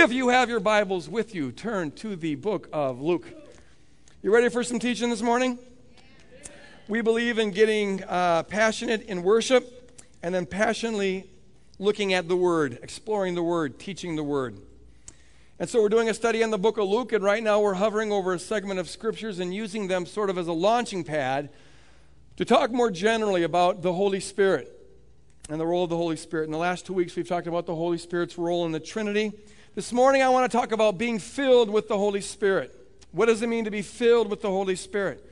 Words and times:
If 0.00 0.12
you 0.12 0.28
have 0.28 0.48
your 0.48 0.60
Bibles 0.60 1.08
with 1.08 1.34
you, 1.34 1.50
turn 1.50 1.90
to 1.96 2.14
the 2.14 2.36
book 2.36 2.68
of 2.72 3.00
Luke. 3.00 3.26
You 4.22 4.32
ready 4.32 4.48
for 4.48 4.62
some 4.62 4.78
teaching 4.78 5.10
this 5.10 5.22
morning? 5.22 5.58
We 6.86 7.00
believe 7.00 7.40
in 7.40 7.50
getting 7.50 8.04
uh, 8.04 8.44
passionate 8.44 9.02
in 9.06 9.24
worship 9.24 10.00
and 10.22 10.32
then 10.32 10.46
passionately 10.46 11.28
looking 11.80 12.14
at 12.14 12.28
the 12.28 12.36
Word, 12.36 12.78
exploring 12.80 13.34
the 13.34 13.42
Word, 13.42 13.80
teaching 13.80 14.14
the 14.14 14.22
Word. 14.22 14.60
And 15.58 15.68
so 15.68 15.82
we're 15.82 15.88
doing 15.88 16.08
a 16.08 16.14
study 16.14 16.42
in 16.42 16.52
the 16.52 16.58
book 16.58 16.78
of 16.78 16.86
Luke, 16.88 17.12
and 17.12 17.24
right 17.24 17.42
now 17.42 17.58
we're 17.58 17.74
hovering 17.74 18.12
over 18.12 18.32
a 18.32 18.38
segment 18.38 18.78
of 18.78 18.88
scriptures 18.88 19.40
and 19.40 19.52
using 19.52 19.88
them 19.88 20.06
sort 20.06 20.30
of 20.30 20.38
as 20.38 20.46
a 20.46 20.52
launching 20.52 21.02
pad 21.02 21.50
to 22.36 22.44
talk 22.44 22.70
more 22.70 22.92
generally 22.92 23.42
about 23.42 23.82
the 23.82 23.92
Holy 23.92 24.20
Spirit 24.20 24.72
and 25.50 25.60
the 25.60 25.66
role 25.66 25.82
of 25.82 25.90
the 25.90 25.96
Holy 25.96 26.16
Spirit. 26.16 26.44
In 26.44 26.52
the 26.52 26.56
last 26.56 26.86
two 26.86 26.92
weeks, 26.92 27.16
we've 27.16 27.28
talked 27.28 27.48
about 27.48 27.66
the 27.66 27.74
Holy 27.74 27.98
Spirit's 27.98 28.38
role 28.38 28.64
in 28.64 28.70
the 28.70 28.78
Trinity. 28.78 29.32
This 29.78 29.92
morning, 29.92 30.22
I 30.22 30.28
want 30.28 30.50
to 30.50 30.58
talk 30.58 30.72
about 30.72 30.98
being 30.98 31.20
filled 31.20 31.70
with 31.70 31.86
the 31.86 31.96
Holy 31.96 32.20
Spirit. 32.20 32.74
What 33.12 33.26
does 33.26 33.42
it 33.42 33.46
mean 33.46 33.64
to 33.64 33.70
be 33.70 33.80
filled 33.80 34.28
with 34.28 34.42
the 34.42 34.50
Holy 34.50 34.74
Spirit? 34.74 35.24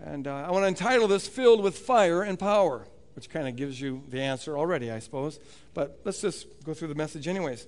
And 0.00 0.28
uh, 0.28 0.44
I 0.46 0.52
want 0.52 0.62
to 0.62 0.68
entitle 0.68 1.08
this 1.08 1.26
Filled 1.26 1.60
with 1.60 1.76
Fire 1.76 2.22
and 2.22 2.38
Power, 2.38 2.86
which 3.16 3.28
kind 3.28 3.48
of 3.48 3.56
gives 3.56 3.80
you 3.80 4.04
the 4.10 4.20
answer 4.20 4.56
already, 4.56 4.92
I 4.92 5.00
suppose. 5.00 5.40
But 5.74 5.98
let's 6.04 6.20
just 6.20 6.46
go 6.62 6.72
through 6.72 6.86
the 6.86 6.94
message, 6.94 7.26
anyways. 7.26 7.66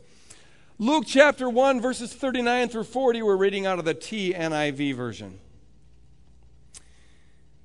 Luke 0.78 1.06
chapter 1.08 1.50
1, 1.50 1.80
verses 1.80 2.14
39 2.14 2.68
through 2.68 2.84
40, 2.84 3.22
we're 3.22 3.34
reading 3.34 3.66
out 3.66 3.80
of 3.80 3.84
the 3.84 3.96
TNIV 3.96 4.94
version. 4.94 5.40
It 6.76 6.80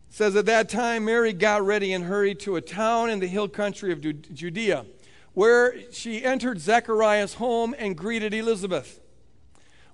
says, 0.09 0.35
At 0.35 0.47
that 0.47 0.67
time, 0.67 1.05
Mary 1.05 1.31
got 1.31 1.63
ready 1.63 1.93
and 1.93 2.05
hurried 2.05 2.39
to 2.39 2.55
a 2.55 2.61
town 2.61 3.11
in 3.11 3.19
the 3.19 3.27
hill 3.27 3.47
country 3.47 3.91
of 3.91 4.01
Judea 4.01 4.87
where 5.35 5.91
she 5.91 6.23
entered 6.23 6.59
Zechariah's 6.59 7.35
home 7.35 7.75
and 7.77 7.95
greeted 7.95 8.33
Elizabeth. 8.33 8.99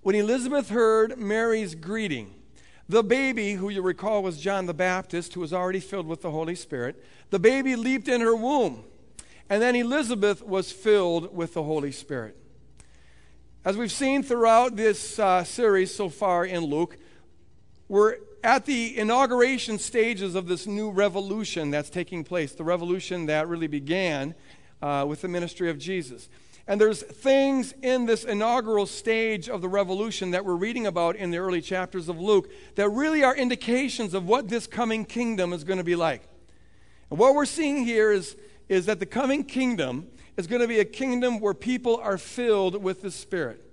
When 0.02 0.16
Elizabeth 0.16 0.70
heard 0.70 1.18
Mary's 1.18 1.76
greeting, 1.76 2.36
the 2.88 3.04
baby, 3.04 3.54
who 3.54 3.70
you 3.70 3.82
recall 3.82 4.22
was 4.24 4.40
John 4.40 4.68
the 4.68 4.74
Baptist, 4.74 5.34
who 5.34 5.40
was 5.40 5.52
already 5.52 5.80
filled 5.80 6.08
with 6.08 6.22
the 6.22 6.32
Holy 6.32 6.56
Spirit, 6.56 7.04
the 7.32 7.40
baby 7.40 7.76
leaped 7.76 8.08
in 8.08 8.22
her 8.22 8.36
womb. 8.36 8.84
And 9.50 9.62
then 9.62 9.76
Elizabeth 9.76 10.42
was 10.44 10.72
filled 10.72 11.36
with 11.36 11.54
the 11.54 11.64
Holy 11.64 11.92
Spirit. 11.92 12.38
As 13.66 13.78
we've 13.78 13.92
seen 13.92 14.24
throughout 14.24 14.76
this 14.76 15.18
uh, 15.20 15.44
series 15.44 15.94
so 15.94 16.10
far 16.10 16.46
in 16.46 16.66
Luke, 16.66 16.98
we're 17.88 18.18
at 18.44 18.66
the 18.66 18.98
inauguration 18.98 19.78
stages 19.78 20.36
of 20.36 20.48
this 20.48 20.66
new 20.66 20.90
revolution 20.90 21.72
that's 21.72 21.90
taking 21.90 22.24
place, 22.24 22.54
the 22.54 22.64
revolution 22.64 23.28
that 23.28 23.48
really 23.48 23.68
began 23.68 24.36
uh, 24.82 25.06
with 25.08 25.22
the 25.22 25.28
ministry 25.28 25.70
of 25.70 25.78
Jesus. 25.78 26.30
And 26.68 26.80
there's 26.80 27.02
things 27.02 27.74
in 27.82 28.06
this 28.06 28.24
inaugural 28.24 28.86
stage 28.86 29.50
of 29.50 29.62
the 29.62 29.68
revolution 29.68 30.32
that 30.32 30.46
we're 30.46 30.56
reading 30.56 30.86
about 30.88 31.16
in 31.16 31.32
the 31.32 31.38
early 31.38 31.62
chapters 31.62 32.08
of 32.08 32.20
Luke 32.20 32.52
that 32.76 32.90
really 32.90 33.24
are 33.24 33.36
indications 33.36 34.14
of 34.14 34.28
what 34.28 34.48
this 34.48 34.68
coming 34.68 35.04
kingdom 35.04 35.54
is 35.54 35.64
going 35.64 35.80
to 35.80 35.84
be 35.84 35.96
like. 35.96 36.22
And 37.10 37.20
what 37.20 37.36
we're 37.36 37.46
seeing 37.46 37.84
here 37.84 38.12
is, 38.12 38.38
is 38.70 38.86
that 38.86 39.00
the 39.00 39.06
coming 39.06 39.44
kingdom 39.44 40.08
is 40.38 40.48
going 40.48 40.62
to 40.62 40.68
be 40.68 40.80
a 40.80 40.86
kingdom 40.86 41.40
where 41.40 41.54
people 41.54 41.98
are 41.98 42.18
filled 42.18 42.82
with 42.82 43.02
the 43.02 43.12
Spirit. 43.12 43.66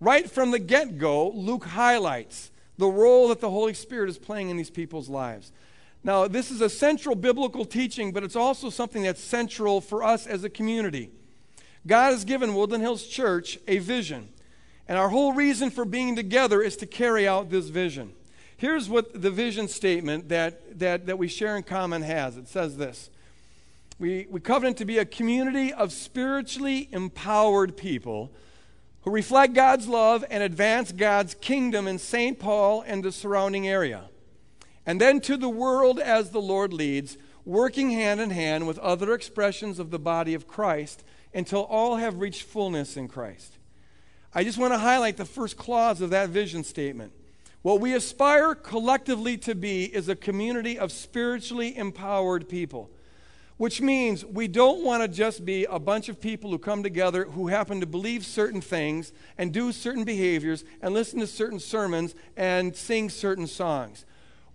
Right 0.00 0.28
from 0.28 0.50
the 0.50 0.58
get 0.58 0.98
go, 0.98 1.30
Luke 1.30 1.66
highlights 1.66 2.50
the 2.78 2.88
role 2.88 3.28
that 3.28 3.40
the 3.40 3.50
Holy 3.50 3.74
Spirit 3.74 4.08
is 4.08 4.18
playing 4.18 4.48
in 4.48 4.56
these 4.56 4.70
people's 4.70 5.08
lives. 5.08 5.52
Now, 6.02 6.26
this 6.26 6.50
is 6.50 6.60
a 6.60 6.70
central 6.70 7.14
biblical 7.14 7.64
teaching, 7.64 8.12
but 8.12 8.24
it's 8.24 8.36
also 8.36 8.70
something 8.70 9.02
that's 9.02 9.22
central 9.22 9.80
for 9.80 10.02
us 10.02 10.26
as 10.26 10.44
a 10.44 10.50
community. 10.50 11.10
God 11.86 12.12
has 12.12 12.24
given 12.24 12.54
Woodland 12.54 12.82
Hills 12.82 13.06
Church 13.06 13.58
a 13.68 13.78
vision, 13.78 14.30
and 14.88 14.98
our 14.98 15.10
whole 15.10 15.32
reason 15.32 15.70
for 15.70 15.84
being 15.84 16.16
together 16.16 16.62
is 16.62 16.76
to 16.78 16.86
carry 16.86 17.28
out 17.28 17.50
this 17.50 17.68
vision. 17.68 18.12
Here's 18.56 18.90
what 18.90 19.22
the 19.22 19.30
vision 19.30 19.68
statement 19.68 20.28
that, 20.28 20.78
that, 20.78 21.06
that 21.06 21.18
we 21.18 21.28
share 21.28 21.56
in 21.56 21.62
common 21.62 22.02
has 22.02 22.36
it 22.36 22.46
says 22.46 22.76
this 22.76 23.08
we, 23.98 24.26
we 24.30 24.40
covenant 24.40 24.76
to 24.78 24.84
be 24.84 24.98
a 24.98 25.06
community 25.06 25.72
of 25.72 25.92
spiritually 25.92 26.88
empowered 26.92 27.76
people 27.76 28.30
who 29.02 29.10
reflect 29.10 29.54
God's 29.54 29.88
love 29.88 30.24
and 30.30 30.42
advance 30.42 30.92
God's 30.92 31.32
kingdom 31.34 31.86
in 31.88 31.98
St. 31.98 32.38
Paul 32.38 32.82
and 32.86 33.02
the 33.02 33.12
surrounding 33.12 33.66
area 33.66 34.09
and 34.90 35.00
then 35.00 35.20
to 35.20 35.36
the 35.36 35.48
world 35.48 36.00
as 36.00 36.30
the 36.30 36.40
Lord 36.40 36.72
leads, 36.72 37.16
working 37.44 37.92
hand 37.92 38.20
in 38.20 38.30
hand 38.30 38.66
with 38.66 38.76
other 38.80 39.14
expressions 39.14 39.78
of 39.78 39.92
the 39.92 40.00
body 40.00 40.34
of 40.34 40.48
Christ 40.48 41.04
until 41.32 41.60
all 41.60 41.94
have 41.94 42.18
reached 42.18 42.42
fullness 42.42 42.96
in 42.96 43.06
Christ. 43.06 43.56
I 44.34 44.42
just 44.42 44.58
want 44.58 44.72
to 44.72 44.78
highlight 44.78 45.16
the 45.16 45.24
first 45.24 45.56
clause 45.56 46.00
of 46.00 46.10
that 46.10 46.30
vision 46.30 46.64
statement. 46.64 47.12
What 47.62 47.80
we 47.80 47.94
aspire 47.94 48.56
collectively 48.56 49.38
to 49.38 49.54
be 49.54 49.84
is 49.84 50.08
a 50.08 50.16
community 50.16 50.76
of 50.76 50.90
spiritually 50.90 51.78
empowered 51.78 52.48
people, 52.48 52.90
which 53.58 53.80
means 53.80 54.24
we 54.24 54.48
don't 54.48 54.82
want 54.82 55.04
to 55.04 55.08
just 55.08 55.44
be 55.44 55.66
a 55.66 55.78
bunch 55.78 56.08
of 56.08 56.20
people 56.20 56.50
who 56.50 56.58
come 56.58 56.82
together 56.82 57.26
who 57.26 57.46
happen 57.46 57.78
to 57.78 57.86
believe 57.86 58.26
certain 58.26 58.60
things 58.60 59.12
and 59.38 59.52
do 59.52 59.70
certain 59.70 60.02
behaviors 60.02 60.64
and 60.82 60.92
listen 60.92 61.20
to 61.20 61.28
certain 61.28 61.60
sermons 61.60 62.16
and 62.36 62.74
sing 62.74 63.08
certain 63.08 63.46
songs. 63.46 64.04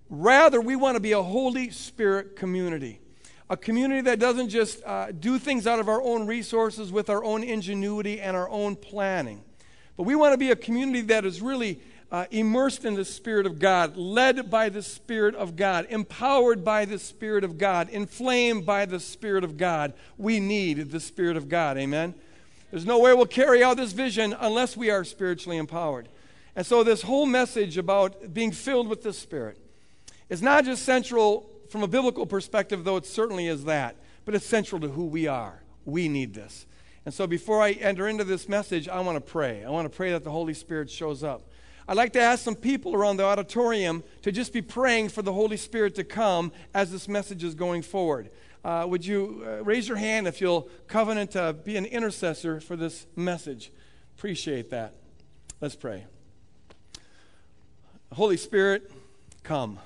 Rather, 0.09 0.61
we 0.61 0.75
want 0.75 0.95
to 0.95 0.99
be 0.99 1.13
a 1.13 1.21
Holy 1.21 1.69
Spirit 1.71 2.35
community. 2.35 2.99
A 3.49 3.57
community 3.57 4.01
that 4.01 4.19
doesn't 4.19 4.49
just 4.49 4.83
uh, 4.85 5.11
do 5.11 5.37
things 5.37 5.67
out 5.67 5.79
of 5.79 5.87
our 5.87 6.01
own 6.01 6.27
resources 6.27 6.91
with 6.91 7.09
our 7.09 7.23
own 7.23 7.43
ingenuity 7.43 8.19
and 8.19 8.35
our 8.35 8.49
own 8.49 8.75
planning. 8.75 9.43
But 9.97 10.03
we 10.03 10.15
want 10.15 10.33
to 10.33 10.37
be 10.37 10.51
a 10.51 10.55
community 10.55 11.01
that 11.01 11.25
is 11.25 11.41
really 11.41 11.79
uh, 12.11 12.25
immersed 12.31 12.85
in 12.85 12.93
the 12.93 13.05
Spirit 13.05 13.45
of 13.45 13.59
God, 13.59 13.97
led 13.97 14.49
by 14.49 14.69
the 14.69 14.81
Spirit 14.81 15.35
of 15.35 15.55
God, 15.55 15.87
empowered 15.89 16.63
by 16.63 16.85
the 16.85 16.99
Spirit 16.99 17.43
of 17.43 17.57
God, 17.57 17.89
inflamed 17.89 18.65
by 18.65 18.85
the 18.85 18.99
Spirit 18.99 19.43
of 19.43 19.57
God. 19.57 19.93
We 20.17 20.39
need 20.39 20.91
the 20.91 20.99
Spirit 20.99 21.37
of 21.37 21.49
God. 21.49 21.77
Amen? 21.77 22.13
There's 22.71 22.85
no 22.85 22.99
way 22.99 23.13
we'll 23.13 23.25
carry 23.25 23.63
out 23.63 23.77
this 23.77 23.91
vision 23.91 24.35
unless 24.39 24.77
we 24.77 24.89
are 24.89 25.03
spiritually 25.03 25.57
empowered. 25.57 26.09
And 26.55 26.65
so, 26.65 26.83
this 26.83 27.01
whole 27.01 27.25
message 27.25 27.77
about 27.77 28.33
being 28.33 28.51
filled 28.51 28.87
with 28.87 29.03
the 29.03 29.13
Spirit 29.13 29.57
is 30.29 30.41
not 30.41 30.65
just 30.65 30.83
central 30.83 31.49
from 31.69 31.83
a 31.83 31.87
biblical 31.87 32.25
perspective, 32.25 32.83
though 32.83 32.97
it 32.97 33.05
certainly 33.05 33.47
is 33.47 33.65
that, 33.65 33.95
but 34.23 34.35
it's 34.35 34.45
central 34.45 34.81
to 34.81 34.89
who 34.89 35.05
we 35.05 35.27
are. 35.27 35.61
We 35.85 36.07
need 36.07 36.33
this. 36.33 36.65
And 37.05 37.13
so 37.13 37.27
before 37.27 37.61
I 37.61 37.71
enter 37.71 38.07
into 38.07 38.23
this 38.23 38.49
message, 38.49 38.89
I 38.89 38.99
want 39.01 39.15
to 39.17 39.21
pray. 39.21 39.63
I 39.63 39.69
want 39.69 39.91
to 39.91 39.95
pray 39.95 40.11
that 40.11 40.23
the 40.23 40.31
Holy 40.31 40.55
Spirit 40.55 40.89
shows 40.89 41.23
up. 41.23 41.49
I'd 41.87 41.97
like 41.97 42.13
to 42.13 42.21
ask 42.21 42.43
some 42.43 42.55
people 42.55 42.95
around 42.95 43.17
the 43.17 43.25
auditorium 43.25 44.03
to 44.23 44.31
just 44.31 44.53
be 44.53 44.61
praying 44.63 45.09
for 45.09 45.21
the 45.21 45.33
Holy 45.33 45.57
Spirit 45.57 45.93
to 45.95 46.03
come 46.03 46.51
as 46.73 46.91
this 46.91 47.07
message 47.07 47.43
is 47.43 47.53
going 47.53 47.83
forward. 47.83 48.31
Uh, 48.63 48.87
would 48.89 49.05
you 49.05 49.43
uh, 49.45 49.63
raise 49.63 49.87
your 49.87 49.97
hand 49.97 50.27
if 50.27 50.41
you'll 50.41 50.67
covenant 50.87 51.31
to 51.31 51.53
be 51.53 51.77
an 51.77 51.85
intercessor 51.85 52.59
for 52.59 52.75
this 52.75 53.05
message? 53.15 53.71
Appreciate 54.17 54.71
that. 54.71 54.95
Let's 55.61 55.75
pray. 55.75 56.05
Holy 58.11 58.37
Spirit, 58.37 58.91
come. 59.43 59.77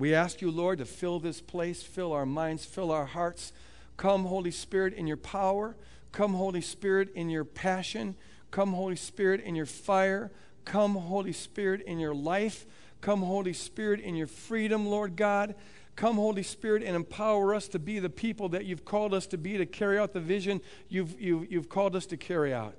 We 0.00 0.14
ask 0.14 0.40
you, 0.40 0.50
Lord, 0.50 0.78
to 0.78 0.86
fill 0.86 1.20
this 1.20 1.42
place, 1.42 1.82
fill 1.82 2.14
our 2.14 2.24
minds, 2.24 2.64
fill 2.64 2.90
our 2.90 3.04
hearts. 3.04 3.52
Come, 3.98 4.24
Holy 4.24 4.50
Spirit, 4.50 4.94
in 4.94 5.06
your 5.06 5.18
power. 5.18 5.76
Come, 6.10 6.32
Holy 6.32 6.62
Spirit, 6.62 7.10
in 7.14 7.28
your 7.28 7.44
passion. 7.44 8.16
Come, 8.50 8.72
Holy 8.72 8.96
Spirit, 8.96 9.42
in 9.42 9.54
your 9.54 9.66
fire. 9.66 10.32
Come, 10.64 10.94
Holy 10.94 11.34
Spirit, 11.34 11.82
in 11.82 11.98
your 11.98 12.14
life. 12.14 12.64
Come, 13.02 13.20
Holy 13.20 13.52
Spirit, 13.52 14.00
in 14.00 14.16
your 14.16 14.26
freedom, 14.26 14.86
Lord 14.86 15.16
God. 15.16 15.54
Come, 15.96 16.16
Holy 16.16 16.44
Spirit, 16.44 16.82
and 16.82 16.96
empower 16.96 17.54
us 17.54 17.68
to 17.68 17.78
be 17.78 17.98
the 17.98 18.08
people 18.08 18.48
that 18.48 18.64
you've 18.64 18.86
called 18.86 19.12
us 19.12 19.26
to 19.26 19.36
be, 19.36 19.58
to 19.58 19.66
carry 19.66 19.98
out 19.98 20.14
the 20.14 20.20
vision 20.20 20.62
you've, 20.88 21.20
you've, 21.20 21.52
you've 21.52 21.68
called 21.68 21.94
us 21.94 22.06
to 22.06 22.16
carry 22.16 22.54
out. 22.54 22.74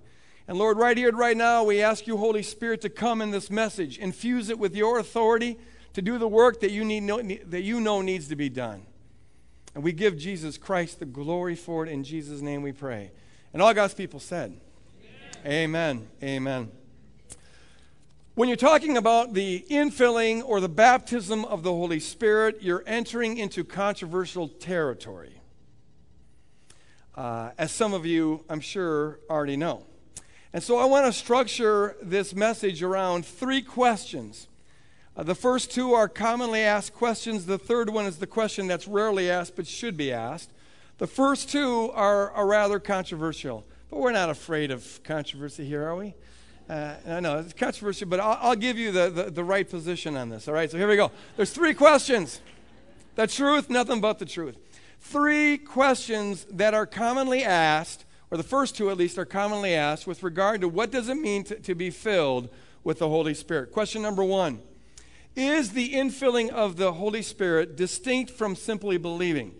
And 0.47 0.57
Lord, 0.57 0.79
right 0.79 0.97
here 0.97 1.09
and 1.09 1.19
right 1.19 1.37
now, 1.37 1.65
we 1.65 1.83
ask 1.83 2.07
you, 2.07 2.17
Holy 2.17 2.41
Spirit, 2.41 2.81
to 2.81 2.89
come 2.89 3.21
in 3.21 3.29
this 3.29 3.51
message, 3.51 3.99
infuse 3.99 4.49
it 4.49 4.57
with 4.57 4.75
your 4.75 4.97
authority 4.97 5.59
to 5.93 6.01
do 6.01 6.17
the 6.17 6.27
work 6.27 6.61
that 6.61 6.71
you, 6.71 6.85
need, 6.85 7.49
that 7.49 7.61
you 7.61 7.79
know 7.81 8.01
needs 8.01 8.27
to 8.29 8.35
be 8.35 8.49
done. 8.49 8.85
And 9.73 9.83
we 9.83 9.91
give 9.91 10.17
Jesus 10.17 10.57
Christ 10.57 10.99
the 10.99 11.05
glory 11.05 11.55
for 11.55 11.85
it. 11.85 11.89
In 11.89 12.03
Jesus' 12.03 12.41
name 12.41 12.61
we 12.61 12.71
pray. 12.71 13.11
And 13.53 13.61
all 13.61 13.73
God's 13.73 13.93
people 13.93 14.19
said, 14.19 14.57
Amen. 15.45 15.53
Amen. 15.53 16.07
Amen. 16.23 16.71
When 18.33 18.47
you're 18.47 18.55
talking 18.55 18.95
about 18.95 19.33
the 19.33 19.65
infilling 19.69 20.41
or 20.45 20.61
the 20.61 20.69
baptism 20.69 21.43
of 21.45 21.63
the 21.63 21.71
Holy 21.71 21.99
Spirit, 21.99 22.61
you're 22.61 22.83
entering 22.87 23.37
into 23.37 23.63
controversial 23.63 24.47
territory. 24.47 25.41
Uh, 27.13 27.51
as 27.57 27.71
some 27.71 27.93
of 27.93 28.05
you, 28.05 28.45
I'm 28.49 28.61
sure, 28.61 29.19
already 29.29 29.57
know. 29.57 29.85
And 30.53 30.63
so 30.63 30.77
I 30.77 30.85
want 30.85 31.05
to 31.05 31.13
structure 31.13 31.97
this 32.01 32.33
message 32.33 32.81
around 32.81 33.25
three 33.25 33.61
questions 33.61 34.47
uh, 35.15 35.23
the 35.23 35.35
first 35.35 35.71
two 35.71 35.93
are 35.93 36.07
commonly 36.07 36.61
asked 36.61 36.93
questions. 36.93 37.45
The 37.45 37.57
third 37.57 37.89
one 37.89 38.05
is 38.05 38.17
the 38.17 38.27
question 38.27 38.67
that's 38.67 38.87
rarely 38.87 39.29
asked 39.29 39.55
but 39.55 39.67
should 39.67 39.97
be 39.97 40.11
asked. 40.11 40.51
The 40.99 41.07
first 41.07 41.49
two 41.49 41.91
are, 41.93 42.31
are 42.31 42.47
rather 42.47 42.79
controversial. 42.79 43.65
but 43.89 43.99
we're 43.99 44.11
not 44.11 44.29
afraid 44.29 44.71
of 44.71 45.01
controversy 45.03 45.65
here, 45.65 45.83
are 45.83 45.95
we? 45.95 46.13
Uh, 46.69 46.93
I 47.07 47.19
know 47.19 47.39
it's 47.39 47.53
controversial, 47.53 48.07
but 48.07 48.19
I'll, 48.19 48.37
I'll 48.39 48.55
give 48.55 48.77
you 48.77 48.91
the, 48.91 49.09
the, 49.09 49.23
the 49.31 49.43
right 49.43 49.69
position 49.69 50.15
on 50.15 50.29
this. 50.29 50.47
All 50.47 50.53
right, 50.53 50.71
so 50.71 50.77
here 50.77 50.87
we 50.87 50.95
go. 50.95 51.11
There's 51.35 51.51
three 51.51 51.73
questions 51.73 52.39
the 53.15 53.27
truth, 53.27 53.69
nothing 53.69 53.99
but 53.99 54.19
the 54.19 54.25
truth. 54.25 54.57
Three 55.01 55.57
questions 55.57 56.45
that 56.51 56.73
are 56.73 56.85
commonly 56.85 57.43
asked, 57.43 58.05
or 58.29 58.37
the 58.37 58.43
first 58.43 58.77
two 58.77 58.89
at 58.89 58.97
least 58.97 59.17
are 59.17 59.25
commonly 59.25 59.73
asked, 59.73 60.07
with 60.07 60.23
regard 60.23 60.61
to 60.61 60.69
what 60.69 60.91
does 60.91 61.09
it 61.09 61.15
mean 61.15 61.43
to, 61.45 61.55
to 61.59 61.75
be 61.75 61.89
filled 61.89 62.47
with 62.83 62.99
the 62.99 63.09
Holy 63.09 63.33
Spirit. 63.33 63.71
Question 63.71 64.01
number 64.01 64.23
one 64.23 64.61
Is 65.35 65.71
the 65.71 65.93
infilling 65.93 66.49
of 66.49 66.75
the 66.75 66.93
Holy 66.93 67.21
Spirit 67.21 67.75
distinct 67.77 68.31
from 68.31 68.55
simply 68.55 68.97
believing? 68.97 69.53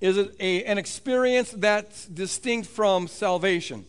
Is 0.00 0.18
it 0.18 0.34
a, 0.38 0.64
an 0.64 0.76
experience 0.76 1.50
that's 1.52 2.06
distinct 2.06 2.68
from 2.68 3.08
salvation? 3.08 3.86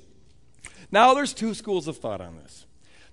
Now, 0.92 1.14
there's 1.14 1.34
two 1.34 1.54
schools 1.54 1.88
of 1.88 1.98
thought 1.98 2.22
on 2.22 2.38
this. 2.38 2.66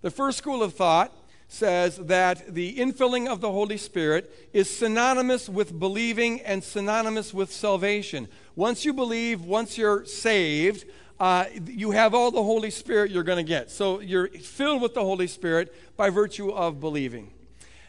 The 0.03 0.11
first 0.11 0.39
school 0.39 0.63
of 0.63 0.75
thought 0.75 1.13
says 1.49 1.97
that 1.97 2.55
the 2.55 2.77
infilling 2.77 3.29
of 3.29 3.41
the 3.41 3.51
Holy 3.51 3.77
Spirit 3.77 4.49
is 4.53 4.71
synonymous 4.71 5.49
with 5.49 5.79
believing 5.79 6.41
and 6.43 6.63
synonymous 6.63 7.35
with 7.35 7.53
salvation. 7.53 8.29
Once 8.55 8.85
you 8.85 8.93
believe, 8.93 9.43
once 9.43 9.77
you're 9.77 10.05
saved, 10.05 10.85
uh, 11.21 11.47
you 11.67 11.93
have 11.93 12.15
all 12.15 12.31
the 12.31 12.43
Holy 12.43 12.71
Spirit 12.71 13.11
you're 13.11 13.23
going 13.23 13.45
to 13.45 13.49
get. 13.49 13.71
So 13.71 14.01
you're 14.01 14.29
filled 14.29 14.83
with 14.83 14.95
the 14.95 15.03
Holy 15.03 15.27
Spirit 15.27 15.75
by 15.97 16.11
virtue 16.11 16.51
of 16.51 16.81
believing. 16.81 17.33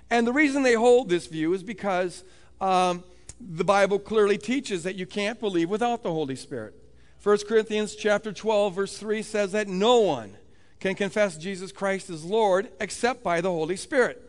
And 0.09 0.27
the 0.27 0.33
reason 0.33 0.63
they 0.63 0.75
hold 0.75 1.09
this 1.09 1.27
view 1.27 1.53
is 1.53 1.63
because 1.63 2.23
um, 2.61 3.03
the 3.39 3.63
Bible 3.63 3.99
clearly 3.99 4.37
teaches 4.37 4.83
that 4.83 4.95
you 4.95 5.05
can't 5.05 5.39
believe 5.39 5.69
without 5.69 6.03
the 6.03 6.11
Holy 6.11 6.35
Spirit. 6.35 6.75
1 7.23 7.37
Corinthians 7.47 7.95
chapter 7.95 8.31
12 8.31 8.75
verse 8.75 8.97
3 8.97 9.21
says 9.21 9.53
that 9.53 9.67
no 9.67 9.99
one 9.99 10.37
can 10.79 10.93
confess 10.93 11.37
Jesus 11.37 11.71
Christ 11.71 12.09
as 12.09 12.25
Lord 12.25 12.69
except 12.81 13.23
by 13.23 13.39
the 13.39 13.49
Holy 13.49 13.77
Spirit. 13.77 14.21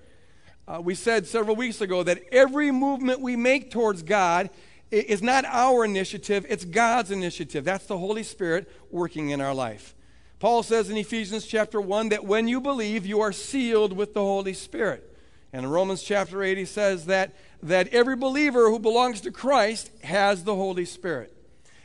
Uh, 0.66 0.80
we 0.80 0.94
said 0.94 1.26
several 1.26 1.56
weeks 1.56 1.80
ago 1.80 2.02
that 2.04 2.22
every 2.32 2.70
movement 2.70 3.20
we 3.20 3.36
make 3.36 3.70
towards 3.70 4.02
God 4.02 4.48
is 4.94 5.22
not 5.22 5.44
our 5.46 5.84
initiative, 5.84 6.46
it's 6.48 6.64
God's 6.64 7.10
initiative. 7.10 7.64
That's 7.64 7.86
the 7.86 7.98
Holy 7.98 8.22
Spirit 8.22 8.70
working 8.90 9.30
in 9.30 9.40
our 9.40 9.54
life. 9.54 9.94
Paul 10.38 10.62
says 10.62 10.90
in 10.90 10.96
Ephesians 10.96 11.46
chapter 11.46 11.80
1 11.80 12.10
that 12.10 12.24
when 12.24 12.48
you 12.48 12.60
believe, 12.60 13.06
you 13.06 13.20
are 13.20 13.32
sealed 13.32 13.94
with 13.94 14.14
the 14.14 14.20
Holy 14.20 14.52
Spirit. 14.52 15.10
And 15.52 15.64
in 15.64 15.70
Romans 15.70 16.02
chapter 16.02 16.42
8, 16.42 16.58
he 16.58 16.64
says 16.64 17.06
that, 17.06 17.32
that 17.62 17.88
every 17.88 18.16
believer 18.16 18.68
who 18.68 18.78
belongs 18.78 19.20
to 19.22 19.30
Christ 19.30 19.90
has 20.02 20.44
the 20.44 20.54
Holy 20.54 20.84
Spirit. 20.84 21.34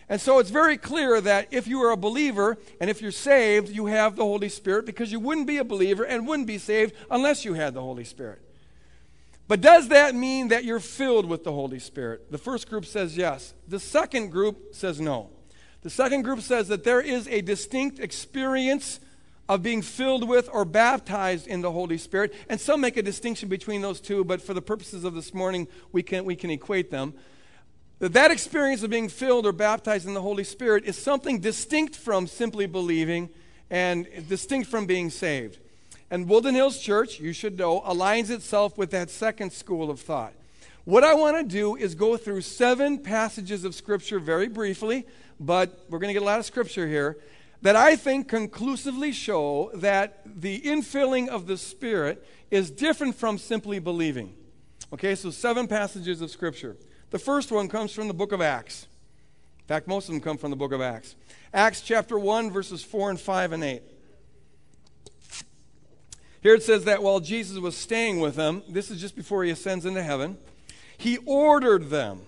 And 0.09 0.19
so 0.19 0.39
it's 0.39 0.49
very 0.49 0.75
clear 0.75 1.21
that 1.21 1.47
if 1.51 1.67
you 1.67 1.81
are 1.83 1.91
a 1.91 1.97
believer 1.97 2.57
and 2.81 2.89
if 2.89 2.99
you're 2.99 3.11
saved, 3.11 3.69
you 3.69 3.85
have 3.85 4.15
the 4.15 4.23
Holy 4.23 4.49
Spirit 4.49 4.87
because 4.87 5.11
you 5.11 5.19
wouldn't 5.19 5.45
be 5.45 5.57
a 5.57 5.63
believer 5.63 6.03
and 6.03 6.27
wouldn't 6.27 6.47
be 6.47 6.57
saved 6.57 6.95
unless 7.11 7.45
you 7.45 7.53
had 7.53 7.75
the 7.75 7.81
Holy 7.81 8.03
Spirit. 8.03 8.41
But 9.49 9.61
does 9.61 9.89
that 9.89 10.13
mean 10.13 10.49
that 10.49 10.63
you're 10.63 10.79
filled 10.79 11.25
with 11.25 11.43
the 11.43 11.51
Holy 11.51 11.79
Spirit? 11.79 12.31
The 12.31 12.37
first 12.37 12.69
group 12.69 12.85
says 12.85 13.17
yes. 13.17 13.55
The 13.67 13.79
second 13.79 14.29
group 14.29 14.75
says 14.75 15.01
no. 15.01 15.31
The 15.81 15.89
second 15.89 16.21
group 16.21 16.41
says 16.41 16.67
that 16.67 16.83
there 16.83 17.01
is 17.01 17.27
a 17.27 17.41
distinct 17.41 17.99
experience 17.99 18.99
of 19.49 19.63
being 19.63 19.81
filled 19.81 20.29
with 20.29 20.47
or 20.53 20.65
baptized 20.65 21.47
in 21.47 21.61
the 21.61 21.71
Holy 21.71 21.97
Spirit. 21.97 22.35
And 22.47 22.61
some 22.61 22.79
make 22.79 22.95
a 22.95 23.01
distinction 23.01 23.49
between 23.49 23.81
those 23.81 23.99
two, 23.99 24.23
but 24.23 24.39
for 24.39 24.53
the 24.53 24.61
purposes 24.61 25.03
of 25.03 25.15
this 25.15 25.33
morning, 25.33 25.67
we 25.91 26.03
can, 26.03 26.25
we 26.25 26.35
can 26.35 26.51
equate 26.51 26.91
them 26.91 27.15
that 27.97 28.13
that 28.13 28.31
experience 28.31 28.83
of 28.83 28.91
being 28.91 29.09
filled 29.09 29.45
or 29.47 29.51
baptized 29.51 30.07
in 30.07 30.13
the 30.13 30.21
Holy 30.21 30.43
Spirit 30.43 30.85
is 30.85 30.95
something 30.95 31.39
distinct 31.39 31.95
from 31.95 32.27
simply 32.27 32.65
believing 32.67 33.29
and 33.69 34.07
distinct 34.29 34.69
from 34.69 34.85
being 34.85 35.09
saved. 35.09 35.57
And 36.11 36.27
Woodland 36.27 36.57
Hills 36.57 36.79
Church, 36.79 37.19
you 37.19 37.33
should 37.33 37.57
know, 37.57 37.81
aligns 37.81 38.29
itself 38.29 38.77
with 38.77 38.91
that 38.91 39.09
second 39.09 39.53
school 39.53 39.91
of 39.91 39.99
thought. 39.99 40.33
What 40.85 41.03
I 41.03 41.13
want 41.13 41.37
to 41.37 41.43
do 41.43 41.75
is 41.75 41.93
go 41.93 42.17
through 42.17 42.41
seven 42.41 42.97
passages 42.97 43.63
of 43.63 43.75
Scripture 43.75 44.19
very 44.19 44.47
briefly, 44.47 45.05
but 45.39 45.85
we're 45.89 45.99
going 45.99 46.09
to 46.09 46.13
get 46.13 46.23
a 46.23 46.25
lot 46.25 46.39
of 46.39 46.45
Scripture 46.45 46.87
here, 46.87 47.17
that 47.61 47.75
I 47.75 47.95
think 47.95 48.27
conclusively 48.27 49.11
show 49.11 49.69
that 49.75 50.21
the 50.25 50.61
infilling 50.61 51.27
of 51.27 51.45
the 51.45 51.57
Spirit 51.57 52.25
is 52.49 52.71
different 52.71 53.15
from 53.15 53.37
simply 53.37 53.77
believing. 53.77 54.33
Okay, 54.91 55.13
so 55.13 55.29
seven 55.29 55.67
passages 55.67 56.21
of 56.21 56.31
Scripture. 56.31 56.75
The 57.11 57.19
first 57.19 57.51
one 57.51 57.67
comes 57.67 57.91
from 57.91 58.07
the 58.07 58.13
book 58.13 58.31
of 58.31 58.41
Acts. 58.41 58.87
In 59.59 59.65
fact, 59.67 59.87
most 59.87 60.07
of 60.09 60.15
them 60.15 60.21
come 60.21 60.37
from 60.37 60.49
the 60.49 60.57
book 60.57 60.71
of 60.71 60.81
Acts. 60.81 61.15
Acts 61.53 61.81
chapter 61.81 62.17
1, 62.17 62.49
verses 62.49 62.83
4 62.83 63.11
and 63.11 63.19
5 63.19 63.51
and 63.51 63.63
8. 63.63 63.83
Here 66.41 66.55
it 66.55 66.63
says 66.63 66.85
that 66.85 67.03
while 67.03 67.19
Jesus 67.19 67.57
was 67.57 67.75
staying 67.75 68.19
with 68.19 68.35
them, 68.35 68.63
this 68.67 68.89
is 68.89 69.01
just 69.01 69.15
before 69.15 69.43
he 69.43 69.51
ascends 69.51 69.85
into 69.85 70.03
heaven, 70.03 70.37
he 70.97 71.17
ordered 71.25 71.89
them 71.89 72.21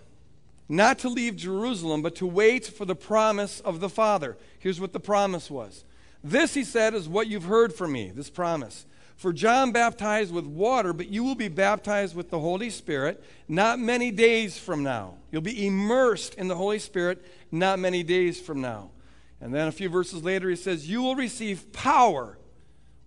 not 0.67 0.99
to 0.99 1.09
leave 1.09 1.35
Jerusalem, 1.35 2.01
but 2.01 2.15
to 2.15 2.25
wait 2.25 2.65
for 2.65 2.85
the 2.85 2.95
promise 2.95 3.59
of 3.61 3.79
the 3.79 3.89
Father. 3.89 4.37
Here's 4.59 4.79
what 4.79 4.93
the 4.93 4.99
promise 4.99 5.51
was. 5.51 5.83
This, 6.23 6.53
he 6.53 6.63
said, 6.63 6.93
is 6.93 7.09
what 7.09 7.27
you've 7.27 7.45
heard 7.45 7.73
from 7.73 7.91
me, 7.91 8.11
this 8.13 8.29
promise. 8.29 8.85
For 9.15 9.33
John 9.33 9.71
baptized 9.71 10.33
with 10.33 10.45
water, 10.45 10.93
but 10.93 11.09
you 11.09 11.23
will 11.23 11.35
be 11.35 11.47
baptized 11.47 12.15
with 12.15 12.29
the 12.29 12.39
Holy 12.39 12.69
Spirit 12.69 13.23
not 13.47 13.79
many 13.79 14.11
days 14.11 14.57
from 14.57 14.81
now. 14.81 15.15
You'll 15.31 15.41
be 15.41 15.67
immersed 15.67 16.35
in 16.35 16.47
the 16.47 16.55
Holy 16.55 16.79
Spirit 16.79 17.23
not 17.51 17.79
many 17.79 18.01
days 18.01 18.39
from 18.39 18.61
now. 18.61 18.91
And 19.39 19.53
then 19.53 19.67
a 19.67 19.71
few 19.71 19.89
verses 19.89 20.23
later, 20.23 20.49
he 20.49 20.55
says, 20.55 20.89
You 20.89 21.01
will 21.01 21.15
receive 21.15 21.71
power 21.73 22.37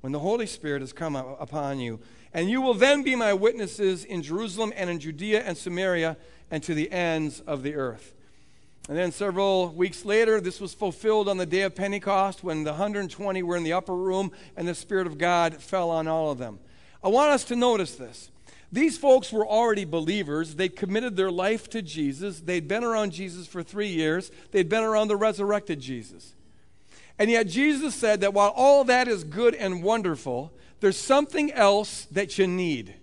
when 0.04 0.12
the 0.12 0.18
Holy 0.18 0.44
Spirit 0.44 0.82
has 0.82 0.92
come 0.92 1.16
upon 1.16 1.80
you. 1.80 1.98
And 2.34 2.50
you 2.50 2.60
will 2.60 2.74
then 2.74 3.02
be 3.02 3.14
my 3.14 3.32
witnesses 3.32 4.04
in 4.04 4.22
Jerusalem 4.22 4.70
and 4.76 4.90
in 4.90 5.00
Judea 5.00 5.42
and 5.42 5.56
Samaria 5.56 6.18
and 6.50 6.62
to 6.62 6.74
the 6.74 6.92
ends 6.92 7.40
of 7.40 7.62
the 7.62 7.74
earth. 7.74 8.14
And 8.86 8.98
then 8.98 9.12
several 9.12 9.70
weeks 9.70 10.04
later, 10.04 10.42
this 10.42 10.60
was 10.60 10.74
fulfilled 10.74 11.26
on 11.26 11.38
the 11.38 11.46
day 11.46 11.62
of 11.62 11.74
Pentecost 11.74 12.44
when 12.44 12.64
the 12.64 12.72
120 12.72 13.42
were 13.42 13.56
in 13.56 13.62
the 13.62 13.72
upper 13.72 13.96
room 13.96 14.30
and 14.58 14.68
the 14.68 14.74
Spirit 14.74 15.06
of 15.06 15.16
God 15.16 15.54
fell 15.54 15.88
on 15.88 16.06
all 16.06 16.30
of 16.30 16.36
them. 16.36 16.58
I 17.02 17.08
want 17.08 17.30
us 17.30 17.44
to 17.44 17.56
notice 17.56 17.94
this. 17.94 18.30
These 18.70 18.98
folks 18.98 19.32
were 19.32 19.46
already 19.46 19.86
believers. 19.86 20.56
They'd 20.56 20.76
committed 20.76 21.16
their 21.16 21.30
life 21.30 21.70
to 21.70 21.80
Jesus. 21.80 22.40
They'd 22.40 22.68
been 22.68 22.84
around 22.84 23.12
Jesus 23.12 23.46
for 23.46 23.62
three 23.62 23.88
years. 23.88 24.30
They'd 24.50 24.68
been 24.68 24.84
around 24.84 25.08
the 25.08 25.16
resurrected 25.16 25.80
Jesus. 25.80 26.34
And 27.19 27.31
yet, 27.31 27.46
Jesus 27.46 27.94
said 27.94 28.20
that 28.22 28.34
while 28.34 28.52
all 28.56 28.84
that 28.84 29.06
is 29.08 29.25
good 29.25 29.55
and 29.55 29.82
wonderful, 29.82 30.53
there's 30.81 30.96
something 30.96 31.53
else 31.53 32.06
that 32.10 32.38
you 32.38 32.46
need. 32.46 32.94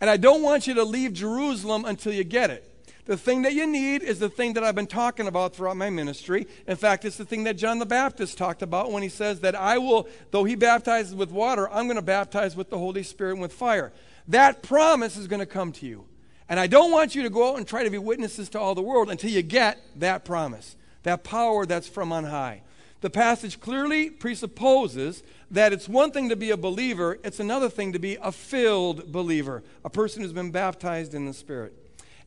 And 0.00 0.08
I 0.08 0.16
don't 0.16 0.42
want 0.42 0.66
you 0.66 0.74
to 0.74 0.84
leave 0.84 1.12
Jerusalem 1.12 1.84
until 1.84 2.12
you 2.12 2.24
get 2.24 2.50
it. 2.50 2.70
The 3.06 3.16
thing 3.18 3.42
that 3.42 3.52
you 3.52 3.66
need 3.66 4.02
is 4.02 4.18
the 4.18 4.30
thing 4.30 4.54
that 4.54 4.64
I've 4.64 4.74
been 4.74 4.86
talking 4.86 5.26
about 5.26 5.54
throughout 5.54 5.76
my 5.76 5.90
ministry. 5.90 6.46
In 6.66 6.76
fact, 6.76 7.04
it's 7.04 7.18
the 7.18 7.24
thing 7.26 7.44
that 7.44 7.58
John 7.58 7.78
the 7.78 7.86
Baptist 7.86 8.38
talked 8.38 8.62
about 8.62 8.92
when 8.92 9.02
he 9.02 9.10
says 9.10 9.40
that 9.40 9.54
I 9.54 9.76
will, 9.76 10.08
though 10.30 10.44
he 10.44 10.54
baptizes 10.54 11.14
with 11.14 11.30
water, 11.30 11.70
I'm 11.70 11.84
going 11.84 11.96
to 11.96 12.02
baptize 12.02 12.56
with 12.56 12.70
the 12.70 12.78
Holy 12.78 13.02
Spirit 13.02 13.32
and 13.32 13.42
with 13.42 13.52
fire. 13.52 13.92
That 14.26 14.62
promise 14.62 15.18
is 15.18 15.26
going 15.26 15.40
to 15.40 15.46
come 15.46 15.70
to 15.72 15.86
you. 15.86 16.06
And 16.48 16.58
I 16.58 16.66
don't 16.66 16.90
want 16.90 17.14
you 17.14 17.22
to 17.24 17.30
go 17.30 17.50
out 17.50 17.58
and 17.58 17.66
try 17.66 17.84
to 17.84 17.90
be 17.90 17.98
witnesses 17.98 18.48
to 18.50 18.60
all 18.60 18.74
the 18.74 18.82
world 18.82 19.10
until 19.10 19.30
you 19.30 19.42
get 19.42 19.78
that 19.96 20.24
promise, 20.24 20.74
that 21.02 21.24
power 21.24 21.66
that's 21.66 21.88
from 21.88 22.10
on 22.10 22.24
high. 22.24 22.62
The 23.04 23.10
passage 23.10 23.60
clearly 23.60 24.08
presupposes 24.08 25.22
that 25.50 25.74
it's 25.74 25.90
one 25.90 26.10
thing 26.10 26.30
to 26.30 26.36
be 26.36 26.50
a 26.52 26.56
believer, 26.56 27.18
it's 27.22 27.38
another 27.38 27.68
thing 27.68 27.92
to 27.92 27.98
be 27.98 28.16
a 28.16 28.32
filled 28.32 29.12
believer, 29.12 29.62
a 29.84 29.90
person 29.90 30.22
who's 30.22 30.32
been 30.32 30.50
baptized 30.50 31.12
in 31.12 31.26
the 31.26 31.34
Spirit. 31.34 31.74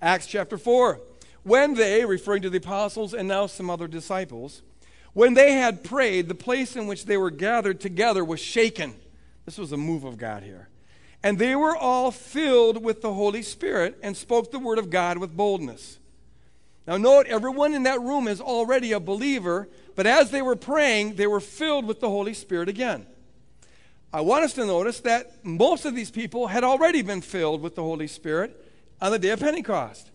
Acts 0.03 0.27
chapter 0.27 0.55
4. 0.55 1.01
When 1.41 1.74
they, 1.74 2.05
referring 2.05 2.43
to 2.43 2.51
the 2.51 2.60
apostles 2.60 3.15
and 3.15 3.27
now 3.27 3.48
some 3.48 3.72
other 3.72 3.88
disciples, 3.88 4.62
when 5.13 5.34
they 5.34 5.53
had 5.53 5.84
prayed, 5.84 6.27
the 6.27 6.36
place 6.36 6.75
in 6.75 6.86
which 6.86 7.05
they 7.05 7.17
were 7.17 7.31
gathered 7.31 7.79
together 7.79 8.24
was 8.24 8.39
shaken. 8.39 8.93
This 9.46 9.57
was 9.57 9.72
a 9.72 9.77
move 9.77 10.03
of 10.03 10.19
God 10.19 10.43
here. 10.43 10.69
And 11.24 11.39
they 11.39 11.55
were 11.55 11.75
all 11.75 12.12
filled 12.12 12.84
with 12.84 13.01
the 13.01 13.15
Holy 13.15 13.41
Spirit 13.41 13.98
and 14.03 14.15
spoke 14.15 14.51
the 14.51 14.60
word 14.60 14.77
of 14.77 14.91
God 14.91 15.17
with 15.17 15.36
boldness. 15.36 15.98
Now, 16.86 16.96
note, 16.96 17.25
everyone 17.27 17.74
in 17.74 17.84
that 17.84 18.00
room 18.00 18.29
is 18.29 18.39
already 18.39 18.93
a 18.93 19.00
believer, 19.00 19.67
but 19.98 20.06
as 20.06 20.30
they 20.30 20.44
were 20.44 20.56
praying, 20.56 21.16
they 21.16 21.25
were 21.25 21.39
filled 21.39 21.86
with 21.86 22.01
the 22.01 22.08
Holy 22.08 22.36
Spirit 22.36 22.70
again. 22.70 23.08
I 24.13 24.22
want 24.22 24.44
us 24.44 24.54
to 24.54 24.66
notice 24.66 25.00
that 25.00 25.44
most 25.44 25.86
of 25.86 25.96
these 25.96 26.12
people 26.12 26.48
had 26.48 26.63
already 26.63 27.01
been 27.01 27.20
filled 27.20 27.63
with 27.63 27.74
the 27.74 27.82
Holy 27.82 28.06
Spirit 28.06 28.63
on 29.01 29.12
the 29.12 29.18
day 29.18 29.30
of 29.30 29.39
Pentecost, 29.39 30.12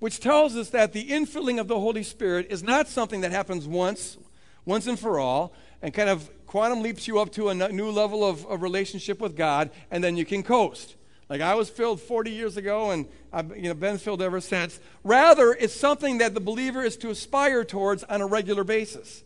which 0.00 0.18
tells 0.18 0.56
us 0.56 0.70
that 0.70 0.92
the 0.92 1.10
infilling 1.10 1.60
of 1.60 1.68
the 1.68 1.78
Holy 1.78 2.02
Spirit 2.02 2.48
is 2.50 2.64
not 2.64 2.88
something 2.88 3.20
that 3.20 3.30
happens 3.30 3.68
once, 3.68 4.18
once 4.64 4.88
and 4.88 4.98
for 4.98 5.20
all, 5.20 5.52
and 5.80 5.94
kind 5.94 6.10
of 6.10 6.28
quantum 6.46 6.82
leaps 6.82 7.06
you 7.06 7.20
up 7.20 7.30
to 7.34 7.50
a 7.50 7.54
new 7.54 7.90
level 7.92 8.28
of, 8.28 8.44
of 8.46 8.62
relationship 8.62 9.20
with 9.20 9.36
God, 9.36 9.70
and 9.92 10.02
then 10.02 10.16
you 10.16 10.24
can 10.24 10.42
coast. 10.42 10.96
Like 11.30 11.40
I 11.40 11.54
was 11.54 11.70
filled 11.70 12.00
40 12.00 12.32
years 12.32 12.56
ago, 12.56 12.90
and 12.90 13.06
I've 13.32 13.56
you 13.56 13.68
know, 13.68 13.74
been 13.74 13.98
filled 13.98 14.20
ever 14.20 14.40
since. 14.40 14.80
Rather, 15.04 15.52
it's 15.52 15.72
something 15.72 16.18
that 16.18 16.34
the 16.34 16.40
believer 16.40 16.82
is 16.82 16.96
to 16.98 17.10
aspire 17.10 17.62
towards 17.62 18.02
on 18.02 18.20
a 18.20 18.26
regular 18.26 18.64
basis. 18.64 19.22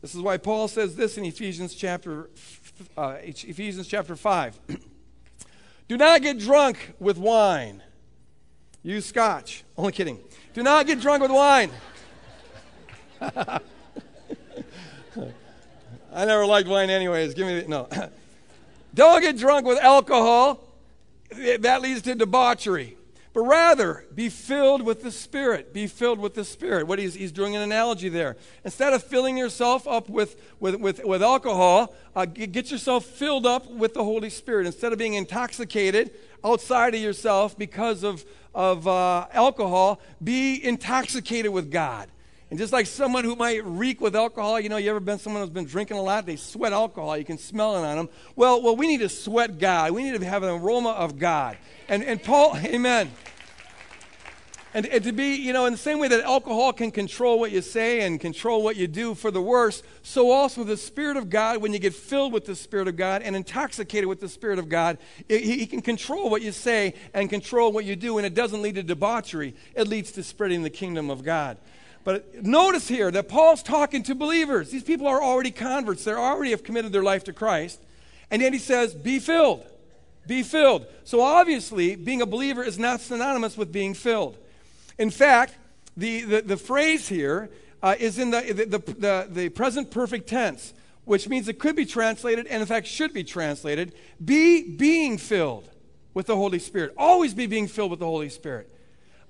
This 0.00 0.16
is 0.16 0.20
why 0.20 0.36
Paul 0.36 0.66
says 0.66 0.96
this 0.96 1.16
in 1.16 1.24
Ephesians 1.24 1.76
chapter, 1.76 2.28
uh, 2.96 3.18
Ephesians 3.22 3.86
chapter 3.86 4.16
5. 4.16 4.58
Do 5.88 5.96
not 5.96 6.22
get 6.22 6.40
drunk 6.40 6.94
with 6.98 7.18
wine. 7.18 7.84
Use 8.82 9.06
scotch. 9.06 9.62
Only 9.78 9.92
kidding. 9.92 10.18
Do 10.54 10.64
not 10.64 10.88
get 10.88 11.00
drunk 11.00 11.22
with 11.22 11.30
wine. 11.30 11.70
I 13.20 13.60
never 16.12 16.44
liked 16.46 16.68
wine 16.68 16.90
anyways. 16.90 17.34
Give 17.34 17.46
me 17.46 17.60
the, 17.60 17.68
no. 17.68 17.88
Don't 18.94 19.20
get 19.20 19.38
drunk 19.38 19.66
with 19.66 19.78
alcohol. 19.78 20.71
That 21.60 21.82
leads 21.82 22.02
to 22.02 22.14
debauchery. 22.14 22.96
But 23.34 23.42
rather, 23.42 24.04
be 24.14 24.28
filled 24.28 24.82
with 24.82 25.02
the 25.02 25.10
Spirit. 25.10 25.72
Be 25.72 25.86
filled 25.86 26.18
with 26.18 26.34
the 26.34 26.44
Spirit. 26.44 26.86
What 26.86 26.98
he's, 26.98 27.14
he's 27.14 27.32
doing 27.32 27.56
an 27.56 27.62
analogy 27.62 28.10
there. 28.10 28.36
Instead 28.62 28.92
of 28.92 29.02
filling 29.02 29.38
yourself 29.38 29.88
up 29.88 30.10
with, 30.10 30.38
with, 30.60 30.74
with, 30.76 31.02
with 31.02 31.22
alcohol, 31.22 31.94
uh, 32.14 32.26
get 32.26 32.70
yourself 32.70 33.06
filled 33.06 33.46
up 33.46 33.70
with 33.70 33.94
the 33.94 34.04
Holy 34.04 34.28
Spirit. 34.28 34.66
Instead 34.66 34.92
of 34.92 34.98
being 34.98 35.14
intoxicated 35.14 36.10
outside 36.44 36.94
of 36.94 37.00
yourself 37.00 37.56
because 37.56 38.02
of, 38.02 38.22
of 38.54 38.86
uh, 38.86 39.26
alcohol, 39.32 39.98
be 40.22 40.62
intoxicated 40.62 41.52
with 41.52 41.70
God. 41.70 42.10
And 42.52 42.58
just 42.58 42.70
like 42.70 42.84
someone 42.84 43.24
who 43.24 43.34
might 43.34 43.64
reek 43.64 44.02
with 44.02 44.14
alcohol, 44.14 44.60
you 44.60 44.68
know, 44.68 44.76
you 44.76 44.90
ever 44.90 45.00
been 45.00 45.18
someone 45.18 45.40
who's 45.40 45.48
been 45.48 45.64
drinking 45.64 45.96
a 45.96 46.02
lot, 46.02 46.26
they 46.26 46.36
sweat 46.36 46.74
alcohol, 46.74 47.16
you 47.16 47.24
can 47.24 47.38
smell 47.38 47.76
it 47.76 47.88
on 47.88 47.96
them. 47.96 48.08
Well, 48.36 48.60
well, 48.60 48.76
we 48.76 48.86
need 48.86 49.00
to 49.00 49.08
sweat 49.08 49.58
God. 49.58 49.92
We 49.92 50.02
need 50.02 50.20
to 50.20 50.26
have 50.26 50.42
an 50.42 50.50
aroma 50.50 50.90
of 50.90 51.18
God. 51.18 51.56
And, 51.88 52.04
and 52.04 52.22
Paul, 52.22 52.54
amen. 52.58 53.10
And, 54.74 54.84
and, 54.84 55.02
to 55.02 55.12
be, 55.12 55.36
you 55.36 55.54
know, 55.54 55.64
in 55.64 55.72
the 55.72 55.78
same 55.78 55.98
way 55.98 56.08
that 56.08 56.24
alcohol 56.24 56.74
can 56.74 56.90
control 56.90 57.40
what 57.40 57.52
you 57.52 57.62
say 57.62 58.02
and 58.02 58.20
control 58.20 58.62
what 58.62 58.76
you 58.76 58.86
do 58.86 59.14
for 59.14 59.30
the 59.30 59.40
worse, 59.40 59.82
so 60.02 60.30
also 60.30 60.62
the 60.62 60.76
Spirit 60.76 61.16
of 61.16 61.30
God, 61.30 61.62
when 61.62 61.72
you 61.72 61.78
get 61.78 61.94
filled 61.94 62.34
with 62.34 62.44
the 62.44 62.54
Spirit 62.54 62.86
of 62.86 62.96
God 62.96 63.22
and 63.22 63.34
intoxicated 63.34 64.10
with 64.10 64.20
the 64.20 64.28
Spirit 64.28 64.58
of 64.58 64.68
God, 64.68 64.98
it, 65.26 65.42
He 65.42 65.66
can 65.66 65.80
control 65.80 66.28
what 66.28 66.42
you 66.42 66.52
say 66.52 66.92
and 67.14 67.30
control 67.30 67.72
what 67.72 67.86
you 67.86 67.96
do, 67.96 68.18
and 68.18 68.26
it 68.26 68.34
doesn't 68.34 68.60
lead 68.60 68.74
to 68.74 68.82
debauchery. 68.82 69.54
It 69.74 69.88
leads 69.88 70.12
to 70.12 70.22
spreading 70.22 70.62
the 70.62 70.70
kingdom 70.70 71.08
of 71.08 71.24
God. 71.24 71.56
But 72.04 72.42
notice 72.42 72.88
here 72.88 73.10
that 73.10 73.28
Paul's 73.28 73.62
talking 73.62 74.02
to 74.04 74.14
believers. 74.14 74.70
These 74.70 74.82
people 74.82 75.06
are 75.06 75.22
already 75.22 75.50
converts, 75.50 76.04
they 76.04 76.12
already 76.12 76.50
have 76.50 76.64
committed 76.64 76.92
their 76.92 77.02
life 77.02 77.24
to 77.24 77.32
Christ. 77.32 77.80
And 78.30 78.42
then 78.42 78.52
he 78.52 78.58
says, 78.58 78.94
Be 78.94 79.18
filled. 79.18 79.64
Be 80.26 80.42
filled. 80.42 80.86
So 81.04 81.20
obviously, 81.20 81.96
being 81.96 82.22
a 82.22 82.26
believer 82.26 82.62
is 82.62 82.78
not 82.78 83.00
synonymous 83.00 83.56
with 83.56 83.72
being 83.72 83.94
filled. 83.94 84.38
In 84.98 85.10
fact, 85.10 85.56
the, 85.96 86.22
the, 86.22 86.42
the 86.42 86.56
phrase 86.56 87.08
here 87.08 87.50
uh, 87.82 87.96
is 87.98 88.18
in 88.18 88.30
the, 88.30 88.40
the, 88.40 88.78
the, 88.78 89.28
the 89.28 89.48
present 89.48 89.90
perfect 89.90 90.28
tense, 90.28 90.74
which 91.04 91.28
means 91.28 91.48
it 91.48 91.58
could 91.58 91.74
be 91.74 91.84
translated, 91.84 92.46
and 92.46 92.60
in 92.60 92.66
fact 92.66 92.86
should 92.86 93.12
be 93.12 93.24
translated, 93.24 93.92
be 94.24 94.76
being 94.76 95.18
filled 95.18 95.68
with 96.14 96.26
the 96.26 96.36
Holy 96.36 96.58
Spirit. 96.58 96.94
Always 96.96 97.34
be 97.34 97.46
being 97.46 97.66
filled 97.66 97.90
with 97.90 98.00
the 98.00 98.06
Holy 98.06 98.28
Spirit. 98.28 98.71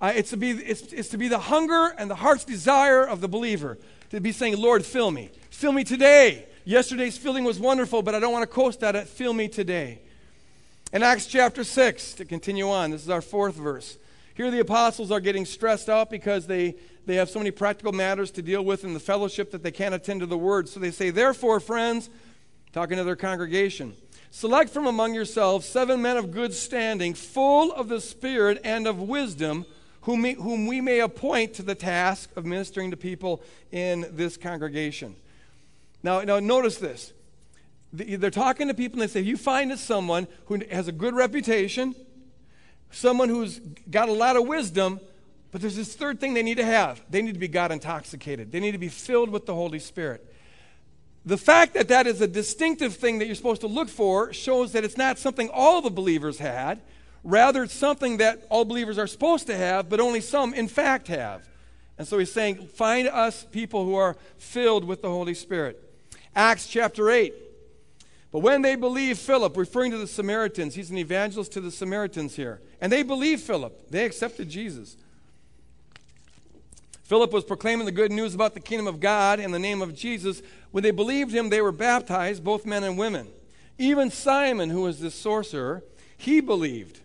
Uh, 0.02 0.12
it's, 0.16 0.30
to 0.30 0.36
be, 0.36 0.50
it's, 0.50 0.92
it's 0.92 1.10
to 1.10 1.16
be 1.16 1.28
the 1.28 1.38
hunger 1.38 1.94
and 1.96 2.10
the 2.10 2.16
heart's 2.16 2.44
desire 2.44 3.04
of 3.04 3.20
the 3.20 3.28
believer 3.28 3.78
to 4.10 4.20
be 4.20 4.32
saying, 4.32 4.60
Lord, 4.60 4.84
fill 4.84 5.12
me. 5.12 5.30
Fill 5.50 5.70
me 5.70 5.84
today. 5.84 6.46
Yesterday's 6.64 7.16
filling 7.16 7.44
was 7.44 7.60
wonderful, 7.60 8.02
but 8.02 8.12
I 8.12 8.18
don't 8.18 8.32
want 8.32 8.42
to 8.42 8.52
coast 8.52 8.82
at 8.82 8.96
it. 8.96 9.06
Fill 9.06 9.32
me 9.32 9.46
today. 9.46 10.00
In 10.92 11.04
Acts 11.04 11.26
chapter 11.26 11.62
6, 11.62 12.14
to 12.14 12.24
continue 12.24 12.68
on, 12.68 12.90
this 12.90 13.02
is 13.02 13.10
our 13.10 13.22
fourth 13.22 13.54
verse. 13.54 13.96
Here 14.34 14.50
the 14.50 14.58
apostles 14.58 15.12
are 15.12 15.20
getting 15.20 15.44
stressed 15.44 15.88
out 15.88 16.10
because 16.10 16.48
they, 16.48 16.74
they 17.06 17.14
have 17.14 17.30
so 17.30 17.38
many 17.38 17.52
practical 17.52 17.92
matters 17.92 18.32
to 18.32 18.42
deal 18.42 18.64
with 18.64 18.82
in 18.82 18.94
the 18.94 19.00
fellowship 19.00 19.52
that 19.52 19.62
they 19.62 19.70
can't 19.70 19.94
attend 19.94 20.18
to 20.18 20.26
the 20.26 20.36
word. 20.36 20.68
So 20.68 20.80
they 20.80 20.90
say, 20.90 21.10
Therefore, 21.10 21.60
friends, 21.60 22.10
talking 22.72 22.96
to 22.96 23.04
their 23.04 23.14
congregation, 23.14 23.94
select 24.32 24.70
from 24.70 24.86
among 24.86 25.14
yourselves 25.14 25.64
seven 25.64 26.02
men 26.02 26.16
of 26.16 26.32
good 26.32 26.54
standing, 26.54 27.14
full 27.14 27.70
of 27.72 27.88
the 27.88 28.00
Spirit 28.00 28.60
and 28.64 28.88
of 28.88 29.00
wisdom 29.00 29.64
whom 30.02 30.22
we, 30.22 30.32
whom 30.34 30.66
we 30.66 30.80
may 30.80 31.00
appoint 31.00 31.54
to 31.54 31.62
the 31.62 31.74
task 31.74 32.30
of 32.36 32.44
ministering 32.44 32.90
to 32.90 32.96
people 32.96 33.42
in 33.70 34.06
this 34.12 34.36
congregation. 34.36 35.16
Now, 36.02 36.22
now 36.22 36.40
notice 36.40 36.76
this. 36.76 37.12
They're 37.92 38.30
talking 38.30 38.68
to 38.68 38.74
people 38.74 39.00
and 39.00 39.08
they 39.08 39.12
say, 39.12 39.20
you 39.20 39.36
find 39.36 39.76
someone 39.78 40.26
who 40.46 40.60
has 40.70 40.88
a 40.88 40.92
good 40.92 41.14
reputation, 41.14 41.94
someone 42.90 43.28
who's 43.28 43.60
got 43.90 44.08
a 44.08 44.12
lot 44.12 44.36
of 44.36 44.46
wisdom, 44.46 44.98
but 45.50 45.60
there's 45.60 45.76
this 45.76 45.94
third 45.94 46.18
thing 46.18 46.32
they 46.32 46.42
need 46.42 46.56
to 46.56 46.64
have. 46.64 47.02
They 47.10 47.20
need 47.20 47.34
to 47.34 47.38
be 47.38 47.48
God 47.48 47.70
intoxicated. 47.70 48.50
They 48.50 48.60
need 48.60 48.72
to 48.72 48.78
be 48.78 48.88
filled 48.88 49.28
with 49.28 49.44
the 49.44 49.54
Holy 49.54 49.78
Spirit. 49.78 50.26
The 51.24 51.36
fact 51.36 51.74
that 51.74 51.88
that 51.88 52.06
is 52.06 52.20
a 52.20 52.26
distinctive 52.26 52.96
thing 52.96 53.18
that 53.18 53.26
you're 53.26 53.34
supposed 53.34 53.60
to 53.60 53.68
look 53.68 53.88
for 53.88 54.32
shows 54.32 54.72
that 54.72 54.82
it's 54.82 54.96
not 54.96 55.18
something 55.18 55.50
all 55.52 55.82
the 55.82 55.90
believers 55.90 56.38
had. 56.38 56.80
Rather, 57.24 57.62
it's 57.62 57.74
something 57.74 58.16
that 58.16 58.44
all 58.50 58.64
believers 58.64 58.98
are 58.98 59.06
supposed 59.06 59.46
to 59.46 59.56
have, 59.56 59.88
but 59.88 60.00
only 60.00 60.20
some, 60.20 60.54
in 60.54 60.68
fact, 60.68 61.08
have. 61.08 61.48
And 61.98 62.08
so 62.08 62.18
he's 62.18 62.32
saying, 62.32 62.66
find 62.66 63.06
us 63.06 63.46
people 63.50 63.84
who 63.84 63.94
are 63.94 64.16
filled 64.38 64.84
with 64.84 65.02
the 65.02 65.08
Holy 65.08 65.34
Spirit. 65.34 65.80
Acts 66.34 66.66
chapter 66.66 67.10
8. 67.10 67.32
But 68.32 68.40
when 68.40 68.62
they 68.62 68.76
believed 68.76 69.20
Philip, 69.20 69.56
referring 69.56 69.90
to 69.90 69.98
the 69.98 70.06
Samaritans, 70.06 70.74
he's 70.74 70.90
an 70.90 70.96
evangelist 70.98 71.52
to 71.52 71.60
the 71.60 71.70
Samaritans 71.70 72.34
here. 72.34 72.60
And 72.80 72.90
they 72.90 73.02
believed 73.02 73.42
Philip, 73.42 73.90
they 73.90 74.04
accepted 74.04 74.48
Jesus. 74.48 74.96
Philip 77.04 77.30
was 77.30 77.44
proclaiming 77.44 77.84
the 77.84 77.92
good 77.92 78.10
news 78.10 78.34
about 78.34 78.54
the 78.54 78.60
kingdom 78.60 78.86
of 78.86 78.98
God 78.98 79.38
in 79.38 79.50
the 79.50 79.58
name 79.58 79.82
of 79.82 79.94
Jesus. 79.94 80.40
When 80.70 80.82
they 80.82 80.92
believed 80.92 81.30
him, 81.30 81.50
they 81.50 81.60
were 81.60 81.70
baptized, 81.70 82.42
both 82.42 82.64
men 82.64 82.84
and 82.84 82.96
women. 82.96 83.28
Even 83.76 84.10
Simon, 84.10 84.70
who 84.70 84.82
was 84.82 84.98
the 84.98 85.10
sorcerer, 85.10 85.82
he 86.16 86.40
believed. 86.40 87.00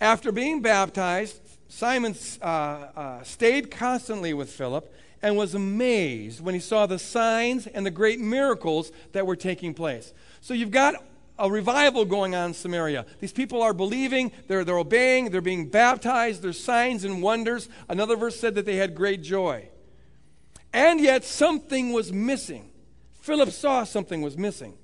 After 0.00 0.32
being 0.32 0.60
baptized, 0.60 1.40
Simon 1.68 2.14
uh, 2.42 2.44
uh, 2.44 3.22
stayed 3.22 3.70
constantly 3.70 4.34
with 4.34 4.50
Philip 4.50 4.92
and 5.22 5.36
was 5.36 5.54
amazed 5.54 6.40
when 6.40 6.54
he 6.54 6.60
saw 6.60 6.86
the 6.86 6.98
signs 6.98 7.66
and 7.66 7.86
the 7.86 7.90
great 7.90 8.20
miracles 8.20 8.92
that 9.12 9.26
were 9.26 9.36
taking 9.36 9.72
place. 9.72 10.12
So 10.40 10.52
you've 10.52 10.70
got 10.70 10.96
a 11.38 11.50
revival 11.50 12.04
going 12.04 12.34
on 12.34 12.48
in 12.48 12.54
Samaria. 12.54 13.06
These 13.20 13.32
people 13.32 13.62
are 13.62 13.72
believing, 13.72 14.30
they're, 14.46 14.64
they're 14.64 14.78
obeying, 14.78 15.30
they're 15.30 15.40
being 15.40 15.68
baptized, 15.68 16.42
there's 16.42 16.62
signs 16.62 17.04
and 17.04 17.22
wonders. 17.22 17.68
Another 17.88 18.16
verse 18.16 18.38
said 18.38 18.54
that 18.54 18.66
they 18.66 18.76
had 18.76 18.94
great 18.94 19.22
joy. 19.22 19.68
And 20.72 21.00
yet 21.00 21.24
something 21.24 21.92
was 21.92 22.12
missing. 22.12 22.70
Philip 23.20 23.50
saw 23.50 23.84
something 23.84 24.22
was 24.22 24.36
missing. 24.36 24.74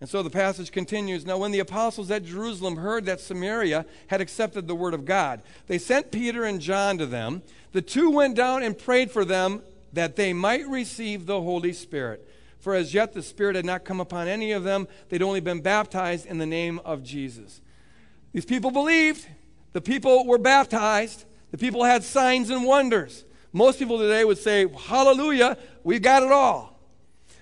And 0.00 0.08
so 0.08 0.22
the 0.22 0.30
passage 0.30 0.72
continues 0.72 1.24
Now, 1.24 1.38
when 1.38 1.52
the 1.52 1.58
apostles 1.58 2.10
at 2.10 2.24
Jerusalem 2.24 2.76
heard 2.76 3.06
that 3.06 3.20
Samaria 3.20 3.86
had 4.08 4.20
accepted 4.20 4.68
the 4.68 4.74
word 4.74 4.94
of 4.94 5.04
God, 5.04 5.42
they 5.66 5.78
sent 5.78 6.10
Peter 6.10 6.44
and 6.44 6.60
John 6.60 6.98
to 6.98 7.06
them. 7.06 7.42
The 7.72 7.82
two 7.82 8.10
went 8.10 8.36
down 8.36 8.62
and 8.62 8.76
prayed 8.76 9.10
for 9.10 9.24
them 9.24 9.62
that 9.92 10.16
they 10.16 10.32
might 10.32 10.68
receive 10.68 11.26
the 11.26 11.40
Holy 11.40 11.72
Spirit. 11.72 12.28
For 12.58 12.74
as 12.74 12.92
yet 12.92 13.14
the 13.14 13.22
Spirit 13.22 13.56
had 13.56 13.64
not 13.64 13.84
come 13.84 14.00
upon 14.00 14.28
any 14.28 14.52
of 14.52 14.64
them, 14.64 14.88
they'd 15.08 15.22
only 15.22 15.40
been 15.40 15.60
baptized 15.60 16.26
in 16.26 16.38
the 16.38 16.46
name 16.46 16.80
of 16.84 17.02
Jesus. 17.02 17.60
These 18.32 18.44
people 18.44 18.70
believed, 18.70 19.26
the 19.72 19.80
people 19.80 20.26
were 20.26 20.38
baptized, 20.38 21.24
the 21.52 21.58
people 21.58 21.84
had 21.84 22.02
signs 22.02 22.50
and 22.50 22.64
wonders. 22.64 23.24
Most 23.52 23.78
people 23.78 23.98
today 23.98 24.24
would 24.24 24.38
say, 24.38 24.66
Hallelujah, 24.68 25.56
we've 25.84 26.02
got 26.02 26.22
it 26.22 26.32
all. 26.32 26.75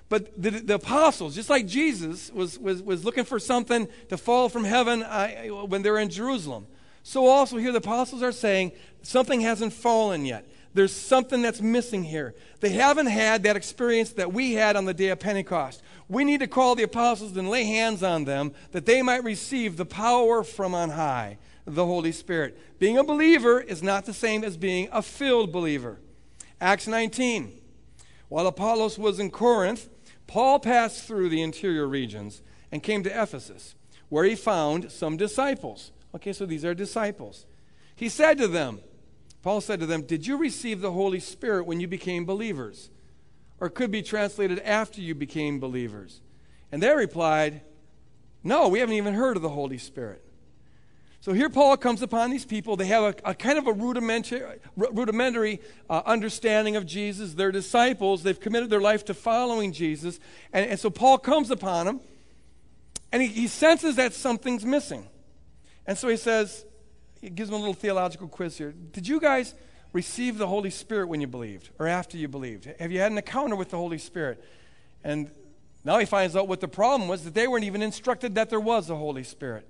But 0.09 0.41
the, 0.41 0.51
the, 0.51 0.75
apostles, 0.75 1.35
just 1.35 1.49
like 1.49 1.67
Jesus 1.67 2.31
was, 2.31 2.59
was, 2.59 2.83
was 2.83 3.05
looking 3.05 3.25
for 3.25 3.39
something 3.39 3.89
to 4.11 4.17
fall 4.17 4.49
from 4.49 4.65
heaven 4.65 5.03
uh, 5.03 5.47
when 5.67 5.83
they're 5.83 5.99
in 5.99 6.11
Jerusalem, 6.11 6.67
so 7.03 7.27
also 7.27 7.57
here 7.57 7.73
the 7.73 7.79
apostles 7.79 8.23
are 8.23 8.33
saying 8.33 8.73
something 9.03 9.41
hasn't 9.41 9.73
fallen 9.73 10.25
yet. 10.25 10.49
There's 10.75 10.93
something 10.93 11.41
that's 11.41 11.61
missing 11.61 12.03
here. 12.03 12.35
They 12.61 12.71
haven't 12.71 13.07
had 13.07 13.45
that 13.45 13.57
experience 13.57 14.13
that 14.15 14.33
we 14.33 14.55
had 14.55 14.75
on 14.75 14.87
the 14.87 14.95
day 14.95 15.09
of 15.09 15.21
Pentecost. 15.21 15.83
We 16.09 16.25
need 16.25 16.41
to 16.41 16.49
call 16.49 16.75
the 16.75 16.83
apostles 16.83 17.37
and 17.37 17.49
lay 17.49 17.65
hands 17.65 18.03
on 18.03 18.25
them 18.25 18.53
that 18.73 18.85
they 18.85 19.01
might 19.01 19.23
receive 19.23 19.77
the 19.77 19.87
power 19.87 20.43
from 20.43 20.75
on 20.75 20.91
high, 20.91 21.39
the 21.65 21.87
Holy 21.87 22.11
Spirit. 22.11 22.59
Being 22.81 22.99
a 22.99 23.05
believer 23.05 23.61
is 23.61 23.83
not 23.83 24.05
the 24.05 24.13
same 24.13 24.43
as 24.43 24.57
being 24.57 24.89
a 24.91 25.01
filled 25.01 25.53
believer. 25.53 26.01
Acts 26.61 26.89
19. 26.89 27.53
While 28.29 28.49
Apollos 28.49 28.99
was 28.99 29.21
in 29.21 29.31
Corinth, 29.31 29.89
Paul 30.27 30.59
passed 30.59 31.05
through 31.05 31.29
the 31.29 31.43
interior 31.43 31.87
regions 31.87 32.43
and 32.73 32.83
came 32.83 33.03
to 33.05 33.23
Ephesus, 33.23 33.75
where 34.09 34.25
he 34.25 34.35
found 34.35 34.91
some 34.91 35.17
disciples. 35.17 35.93
Okay, 36.15 36.33
so 36.33 36.47
these 36.47 36.65
are 36.65 36.75
disciples. 36.75 37.47
He 37.95 38.09
said 38.09 38.39
to 38.39 38.49
them, 38.49 38.81
Paul 39.43 39.61
said 39.61 39.81
to 39.81 39.87
them, 39.87 40.03
Did 40.03 40.27
you 40.27 40.37
receive 40.37 40.81
the 40.81 40.93
Holy 40.93 41.21
Spirit 41.21 41.67
when 41.67 41.79
you 41.79 41.87
became 41.87 42.25
believers? 42.25 42.91
Or 43.61 43.69
could 43.69 43.91
be 43.91 44.03
translated 44.03 44.59
after 44.61 45.01
you 45.01 45.15
became 45.15 45.61
believers. 45.61 46.23
And 46.73 46.83
they 46.83 46.95
replied, 46.95 47.61
No, 48.43 48.69
we 48.69 48.81
haven't 48.81 48.97
even 48.97 49.15
heard 49.15 49.37
of 49.37 49.43
the 49.43 49.51
Holy 49.51 49.79
Spirit. 49.79 50.24
So 51.25 51.33
here 51.33 51.49
Paul 51.49 51.79
comes 51.79 52.03
upon 52.03 52.29
these 52.29 52.45
people. 52.45 52.77
They 52.77 52.89
have 52.89 53.03
a, 53.03 53.31
a 53.31 53.35
kind 53.35 53.57
of 53.57 53.67
a 53.67 53.73
rudimentary, 53.73 54.43
rudimentary 54.77 55.63
uh, 55.89 56.03
understanding 56.05 56.77
of 56.77 56.85
Jesus. 56.85 57.33
They're 57.33 57.51
disciples. 57.51 58.23
They've 58.23 58.39
committed 58.39 58.69
their 58.69 58.83
life 58.83 59.07
to 59.07 59.15
following 59.15 59.73
Jesus. 59.73 60.21
And, 60.53 60.69
and 60.73 60.79
so 60.79 60.91
Paul 60.91 61.17
comes 61.17 61.51
upon 61.51 61.87
them, 61.87 62.01
and 63.11 63.23
he, 63.23 63.29
he 63.29 63.47
senses 63.47 63.97
that 63.97 64.13
something's 64.13 64.67
missing. 64.67 65.09
And 65.87 65.97
so 65.97 66.09
he 66.09 66.19
says, 66.19 66.67
he 67.23 67.31
gives 67.31 67.49
them 67.49 67.57
a 67.57 67.59
little 67.59 67.73
theological 67.73 68.29
quiz 68.29 68.59
here. 68.59 68.75
Did 68.93 69.09
you 69.09 69.19
guys 69.19 69.55
receive 69.95 70.37
the 70.37 70.47
Holy 70.47 70.69
Spirit 70.69 71.09
when 71.09 71.23
you 71.23 71.27
believed 71.27 71.71
or 71.79 71.89
after 71.89 72.19
you 72.19 72.29
believed? 72.29 72.69
Have 72.79 72.93
you 72.93 73.01
had 73.01 73.13
an 73.13 73.17
encounter 73.17 73.57
with 73.57 73.71
the 73.71 73.79
Holy 73.79 73.97
Spirit? 73.97 74.45
And 75.03 75.31
now 75.85 75.97
he 75.97 76.05
finds 76.05 76.37
out 76.37 76.49
what 76.49 76.61
the 76.61 76.69
problem 76.69 77.09
was 77.09 77.25
that 77.25 77.33
they 77.33 77.49
weren't 77.49 77.65
even 77.65 77.81
instructed 77.81 78.35
that 78.35 78.51
there 78.51 78.61
was 78.61 78.91
a 78.91 78.97
Holy 78.97 79.25
Spirit. 79.25 79.67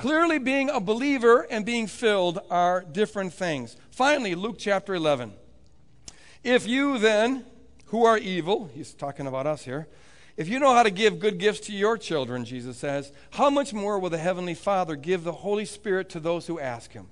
Clearly, 0.00 0.38
being 0.38 0.70
a 0.70 0.80
believer 0.80 1.46
and 1.50 1.62
being 1.66 1.86
filled 1.86 2.38
are 2.48 2.80
different 2.90 3.34
things. 3.34 3.76
Finally, 3.90 4.34
Luke 4.34 4.56
chapter 4.58 4.94
11. 4.94 5.34
If 6.42 6.66
you 6.66 6.96
then, 6.96 7.44
who 7.88 8.06
are 8.06 8.16
evil, 8.16 8.70
he's 8.72 8.94
talking 8.94 9.26
about 9.26 9.46
us 9.46 9.66
here, 9.66 9.88
if 10.38 10.48
you 10.48 10.58
know 10.58 10.72
how 10.72 10.84
to 10.84 10.90
give 10.90 11.20
good 11.20 11.36
gifts 11.36 11.60
to 11.66 11.74
your 11.74 11.98
children, 11.98 12.46
Jesus 12.46 12.78
says, 12.78 13.12
how 13.32 13.50
much 13.50 13.74
more 13.74 13.98
will 13.98 14.08
the 14.08 14.16
Heavenly 14.16 14.54
Father 14.54 14.96
give 14.96 15.22
the 15.22 15.32
Holy 15.32 15.66
Spirit 15.66 16.08
to 16.08 16.18
those 16.18 16.46
who 16.46 16.58
ask 16.58 16.92
Him? 16.92 17.08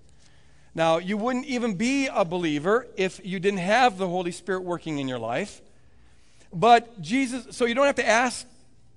Now, 0.75 0.97
you 0.97 1.19
wouldn't 1.19 1.45
even 1.45 1.75
be 1.75 2.07
a 2.07 2.25
believer 2.25 2.87
if 2.97 3.21
you 3.23 3.39
didn't 3.39 3.59
have 3.59 3.99
the 3.99 4.09
Holy 4.09 4.33
Spirit 4.33 4.65
working 4.65 4.99
in 4.99 5.09
your 5.09 5.19
life. 5.19 5.61
But 6.55 7.03
Jesus, 7.03 7.55
so 7.55 7.67
you 7.67 7.75
don't 7.75 7.85
have 7.85 7.97
to 7.97 8.09
ask 8.09 8.47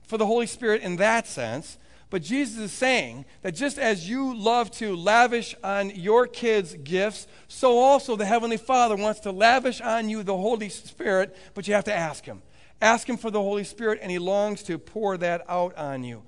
for 0.08 0.18
the 0.18 0.26
Holy 0.26 0.48
Spirit 0.48 0.82
in 0.82 0.96
that 0.96 1.28
sense. 1.28 1.78
But 2.12 2.24
Jesus 2.24 2.60
is 2.60 2.72
saying 2.74 3.24
that 3.42 3.56
just 3.56 3.80
as 3.80 4.08
you 4.08 4.36
love 4.36 4.70
to 4.72 4.98
lavish 4.98 5.56
on 5.64 5.92
your 5.92 6.28
kids 6.28 6.76
gifts, 6.84 7.26
so 7.48 7.80
also 7.80 8.18
the 8.18 8.26
Heavenly 8.26 8.58
Father 8.58 8.98
wants 8.98 9.22
to 9.22 9.32
lavish 9.32 9.80
on 9.80 10.10
you 10.10 10.22
the 10.22 10.36
Holy 10.36 10.68
Spirit, 10.68 11.34
but 11.54 11.70
you 11.70 11.74
have 11.74 11.86
to 11.86 11.94
ask 11.94 12.26
Him. 12.26 12.42
Ask 12.82 13.08
Him 13.08 13.16
for 13.16 13.32
the 13.32 13.42
Holy 13.42 13.64
Spirit, 13.64 14.00
and 14.02 14.12
He 14.12 14.20
longs 14.20 14.62
to 14.64 14.78
pour 14.78 15.16
that 15.20 15.46
out 15.48 15.74
on 15.78 16.04
you. 16.04 16.24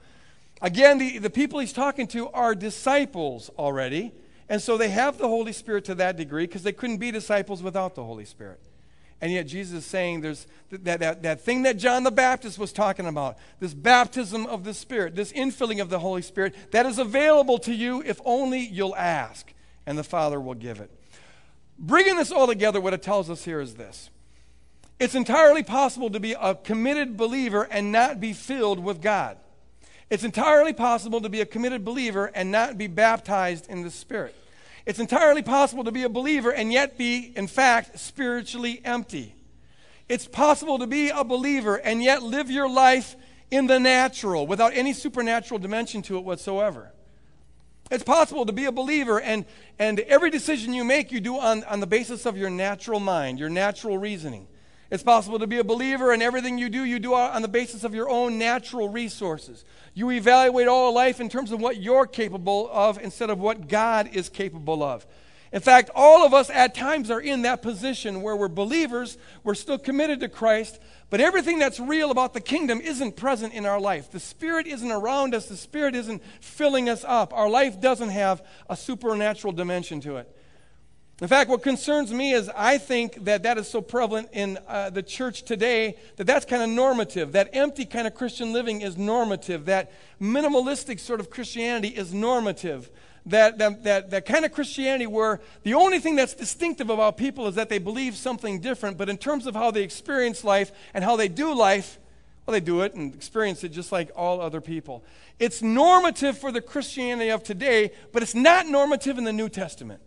Again, 0.62 1.00
the, 1.00 1.18
the 1.18 1.30
people 1.30 1.60
He's 1.60 1.74
talking 1.74 2.08
to 2.08 2.30
are 2.30 2.56
disciples 2.56 3.52
already, 3.60 4.14
and 4.48 4.62
so 4.62 4.78
they 4.78 4.90
have 4.90 5.18
the 5.18 5.28
Holy 5.28 5.52
Spirit 5.52 5.84
to 5.86 5.96
that 5.96 6.16
degree 6.16 6.46
because 6.46 6.64
they 6.64 6.72
couldn't 6.72 6.98
be 6.98 7.12
disciples 7.12 7.62
without 7.62 7.94
the 7.94 8.06
Holy 8.06 8.26
Spirit. 8.26 8.62
And 9.24 9.32
yet 9.32 9.48
Jesus 9.48 9.78
is 9.78 9.86
saying 9.86 10.20
there's 10.20 10.48
that, 10.70 11.00
that, 11.00 11.24
that 11.24 11.40
thing 11.40 11.64
that 11.64 11.78
John 11.78 12.04
the 12.04 12.12
Baptist 12.12 12.60
was 12.60 12.74
talking 12.74 13.06
about, 13.06 13.38
this 13.62 13.74
baptism 13.74 14.46
of 14.48 14.66
the 14.66 14.74
Spirit, 14.74 15.16
this 15.16 15.32
infilling 15.32 15.82
of 15.82 15.90
the 15.90 16.00
Holy 16.00 16.22
Spirit, 16.22 16.54
that 16.72 16.86
is 16.86 17.00
available 17.00 17.58
to 17.60 17.74
you 17.74 18.04
if 18.06 18.20
only 18.26 18.60
you'll 18.60 18.98
ask, 18.98 19.54
and 19.86 19.98
the 19.98 20.04
Father 20.04 20.42
will 20.42 20.56
give 20.56 20.82
it. 20.82 20.92
Bringing 21.80 22.18
this 22.18 22.34
all 22.34 22.48
together, 22.48 22.82
what 22.82 22.94
it 22.94 23.02
tells 23.02 23.30
us 23.30 23.46
here 23.46 23.62
is 23.62 23.76
this. 23.76 24.10
It's 25.00 25.16
entirely 25.16 25.64
possible 25.64 26.10
to 26.10 26.20
be 26.20 26.34
a 26.34 26.56
committed 26.56 27.16
believer 27.16 27.66
and 27.72 27.94
not 27.94 28.20
be 28.20 28.34
filled 28.34 28.80
with 28.80 29.02
God. 29.02 29.38
It's 30.10 30.26
entirely 30.26 30.74
possible 30.74 31.22
to 31.22 31.30
be 31.30 31.40
a 31.40 31.46
committed 31.46 31.86
believer 31.86 32.30
and 32.36 32.52
not 32.52 32.78
be 32.78 32.88
baptized 32.88 33.70
in 33.70 33.84
the 33.84 33.90
Spirit. 33.90 34.36
It's 34.86 35.00
entirely 35.00 35.42
possible 35.42 35.84
to 35.86 35.92
be 35.92 36.04
a 36.04 36.10
believer 36.10 36.52
and 36.52 36.72
yet 36.72 36.98
be, 36.98 37.32
in 37.36 37.48
fact, 37.48 38.00
spiritually 38.00 38.82
empty. 38.84 39.36
It's 40.10 40.28
possible 40.28 40.80
to 40.80 40.88
be 40.88 41.10
a 41.10 41.24
believer 41.24 41.76
and 41.76 42.04
yet 42.04 42.22
live 42.22 42.52
your 42.52 42.70
life 42.70 43.16
in 43.50 43.68
the 43.68 43.80
natural 43.80 44.46
without 44.46 44.74
any 44.74 44.94
supernatural 44.94 45.60
dimension 45.60 46.02
to 46.04 46.18
it 46.18 46.26
whatsoever. 46.26 46.92
It's 47.92 48.04
possible 48.04 48.46
to 48.46 48.52
be 48.52 48.66
a 48.66 48.72
believer 48.72 49.22
and, 49.22 49.46
and 49.80 50.00
every 50.02 50.30
decision 50.30 50.74
you 50.74 50.84
make, 50.84 51.12
you 51.12 51.22
do 51.22 51.38
on, 51.38 51.64
on 51.66 51.80
the 51.80 51.88
basis 51.88 52.26
of 52.26 52.38
your 52.38 52.50
natural 52.50 53.00
mind, 53.00 53.40
your 53.40 53.50
natural 53.50 53.98
reasoning. 53.98 54.48
It's 54.94 55.02
possible 55.02 55.40
to 55.40 55.48
be 55.48 55.58
a 55.58 55.64
believer 55.64 56.14
and 56.14 56.22
everything 56.22 56.60
you 56.60 56.70
do, 56.70 56.84
you 56.84 57.00
do 57.00 57.16
on 57.16 57.42
the 57.42 57.48
basis 57.48 57.84
of 57.84 57.96
your 57.96 58.12
own 58.12 58.38
natural 58.38 58.90
resources. 58.90 59.66
You 59.96 60.12
evaluate 60.12 60.68
all 60.68 60.94
life 60.94 61.20
in 61.20 61.30
terms 61.30 61.52
of 61.52 61.60
what 61.60 61.78
you're 61.78 62.06
capable 62.06 62.70
of 62.72 63.00
instead 63.00 63.32
of 63.32 63.40
what 63.40 63.68
God 63.68 64.12
is 64.14 64.30
capable 64.30 64.84
of. 64.84 65.08
In 65.52 65.62
fact, 65.62 65.90
all 65.96 66.24
of 66.24 66.36
us 66.36 66.52
at 66.52 66.76
times 66.76 67.10
are 67.10 67.20
in 67.20 67.42
that 67.42 67.64
position 67.64 68.22
where 68.22 68.36
we're 68.36 68.50
believers, 68.50 69.18
we're 69.44 69.56
still 69.56 69.80
committed 69.80 70.20
to 70.20 70.30
Christ, 70.30 70.80
but 71.10 71.20
everything 71.20 71.58
that's 71.58 71.80
real 71.80 72.12
about 72.12 72.36
the 72.36 72.40
kingdom 72.40 72.80
isn't 72.80 73.16
present 73.16 73.56
in 73.56 73.66
our 73.66 73.82
life. 73.82 74.12
The 74.12 74.20
Spirit 74.20 74.68
isn't 74.68 74.92
around 74.92 75.34
us, 75.34 75.48
the 75.48 75.58
Spirit 75.58 75.96
isn't 75.96 76.22
filling 76.40 76.88
us 76.88 77.04
up. 77.04 77.34
Our 77.34 77.50
life 77.50 77.82
doesn't 77.82 78.10
have 78.10 78.46
a 78.70 78.78
supernatural 78.78 79.54
dimension 79.54 80.02
to 80.02 80.18
it. 80.18 80.32
In 81.22 81.28
fact, 81.28 81.50
what 81.50 81.62
concerns 81.62 82.12
me 82.12 82.34
is 82.34 82.50
I 82.56 82.80
think 82.80 83.26
that 83.26 83.44
that 83.44 83.58
is 83.58 83.68
so 83.68 83.82
prevalent 83.82 84.30
in 84.34 84.58
uh, 84.68 84.90
the 84.90 85.04
church 85.04 85.44
today 85.44 85.96
that 86.16 86.26
that's 86.26 86.44
kind 86.44 86.64
of 86.64 86.70
normative. 86.70 87.34
That 87.34 87.50
empty 87.54 87.86
kind 87.86 88.08
of 88.08 88.16
Christian 88.16 88.52
living 88.52 88.82
is 88.82 88.98
normative. 88.98 89.66
That 89.66 89.92
minimalistic 90.20 91.00
sort 91.00 91.20
of 91.20 91.30
Christianity 91.30 91.90
is 91.90 92.14
normative. 92.14 92.90
That, 93.28 93.60
that, 93.60 93.84
that, 93.84 94.10
that 94.10 94.26
kind 94.26 94.44
of 94.44 94.52
Christianity 94.52 95.08
where 95.08 95.40
the 95.62 95.76
only 95.76 96.00
thing 96.00 96.16
that's 96.16 96.34
distinctive 96.34 96.90
about 96.90 97.16
people 97.16 97.48
is 97.48 97.56
that 97.56 97.70
they 97.70 97.78
believe 97.78 98.16
something 98.16 98.60
different, 98.60 98.98
but 98.98 99.08
in 99.08 99.18
terms 99.18 99.46
of 99.46 99.56
how 99.56 99.72
they 99.72 99.84
experience 99.84 100.44
life 100.44 100.72
and 100.94 101.06
how 101.06 101.16
they 101.16 101.30
do 101.30 101.54
life, 101.54 102.00
well, 102.46 102.54
they 102.54 102.60
do 102.60 102.82
it 102.82 102.96
and 102.96 103.14
experience 103.14 103.64
it 103.64 103.70
just 103.70 103.94
like 103.94 104.12
all 104.16 104.42
other 104.42 104.60
people. 104.60 105.06
It's 105.40 105.62
normative 105.62 106.38
for 106.38 106.52
the 106.52 106.60
Christianity 106.60 107.30
of 107.30 107.44
today, 107.44 107.92
but 108.12 108.24
it's 108.24 108.36
not 108.36 108.68
normative 108.68 109.18
in 109.18 109.24
the 109.24 109.32
New 109.32 109.48
Testament. 109.48 110.02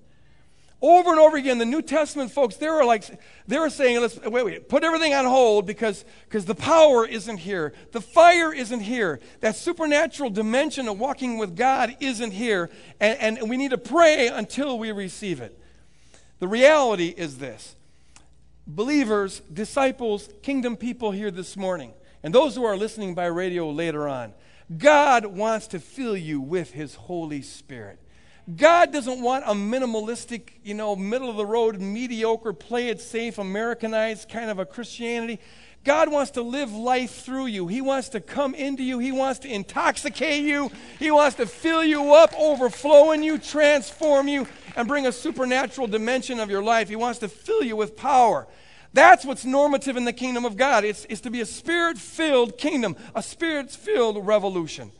Over 0.82 1.10
and 1.10 1.18
over 1.18 1.38
again, 1.38 1.56
the 1.56 1.64
New 1.64 1.80
Testament 1.80 2.30
folks, 2.30 2.56
they 2.56 2.68
were 2.68 2.84
like, 2.84 3.04
they 3.46 3.58
were 3.58 3.70
saying, 3.70 3.98
let's 3.98 4.20
wait, 4.20 4.44
wait, 4.44 4.68
put 4.68 4.84
everything 4.84 5.14
on 5.14 5.24
hold 5.24 5.66
because 5.66 6.04
because 6.28 6.44
the 6.44 6.54
power 6.54 7.06
isn't 7.06 7.38
here, 7.38 7.72
the 7.92 8.00
fire 8.02 8.52
isn't 8.52 8.80
here, 8.80 9.18
that 9.40 9.56
supernatural 9.56 10.28
dimension 10.28 10.86
of 10.86 10.98
walking 11.00 11.38
with 11.38 11.56
God 11.56 11.96
isn't 12.00 12.32
here, 12.32 12.68
and, 13.00 13.38
and 13.38 13.48
we 13.48 13.56
need 13.56 13.70
to 13.70 13.78
pray 13.78 14.28
until 14.28 14.78
we 14.78 14.92
receive 14.92 15.40
it. 15.40 15.58
The 16.40 16.48
reality 16.48 17.14
is 17.16 17.38
this: 17.38 17.74
believers, 18.66 19.40
disciples, 19.50 20.28
kingdom 20.42 20.76
people 20.76 21.10
here 21.10 21.30
this 21.30 21.56
morning, 21.56 21.94
and 22.22 22.34
those 22.34 22.54
who 22.54 22.64
are 22.64 22.76
listening 22.76 23.14
by 23.14 23.26
radio 23.26 23.70
later 23.70 24.06
on, 24.06 24.34
God 24.76 25.24
wants 25.24 25.68
to 25.68 25.80
fill 25.80 26.18
you 26.18 26.38
with 26.38 26.72
His 26.72 26.96
Holy 26.96 27.40
Spirit. 27.40 27.98
God 28.54 28.92
doesn't 28.92 29.20
want 29.20 29.44
a 29.44 29.54
minimalistic, 29.54 30.50
you 30.62 30.74
know, 30.74 30.94
middle 30.94 31.28
of 31.28 31.36
the 31.36 31.46
road, 31.46 31.80
mediocre, 31.80 32.52
play 32.52 32.88
it 32.88 33.00
safe, 33.00 33.38
Americanized 33.38 34.28
kind 34.28 34.50
of 34.50 34.60
a 34.60 34.64
Christianity. 34.66 35.40
God 35.82 36.10
wants 36.10 36.32
to 36.32 36.42
live 36.42 36.72
life 36.72 37.24
through 37.24 37.46
you. 37.46 37.66
He 37.66 37.80
wants 37.80 38.08
to 38.10 38.20
come 38.20 38.54
into 38.54 38.84
you. 38.84 38.98
He 38.98 39.10
wants 39.12 39.40
to 39.40 39.48
intoxicate 39.48 40.44
you. 40.44 40.70
He 40.98 41.10
wants 41.10 41.36
to 41.36 41.46
fill 41.46 41.82
you 41.82 42.14
up, 42.14 42.32
overflow 42.38 43.12
in 43.12 43.22
you, 43.22 43.38
transform 43.38 44.28
you, 44.28 44.46
and 44.76 44.86
bring 44.86 45.06
a 45.06 45.12
supernatural 45.12 45.88
dimension 45.88 46.38
of 46.38 46.50
your 46.50 46.62
life. 46.62 46.88
He 46.88 46.96
wants 46.96 47.20
to 47.20 47.28
fill 47.28 47.64
you 47.64 47.76
with 47.76 47.96
power. 47.96 48.46
That's 48.92 49.24
what's 49.24 49.44
normative 49.44 49.96
in 49.96 50.04
the 50.04 50.12
kingdom 50.12 50.44
of 50.44 50.56
God. 50.56 50.84
It's, 50.84 51.04
it's 51.08 51.20
to 51.22 51.30
be 51.30 51.40
a 51.40 51.46
spirit 51.46 51.98
filled 51.98 52.58
kingdom, 52.58 52.96
a 53.14 53.22
spirit 53.22 53.70
filled 53.70 54.24
revolution. 54.24 54.90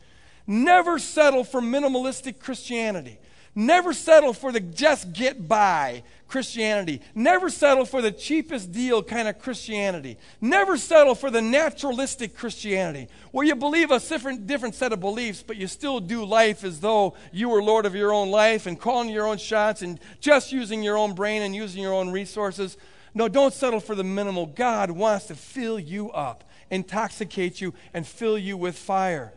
Never 0.45 0.99
settle 0.99 1.43
for 1.43 1.61
minimalistic 1.61 2.39
Christianity. 2.39 3.19
Never 3.57 3.91
settle 3.91 4.33
for 4.33 4.51
the 4.51 4.59
just 4.59 5.13
get 5.13 5.47
by 5.47 6.03
Christianity. 6.27 7.01
Never 7.15 7.49
settle 7.49 7.85
for 7.85 8.03
the 8.03 8.11
cheapest 8.11 8.71
deal 8.71 9.01
kind 9.01 9.27
of 9.27 9.39
Christianity. 9.39 10.19
Never 10.39 10.77
settle 10.77 11.15
for 11.15 11.31
the 11.31 11.41
naturalistic 11.41 12.37
Christianity, 12.37 13.07
where 13.31 13.47
you 13.47 13.55
believe 13.55 13.89
a 13.89 13.99
different, 13.99 14.45
different 14.45 14.75
set 14.75 14.93
of 14.93 14.99
beliefs, 14.99 15.41
but 15.41 15.57
you 15.57 15.65
still 15.65 15.99
do 15.99 16.23
life 16.23 16.63
as 16.63 16.81
though 16.81 17.15
you 17.31 17.49
were 17.49 17.63
Lord 17.63 17.87
of 17.87 17.95
your 17.95 18.13
own 18.13 18.29
life 18.29 18.67
and 18.67 18.79
calling 18.79 19.09
your 19.09 19.25
own 19.25 19.39
shots 19.39 19.81
and 19.81 19.99
just 20.19 20.51
using 20.51 20.83
your 20.83 20.95
own 20.95 21.15
brain 21.15 21.41
and 21.41 21.55
using 21.55 21.81
your 21.81 21.95
own 21.95 22.11
resources. 22.11 22.77
No, 23.15 23.27
don't 23.27 23.55
settle 23.55 23.79
for 23.79 23.95
the 23.95 24.03
minimal. 24.03 24.45
God 24.45 24.91
wants 24.91 25.25
to 25.25 25.35
fill 25.35 25.79
you 25.79 26.11
up, 26.11 26.43
intoxicate 26.69 27.59
you, 27.59 27.73
and 27.91 28.05
fill 28.05 28.37
you 28.37 28.55
with 28.55 28.77
fire. 28.77 29.33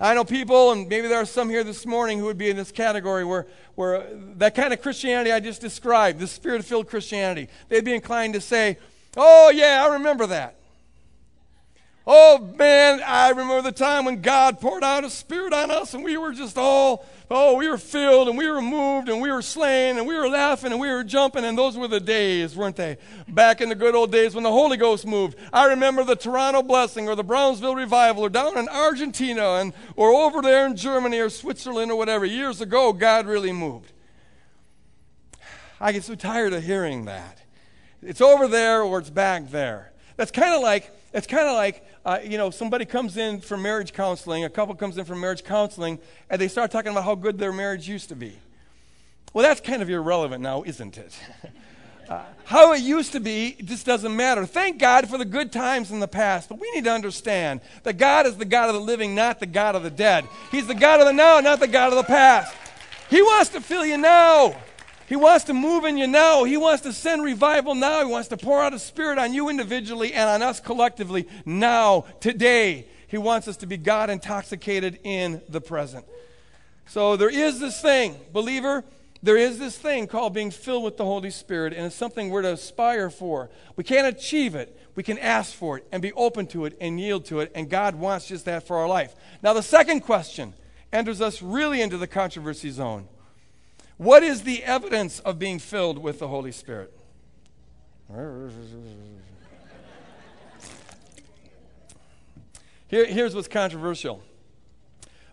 I 0.00 0.14
know 0.14 0.24
people, 0.24 0.72
and 0.72 0.88
maybe 0.88 1.06
there 1.06 1.20
are 1.20 1.26
some 1.26 1.48
here 1.48 1.62
this 1.62 1.86
morning 1.86 2.18
who 2.18 2.24
would 2.24 2.38
be 2.38 2.50
in 2.50 2.56
this 2.56 2.72
category 2.72 3.24
where, 3.24 3.46
where 3.76 4.06
that 4.36 4.54
kind 4.54 4.72
of 4.72 4.82
Christianity 4.82 5.30
I 5.30 5.38
just 5.38 5.60
described, 5.60 6.18
the 6.18 6.26
spirit 6.26 6.64
filled 6.64 6.88
Christianity, 6.88 7.48
they'd 7.68 7.84
be 7.84 7.94
inclined 7.94 8.34
to 8.34 8.40
say, 8.40 8.78
Oh, 9.16 9.50
yeah, 9.50 9.84
I 9.86 9.92
remember 9.94 10.26
that. 10.26 10.56
Oh 12.06 12.38
man, 12.58 13.00
I 13.02 13.30
remember 13.30 13.62
the 13.62 13.72
time 13.72 14.04
when 14.04 14.20
God 14.20 14.60
poured 14.60 14.84
out 14.84 15.04
His 15.04 15.14
spirit 15.14 15.54
on 15.54 15.70
us 15.70 15.94
and 15.94 16.04
we 16.04 16.18
were 16.18 16.34
just 16.34 16.58
all, 16.58 17.06
oh, 17.30 17.56
we 17.56 17.66
were 17.66 17.78
filled 17.78 18.28
and 18.28 18.36
we 18.36 18.46
were 18.46 18.60
moved 18.60 19.08
and 19.08 19.22
we 19.22 19.32
were 19.32 19.40
slain 19.40 19.96
and 19.96 20.06
we 20.06 20.14
were 20.14 20.28
laughing 20.28 20.70
and 20.70 20.78
we 20.78 20.90
were 20.90 21.02
jumping 21.02 21.46
and 21.46 21.56
those 21.56 21.78
were 21.78 21.88
the 21.88 22.00
days, 22.00 22.54
weren't 22.54 22.76
they? 22.76 22.98
Back 23.26 23.62
in 23.62 23.70
the 23.70 23.74
good 23.74 23.94
old 23.94 24.12
days 24.12 24.34
when 24.34 24.44
the 24.44 24.52
Holy 24.52 24.76
Ghost 24.76 25.06
moved. 25.06 25.38
I 25.50 25.68
remember 25.68 26.04
the 26.04 26.14
Toronto 26.14 26.62
Blessing 26.62 27.08
or 27.08 27.14
the 27.14 27.24
Brownsville 27.24 27.74
Revival 27.74 28.22
or 28.22 28.28
down 28.28 28.58
in 28.58 28.68
Argentina 28.68 29.54
and, 29.54 29.72
or 29.96 30.10
over 30.10 30.42
there 30.42 30.66
in 30.66 30.76
Germany 30.76 31.18
or 31.18 31.30
Switzerland 31.30 31.90
or 31.90 31.96
whatever. 31.96 32.26
Years 32.26 32.60
ago, 32.60 32.92
God 32.92 33.26
really 33.26 33.52
moved. 33.52 33.92
I 35.80 35.92
get 35.92 36.04
so 36.04 36.14
tired 36.14 36.52
of 36.52 36.62
hearing 36.62 37.06
that. 37.06 37.38
It's 38.02 38.20
over 38.20 38.46
there 38.46 38.82
or 38.82 38.98
it's 38.98 39.08
back 39.08 39.48
there. 39.48 39.92
That's 40.16 40.30
kind 40.30 40.54
of 40.54 40.60
like, 40.60 40.90
it's 41.14 41.26
kind 41.26 41.48
of 41.48 41.54
like 41.54 41.82
uh, 42.04 42.18
you 42.22 42.36
know, 42.36 42.50
somebody 42.50 42.84
comes 42.84 43.16
in 43.16 43.40
for 43.40 43.56
marriage 43.56 43.92
counseling, 43.92 44.44
a 44.44 44.50
couple 44.50 44.74
comes 44.74 44.98
in 44.98 45.04
for 45.04 45.14
marriage 45.14 45.42
counseling, 45.42 45.98
and 46.28 46.40
they 46.40 46.48
start 46.48 46.70
talking 46.70 46.92
about 46.92 47.04
how 47.04 47.14
good 47.14 47.38
their 47.38 47.52
marriage 47.52 47.88
used 47.88 48.10
to 48.10 48.16
be. 48.16 48.38
Well, 49.32 49.42
that's 49.42 49.60
kind 49.60 49.80
of 49.80 49.88
irrelevant 49.88 50.42
now, 50.42 50.62
isn't 50.64 50.98
it? 50.98 51.18
Uh, 52.06 52.22
how 52.44 52.74
it 52.74 52.82
used 52.82 53.12
to 53.12 53.18
be 53.18 53.56
just 53.64 53.86
doesn't 53.86 54.14
matter. 54.14 54.44
Thank 54.44 54.78
God 54.78 55.08
for 55.08 55.16
the 55.16 55.24
good 55.24 55.50
times 55.50 55.90
in 55.90 56.00
the 56.00 56.06
past, 56.06 56.50
but 56.50 56.60
we 56.60 56.70
need 56.72 56.84
to 56.84 56.92
understand 56.92 57.62
that 57.82 57.96
God 57.96 58.26
is 58.26 58.36
the 58.36 58.44
God 58.44 58.68
of 58.68 58.74
the 58.74 58.80
living, 58.82 59.14
not 59.14 59.40
the 59.40 59.46
God 59.46 59.74
of 59.74 59.82
the 59.82 59.90
dead. 59.90 60.28
He's 60.50 60.66
the 60.66 60.74
God 60.74 61.00
of 61.00 61.06
the 61.06 61.14
now, 61.14 61.40
not 61.40 61.60
the 61.60 61.66
God 61.66 61.94
of 61.94 61.96
the 61.96 62.04
past. 62.04 62.54
He 63.08 63.22
wants 63.22 63.48
to 63.52 63.62
fill 63.62 63.86
you 63.86 63.96
now. 63.96 64.54
He 65.06 65.16
wants 65.16 65.44
to 65.44 65.54
move 65.54 65.84
in 65.84 65.98
you 65.98 66.06
now. 66.06 66.44
He 66.44 66.56
wants 66.56 66.82
to 66.82 66.92
send 66.92 67.22
revival 67.22 67.74
now. 67.74 68.04
He 68.04 68.10
wants 68.10 68.28
to 68.28 68.36
pour 68.36 68.62
out 68.62 68.72
a 68.72 68.78
spirit 68.78 69.18
on 69.18 69.34
you 69.34 69.48
individually 69.48 70.14
and 70.14 70.28
on 70.28 70.42
us 70.42 70.60
collectively 70.60 71.28
now, 71.44 72.06
today. 72.20 72.86
He 73.06 73.18
wants 73.18 73.46
us 73.46 73.58
to 73.58 73.66
be 73.66 73.76
God 73.76 74.10
intoxicated 74.10 74.98
in 75.04 75.42
the 75.48 75.60
present. 75.60 76.06
So 76.86 77.16
there 77.16 77.30
is 77.30 77.60
this 77.60 77.80
thing, 77.80 78.16
believer, 78.32 78.84
there 79.22 79.36
is 79.38 79.58
this 79.58 79.78
thing 79.78 80.06
called 80.06 80.34
being 80.34 80.50
filled 80.50 80.84
with 80.84 80.98
the 80.98 81.04
Holy 81.04 81.30
Spirit, 81.30 81.72
and 81.72 81.86
it's 81.86 81.94
something 81.94 82.28
we're 82.28 82.42
to 82.42 82.52
aspire 82.52 83.08
for. 83.08 83.48
We 83.74 83.82
can't 83.82 84.06
achieve 84.06 84.54
it. 84.54 84.78
We 84.94 85.02
can 85.02 85.18
ask 85.18 85.54
for 85.54 85.78
it 85.78 85.86
and 85.90 86.02
be 86.02 86.12
open 86.12 86.46
to 86.48 86.66
it 86.66 86.76
and 86.80 87.00
yield 87.00 87.24
to 87.26 87.40
it, 87.40 87.50
and 87.54 87.70
God 87.70 87.94
wants 87.94 88.28
just 88.28 88.44
that 88.44 88.66
for 88.66 88.76
our 88.76 88.86
life. 88.86 89.14
Now, 89.42 89.54
the 89.54 89.62
second 89.62 90.00
question 90.00 90.52
enters 90.92 91.22
us 91.22 91.40
really 91.40 91.80
into 91.80 91.96
the 91.96 92.06
controversy 92.06 92.70
zone. 92.70 93.08
What 93.96 94.22
is 94.24 94.42
the 94.42 94.64
evidence 94.64 95.20
of 95.20 95.38
being 95.38 95.58
filled 95.58 95.98
with 95.98 96.18
the 96.18 96.28
Holy 96.28 96.50
Spirit? 96.50 96.92
Here, 102.88 103.06
here's 103.06 103.34
what's 103.34 103.48
controversial. 103.48 104.22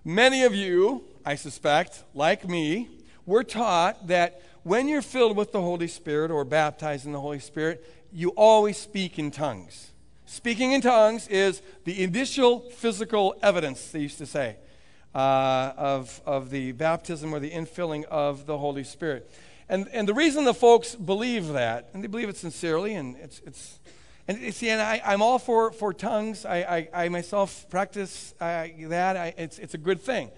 Many 0.05 0.43
of 0.43 0.53
you, 0.53 1.03
I 1.25 1.35
suspect, 1.35 2.03
like 2.13 2.47
me, 2.47 2.89
were 3.25 3.43
taught 3.43 4.07
that 4.07 4.41
when 4.63 4.87
you're 4.87 5.01
filled 5.01 5.35
with 5.35 5.51
the 5.51 5.61
Holy 5.61 5.87
Spirit 5.87 6.29
or 6.31 6.45
baptized 6.45 7.05
in 7.05 7.11
the 7.11 7.19
Holy 7.19 7.39
Spirit, 7.39 7.85
you 8.11 8.29
always 8.29 8.77
speak 8.77 9.17
in 9.17 9.31
tongues. 9.31 9.91
Speaking 10.25 10.71
in 10.71 10.81
tongues 10.81 11.27
is 11.27 11.61
the 11.83 12.03
initial 12.03 12.61
physical 12.71 13.35
evidence, 13.41 13.91
they 13.91 13.99
used 13.99 14.19
to 14.19 14.25
say 14.25 14.57
uh, 15.13 15.73
of, 15.77 16.21
of 16.25 16.49
the 16.49 16.71
baptism 16.73 17.33
or 17.33 17.39
the 17.39 17.51
infilling 17.51 18.03
of 18.05 18.45
the 18.45 18.57
Holy 18.57 18.83
Spirit. 18.83 19.31
And, 19.69 19.87
and 19.93 20.07
the 20.07 20.13
reason 20.13 20.43
the 20.43 20.53
folks 20.53 20.95
believe 20.95 21.49
that, 21.49 21.89
and 21.93 22.03
they 22.03 22.07
believe 22.07 22.29
it 22.29 22.37
sincerely, 22.37 22.95
and 22.95 23.15
it's, 23.17 23.41
it's 23.45 23.79
and 24.27 24.39
you 24.39 24.51
see, 24.51 24.69
and 24.69 24.81
I, 24.81 25.01
I'm 25.03 25.21
all 25.21 25.39
for, 25.39 25.71
for 25.71 25.93
tongues. 25.93 26.45
I, 26.45 26.57
I, 26.57 27.05
I 27.05 27.09
myself 27.09 27.69
practice 27.69 28.33
that. 28.39 29.17
I, 29.17 29.33
it's, 29.37 29.59
it's 29.59 29.73
a 29.73 29.77
good 29.77 29.99
thing. 29.99 30.29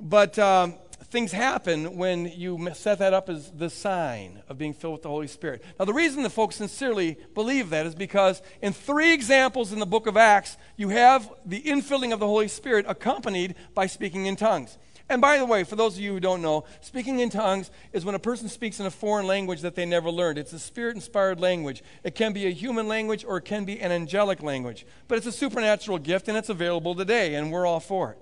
But 0.00 0.38
um, 0.38 0.74
things 1.04 1.32
happen 1.32 1.96
when 1.96 2.26
you 2.26 2.70
set 2.74 2.98
that 2.98 3.14
up 3.14 3.28
as 3.28 3.50
the 3.50 3.70
sign 3.70 4.42
of 4.48 4.58
being 4.58 4.74
filled 4.74 4.94
with 4.94 5.02
the 5.02 5.08
Holy 5.08 5.26
Spirit. 5.26 5.62
Now, 5.78 5.84
the 5.84 5.94
reason 5.94 6.22
the 6.22 6.30
folks 6.30 6.56
sincerely 6.56 7.18
believe 7.34 7.70
that 7.70 7.86
is 7.86 7.94
because 7.94 8.42
in 8.62 8.72
three 8.72 9.12
examples 9.12 9.72
in 9.72 9.78
the 9.78 9.86
book 9.86 10.06
of 10.06 10.16
Acts, 10.16 10.56
you 10.76 10.90
have 10.90 11.30
the 11.44 11.62
infilling 11.62 12.12
of 12.12 12.20
the 12.20 12.26
Holy 12.26 12.48
Spirit 12.48 12.84
accompanied 12.88 13.54
by 13.74 13.86
speaking 13.86 14.26
in 14.26 14.36
tongues. 14.36 14.76
And 15.08 15.20
by 15.20 15.38
the 15.38 15.44
way, 15.44 15.64
for 15.64 15.74
those 15.74 15.96
of 15.96 16.00
you 16.00 16.12
who 16.12 16.20
don't 16.20 16.40
know, 16.40 16.64
speaking 16.80 17.18
in 17.18 17.30
tongues 17.30 17.72
is 17.92 18.04
when 18.04 18.14
a 18.14 18.20
person 18.20 18.48
speaks 18.48 18.78
in 18.78 18.86
a 18.86 18.92
foreign 18.92 19.26
language 19.26 19.62
that 19.62 19.74
they 19.74 19.84
never 19.84 20.08
learned. 20.08 20.38
It's 20.38 20.52
a 20.52 20.58
spirit 20.60 20.94
inspired 20.94 21.40
language. 21.40 21.82
It 22.04 22.14
can 22.14 22.32
be 22.32 22.46
a 22.46 22.50
human 22.50 22.86
language 22.86 23.24
or 23.24 23.38
it 23.38 23.44
can 23.44 23.64
be 23.64 23.80
an 23.80 23.90
angelic 23.90 24.40
language. 24.40 24.86
But 25.08 25.18
it's 25.18 25.26
a 25.26 25.32
supernatural 25.32 25.98
gift 25.98 26.28
and 26.28 26.38
it's 26.38 26.48
available 26.48 26.94
today, 26.94 27.34
and 27.34 27.50
we're 27.50 27.66
all 27.66 27.80
for 27.80 28.12
it 28.12 28.18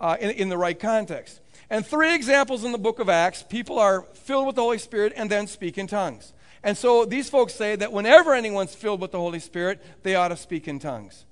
uh, 0.00 0.16
in, 0.20 0.30
in 0.32 0.48
the 0.50 0.58
right 0.58 0.78
context. 0.78 1.40
And 1.68 1.84
three 1.84 2.14
examples 2.14 2.64
in 2.64 2.72
the 2.72 2.78
book 2.78 2.98
of 2.98 3.08
Acts 3.08 3.42
people 3.42 3.78
are 3.78 4.02
filled 4.14 4.46
with 4.46 4.56
the 4.56 4.62
Holy 4.62 4.78
Spirit 4.78 5.12
and 5.16 5.30
then 5.30 5.46
speak 5.46 5.78
in 5.78 5.86
tongues. 5.86 6.32
And 6.62 6.76
so 6.76 7.04
these 7.04 7.28
folks 7.28 7.54
say 7.54 7.76
that 7.76 7.92
whenever 7.92 8.34
anyone's 8.34 8.74
filled 8.74 9.00
with 9.00 9.12
the 9.12 9.18
Holy 9.18 9.40
Spirit, 9.40 9.82
they 10.02 10.14
ought 10.14 10.28
to 10.28 10.36
speak 10.36 10.68
in 10.68 10.78
tongues. 10.78 11.24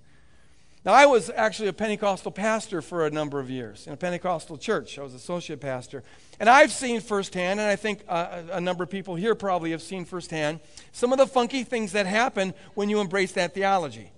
Now, 0.84 0.92
I 0.92 1.06
was 1.06 1.30
actually 1.34 1.68
a 1.68 1.72
Pentecostal 1.72 2.30
pastor 2.30 2.82
for 2.82 3.06
a 3.06 3.10
number 3.10 3.40
of 3.40 3.48
years 3.48 3.86
in 3.86 3.94
a 3.94 3.96
Pentecostal 3.96 4.58
church. 4.58 4.98
I 4.98 5.02
was 5.02 5.14
associate 5.14 5.60
pastor. 5.60 6.02
And 6.38 6.46
I've 6.46 6.70
seen 6.70 7.00
firsthand, 7.00 7.58
and 7.58 7.68
I 7.68 7.76
think 7.76 8.04
uh, 8.06 8.42
a 8.52 8.60
number 8.60 8.84
of 8.84 8.90
people 8.90 9.14
here 9.14 9.34
probably 9.34 9.70
have 9.70 9.80
seen 9.80 10.04
firsthand, 10.04 10.60
some 10.92 11.10
of 11.10 11.18
the 11.18 11.26
funky 11.26 11.64
things 11.64 11.92
that 11.92 12.04
happen 12.04 12.52
when 12.74 12.90
you 12.90 13.00
embrace 13.00 13.32
that 13.32 13.54
theology. 13.54 14.12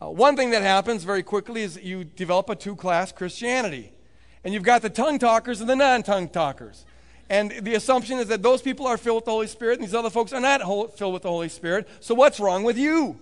Uh, 0.00 0.08
one 0.08 0.34
thing 0.34 0.50
that 0.50 0.62
happens 0.62 1.04
very 1.04 1.22
quickly 1.22 1.62
is 1.62 1.78
you 1.82 2.04
develop 2.04 2.48
a 2.48 2.56
two 2.56 2.74
class 2.74 3.12
Christianity. 3.12 3.92
And 4.44 4.54
you've 4.54 4.62
got 4.62 4.82
the 4.82 4.90
tongue 4.90 5.18
talkers 5.18 5.60
and 5.60 5.68
the 5.68 5.76
non 5.76 6.02
tongue 6.02 6.28
talkers. 6.28 6.84
And 7.30 7.50
the 7.60 7.74
assumption 7.74 8.18
is 8.18 8.28
that 8.28 8.42
those 8.42 8.62
people 8.62 8.86
are 8.86 8.96
filled 8.96 9.16
with 9.16 9.24
the 9.26 9.30
Holy 9.32 9.46
Spirit 9.46 9.78
and 9.78 9.86
these 9.86 9.94
other 9.94 10.10
folks 10.10 10.32
are 10.32 10.40
not 10.40 10.60
filled 10.96 11.12
with 11.12 11.22
the 11.22 11.28
Holy 11.28 11.48
Spirit. 11.48 11.88
So 12.00 12.14
what's 12.14 12.40
wrong 12.40 12.62
with 12.62 12.78
you? 12.78 13.18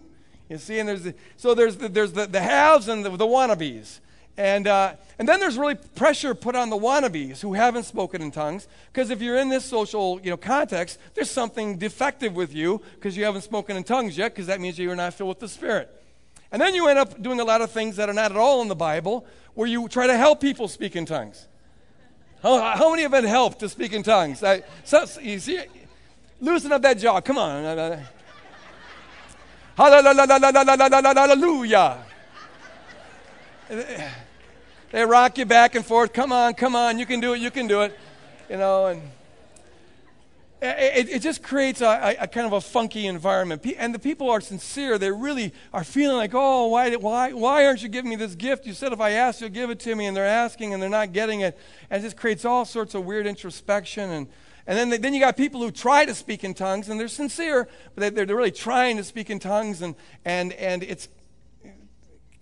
You 0.49 0.59
see, 0.59 0.79
and 0.79 0.89
there's 0.89 1.03
the, 1.03 1.15
so 1.37 1.55
there's 1.55 1.77
the, 1.77 1.89
there's 1.89 2.13
the, 2.13 2.27
the 2.27 2.41
haves 2.41 2.87
and 2.87 3.05
the, 3.05 3.11
the 3.11 3.27
wannabes. 3.27 3.99
And, 4.39 4.69
uh, 4.69 4.95
and 5.19 5.29
then 5.29 5.41
there's 5.41 5.57
really 5.57 5.75
pressure 5.75 6.35
put 6.35 6.55
on 6.55 6.71
the 6.71 6.77
wannabes 6.77 7.41
who 7.41 7.55
haven't 7.55 7.85
spoken 7.85 8.21
in 8.21 8.31
tongues, 8.31 8.69
because 8.93 9.11
if 9.11 9.23
you're 9.23 9.39
in 9.39 9.49
this 9.49 9.65
social 9.65 10.21
you 10.23 10.31
know, 10.31 10.37
context, 10.37 10.99
there's 11.15 11.31
something 11.31 11.79
defective 11.79 12.37
with 12.37 12.55
you 12.55 12.83
because 12.95 13.17
you 13.17 13.25
haven't 13.25 13.43
spoken 13.43 13.77
in 13.77 13.83
tongues 13.83 14.17
yet, 14.17 14.35
because 14.35 14.47
that 14.47 14.61
means 14.61 14.79
you're 14.79 14.95
not 14.95 15.15
filled 15.15 15.31
with 15.31 15.41
the 15.41 15.49
Spirit. 15.49 15.91
And 16.53 16.63
then 16.63 16.75
you 16.75 16.89
end 16.89 16.99
up 16.99 17.21
doing 17.21 17.41
a 17.41 17.45
lot 17.45 17.61
of 17.61 17.71
things 17.71 17.97
that 17.97 18.09
are 18.09 18.15
not 18.15 18.31
at 18.31 18.37
all 18.37 18.63
in 18.63 18.69
the 18.69 18.77
Bible, 18.77 19.27
where 19.55 19.69
you 19.69 19.89
try 19.89 20.07
to 20.07 20.17
help 20.17 20.41
people 20.41 20.69
speak 20.69 20.97
in 20.97 21.07
tongues. 21.07 21.49
How, 22.43 22.77
how 22.77 22.91
many 22.91 23.03
have 23.03 23.11
been 23.11 23.25
helped 23.25 23.61
to 23.61 23.69
speak 23.69 23.93
in 23.93 24.03
tongues? 24.03 24.45
I, 24.45 24.63
so, 24.85 25.07
you 25.21 25.39
see, 25.39 25.61
loosen 26.41 26.73
up 26.73 26.83
that 26.83 26.99
jaw. 26.99 27.21
Come 27.21 27.39
on. 27.39 27.99
Hallelujah. 29.77 31.99
They 34.93 35.05
rock 35.05 35.39
you 35.39 35.45
back 35.45 35.75
and 35.75 35.85
forth. 35.85 36.13
Come 36.13 36.33
on, 36.33 36.55
come 36.55 36.77
on. 36.77 36.99
You 36.99 37.07
can 37.07 37.21
do 37.21 37.35
it. 37.35 37.41
You 37.41 37.51
can 37.51 37.67
do 37.67 37.83
it. 37.83 37.99
You 38.49 38.59
know, 38.59 38.87
and 38.87 39.03
it, 40.63 41.09
it, 41.11 41.23
just 41.23 41.43
creates 41.43 41.81
a, 41.83 42.17
a, 42.19 42.27
kind 42.27 42.47
of 42.47 42.53
a 42.53 42.61
funky 42.61 43.07
environment. 43.07 43.65
And 43.77 43.95
the 43.95 43.99
people 43.99 44.31
are 44.31 44.41
sincere. 44.41 44.97
They 44.99 45.11
really 45.11 45.53
are 45.73 45.85
feeling 45.85 46.17
like, 46.17 46.33
oh, 46.33 46.69
why, 46.69 46.95
why, 46.97 47.33
why 47.33 47.67
aren't 47.67 47.83
you 47.83 47.89
giving 47.89 48.11
me 48.11 48.17
this 48.17 48.35
gift? 48.35 48.67
You 48.67 48.73
said 48.73 48.93
if 48.93 49.01
I 49.01 49.11
ask, 49.11 49.41
you'll 49.41 49.51
give 49.51 49.69
it 49.71 49.79
to 49.81 49.95
me. 49.95 50.07
And 50.07 50.17
they're 50.17 50.25
asking 50.25 50.73
and 50.73 50.83
they're 50.83 50.89
not 50.89 51.13
getting 51.13 51.41
it. 51.41 51.59
And 51.91 52.03
it 52.03 52.07
just 52.07 52.17
creates 52.17 52.45
all 52.45 52.65
sorts 52.65 52.95
of 52.95 53.05
weird 53.05 53.27
introspection. 53.27 54.11
And, 54.11 54.29
and 54.67 54.79
then, 54.79 54.89
they, 54.89 54.97
then 54.97 55.13
you 55.13 55.21
got 55.21 55.37
people 55.37 55.61
who 55.61 55.71
try 55.71 56.07
to 56.07 56.15
speak 56.15 56.43
in 56.43 56.55
tongues 56.55 56.89
and 56.89 56.99
they're 56.99 57.09
sincere, 57.09 57.69
but 57.95 58.15
they, 58.15 58.25
they're 58.25 58.37
really 58.37 58.51
trying 58.51 58.97
to 58.97 59.05
speak 59.05 59.29
in 59.29 59.39
tongues. 59.39 59.83
And, 59.83 59.95
and, 60.25 60.55
and 60.55 60.83
it's 60.83 61.09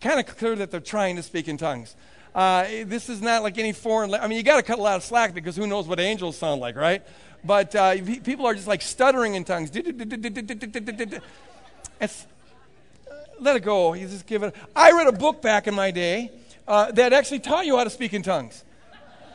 kind 0.01 0.21
of 0.21 0.27
clear 0.37 0.55
that 0.55 0.71
they're 0.71 0.81
trying 0.81 1.17
to 1.17 1.23
speak 1.23 1.49
in 1.49 1.57
tongues. 1.57 1.97
Uh, 2.35 2.67
this 2.87 3.09
is 3.09 3.23
not 3.23 3.43
like 3.43 3.59
any 3.59 3.73
foreign. 3.73 4.13
I 4.13 4.27
mean, 4.27 4.37
you 4.37 4.43
got 4.43 4.57
to 4.57 4.63
cut 4.63 4.79
a 4.79 4.83
lot 4.83 4.97
of 4.97 5.05
slack 5.05 5.35
because 5.35 5.55
who 5.57 5.67
knows 5.69 5.87
what 5.87 6.01
angels 6.01 6.37
sound 6.37 6.61
like, 6.61 6.75
right? 6.75 7.03
But 7.45 7.75
uh, 7.75 7.97
people 8.23 8.47
are 8.47 8.55
just 8.55 8.67
like 8.67 8.81
stuttering 8.81 9.35
in 9.35 9.45
tongues. 9.45 9.71
It's, 12.01 12.27
let 13.41 13.57
it 13.57 13.61
go. 13.61 13.93
You 13.93 14.09
just 14.09 14.27
give 14.27 14.43
it. 14.43 14.55
I 14.75 14.93
read 14.93 15.07
a 15.07 15.13
book 15.13 15.43
back 15.43 15.67
in 15.67 15.75
my 15.75 15.91
day 15.91 16.31
uh, 16.67 16.91
that 16.93 17.13
actually 17.13 17.41
taught 17.41 17.67
you 17.67 17.77
how 17.77 17.85
to 17.85 17.91
speak 17.91 18.15
in 18.15 18.23
tongues. 18.23 18.65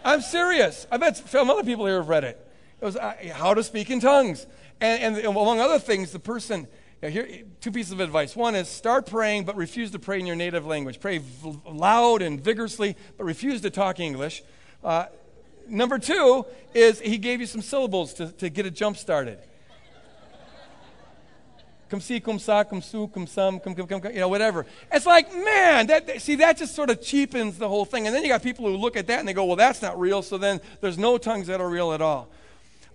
I'm 0.04 0.22
serious. 0.22 0.88
I 0.92 0.98
bet 0.98 1.18
some 1.18 1.50
other 1.50 1.64
people 1.64 1.86
here 1.86 1.98
have 1.98 2.10
read 2.10 2.24
it. 2.24 2.44
It 2.82 2.86
was 2.86 2.96
uh, 2.96 3.14
how 3.34 3.54
to 3.54 3.64
speak 3.64 3.90
in 3.90 4.00
tongues. 4.00 4.48
And, 4.82 5.18
and, 5.18 5.26
among 5.26 5.60
other 5.60 5.78
things, 5.78 6.12
the 6.12 6.20
person, 6.20 6.68
here, 7.02 7.28
two 7.60 7.72
pieces 7.72 7.92
of 7.92 8.00
advice. 8.00 8.36
One 8.36 8.56
is 8.56 8.70
start 8.70 9.06
praying, 9.06 9.44
but 9.44 9.58
refuse 9.58 9.92
to 9.92 10.00
pray 10.00 10.20
in 10.20 10.26
your 10.26 10.38
native 10.38 10.66
language. 10.66 11.02
Pray 11.02 11.18
v- 11.18 11.60
loud 11.68 12.22
and 12.22 12.40
vigorously, 12.42 12.96
but 13.18 13.26
refuse 13.26 13.62
to 13.62 13.70
talk 13.70 14.00
English. 14.00 14.42
Uh, 14.84 15.08
Number 15.70 16.00
two 16.00 16.46
is 16.74 17.00
he 17.00 17.18
gave 17.18 17.40
you 17.40 17.46
some 17.46 17.62
syllables 17.62 18.14
to, 18.16 18.32
to 18.34 18.50
get 18.50 18.66
a 18.66 18.72
jump 18.72 18.98
started. 18.98 19.40
Cum 21.90 22.00
si, 22.00 22.20
cum 22.20 22.38
sa, 22.38 22.64
cum 22.64 22.82
su, 22.82 23.08
cum 23.08 23.26
sum, 23.26 23.60
cum, 23.60 23.74
cum, 23.74 23.88
cum, 23.88 24.02
you 24.14 24.20
know, 24.20 24.28
whatever. 24.28 24.68
It's 24.92 25.08
like, 25.08 25.34
man, 25.34 25.88
that, 25.88 26.22
see, 26.22 26.36
that 26.36 26.58
just 26.58 26.76
sort 26.76 26.92
of 26.92 27.02
cheapens 27.02 27.58
the 27.58 27.68
whole 27.68 27.84
thing. 27.84 28.06
And 28.06 28.16
then 28.16 28.22
you 28.22 28.30
got 28.30 28.44
people 28.44 28.68
who 28.68 28.78
look 28.78 28.96
at 28.96 29.08
that 29.08 29.18
and 29.18 29.28
they 29.28 29.34
go, 29.34 29.46
well, 29.46 29.56
that's 29.56 29.82
not 29.82 30.00
real, 30.00 30.22
so 30.22 30.38
then 30.38 30.62
there's 30.82 31.00
no 31.00 31.18
tongues 31.18 31.48
that 31.48 31.60
are 31.60 31.70
real 31.70 31.92
at 31.94 32.02
all. 32.02 32.30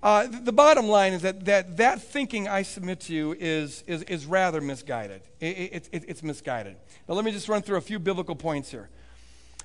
Uh, 0.00 0.28
the 0.28 0.52
bottom 0.52 0.86
line 0.86 1.12
is 1.12 1.22
that, 1.22 1.44
that 1.46 1.78
that 1.78 2.02
thinking 2.02 2.46
I 2.46 2.62
submit 2.62 3.00
to 3.00 3.14
you 3.14 3.34
is, 3.40 3.82
is, 3.86 4.02
is 4.02 4.26
rather 4.26 4.60
misguided. 4.60 5.22
It, 5.40 5.46
it, 5.46 5.88
it, 5.90 6.04
it's 6.06 6.22
misguided. 6.22 6.76
Now, 7.08 7.14
let 7.14 7.24
me 7.24 7.32
just 7.32 7.48
run 7.48 7.62
through 7.62 7.78
a 7.78 7.80
few 7.80 7.98
biblical 7.98 8.36
points 8.36 8.70
here. 8.70 8.90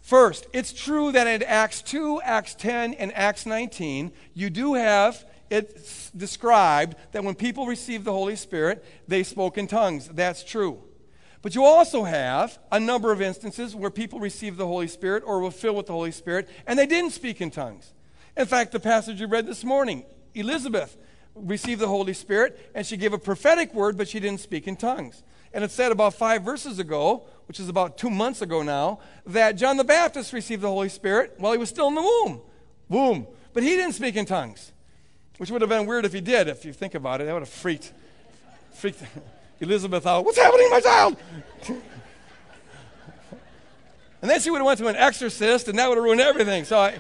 First, 0.10 0.48
it's 0.54 0.74
true 0.74 1.12
that 1.12 1.28
in 1.28 1.44
Acts 1.44 1.84
2, 1.84 2.20
Acts 2.24 2.56
10, 2.56 2.96
and 2.96 3.16
Acts 3.16 3.46
19, 3.46 4.12
you 4.34 4.50
do 4.50 4.74
have 4.74 5.24
it 5.52 6.10
described 6.18 6.96
that 7.12 7.24
when 7.24 7.36
people 7.36 7.68
received 7.68 8.06
the 8.06 8.12
Holy 8.12 8.36
Spirit, 8.36 8.84
they 9.08 9.22
spoke 9.22 9.60
in 9.60 9.68
tongues. 9.68 10.08
That's 10.08 10.44
true. 10.44 10.82
But 11.44 11.54
you 11.54 11.64
also 11.64 12.06
have 12.06 12.58
a 12.72 12.80
number 12.80 13.12
of 13.12 13.22
instances 13.22 13.76
where 13.76 13.92
people 13.92 14.20
received 14.20 14.58
the 14.58 14.66
Holy 14.66 14.88
Spirit 14.88 15.22
or 15.28 15.42
were 15.42 15.52
filled 15.52 15.78
with 15.78 15.86
the 15.86 15.94
Holy 15.94 16.12
Spirit 16.12 16.50
and 16.66 16.80
they 16.80 16.88
didn't 16.88 17.12
speak 17.12 17.40
in 17.40 17.52
tongues. 17.52 17.94
In 18.36 18.48
fact, 18.48 18.72
the 18.72 18.80
passage 18.80 19.22
you 19.22 19.28
read 19.28 19.46
this 19.46 19.64
morning, 19.64 20.06
Elizabeth 20.34 20.98
received 21.36 21.82
the 21.82 21.88
Holy 21.88 22.14
Spirit 22.14 22.72
and 22.74 22.84
she 22.84 22.98
gave 22.98 23.14
a 23.14 23.20
prophetic 23.20 23.76
word, 23.76 23.96
but 23.96 24.08
she 24.08 24.20
didn't 24.20 24.40
speak 24.40 24.68
in 24.68 24.76
tongues. 24.76 25.22
And 25.54 25.64
it 25.64 25.72
said 25.72 25.92
about 25.92 26.14
five 26.14 26.44
verses 26.44 26.80
ago, 26.80 27.24
which 27.48 27.60
is 27.60 27.70
about 27.70 27.98
two 27.98 28.10
months 28.10 28.42
ago 28.42 28.62
now, 28.62 29.00
that 29.26 29.54
John 29.54 29.78
the 29.78 29.84
Baptist 29.84 30.34
received 30.34 30.62
the 30.62 30.68
Holy 30.68 30.90
Spirit 30.90 31.36
while 31.38 31.52
he 31.52 31.58
was 31.58 31.70
still 31.70 31.88
in 31.88 31.96
the 31.96 32.02
womb. 32.02 32.42
Womb. 32.88 33.28
But 33.54 33.64
he 33.64 33.70
didn't 33.70 33.94
speak 33.94 34.16
in 34.16 34.26
tongues, 34.26 34.72
which 35.38 35.50
would 35.50 35.62
have 35.62 35.70
been 35.70 35.88
weird 35.88 36.06
if 36.06 36.14
he 36.14 36.22
did, 36.22 36.48
if 36.48 36.66
you 36.66 36.74
think 36.74 36.94
about 36.94 37.22
it. 37.22 37.26
That 37.26 37.34
would 37.34 37.42
have 37.42 37.50
freaked, 37.50 37.92
freaked 38.74 39.02
Elizabeth 39.60 40.06
out. 40.06 40.24
What's 40.24 40.38
happening, 40.38 40.68
my 40.70 40.80
child? 40.80 41.18
and 44.22 44.30
then 44.30 44.40
she 44.40 44.52
would 44.52 44.60
have 44.60 44.68
went 44.68 44.80
to 44.80 44.88
an 44.88 44.96
exorcist, 44.96 45.68
and 45.68 45.80
that 45.80 45.90
would 45.90 45.98
have 45.98 46.04
ruined 46.04 46.22
everything. 46.22 46.66
So 46.66 46.80
I. 46.80 47.00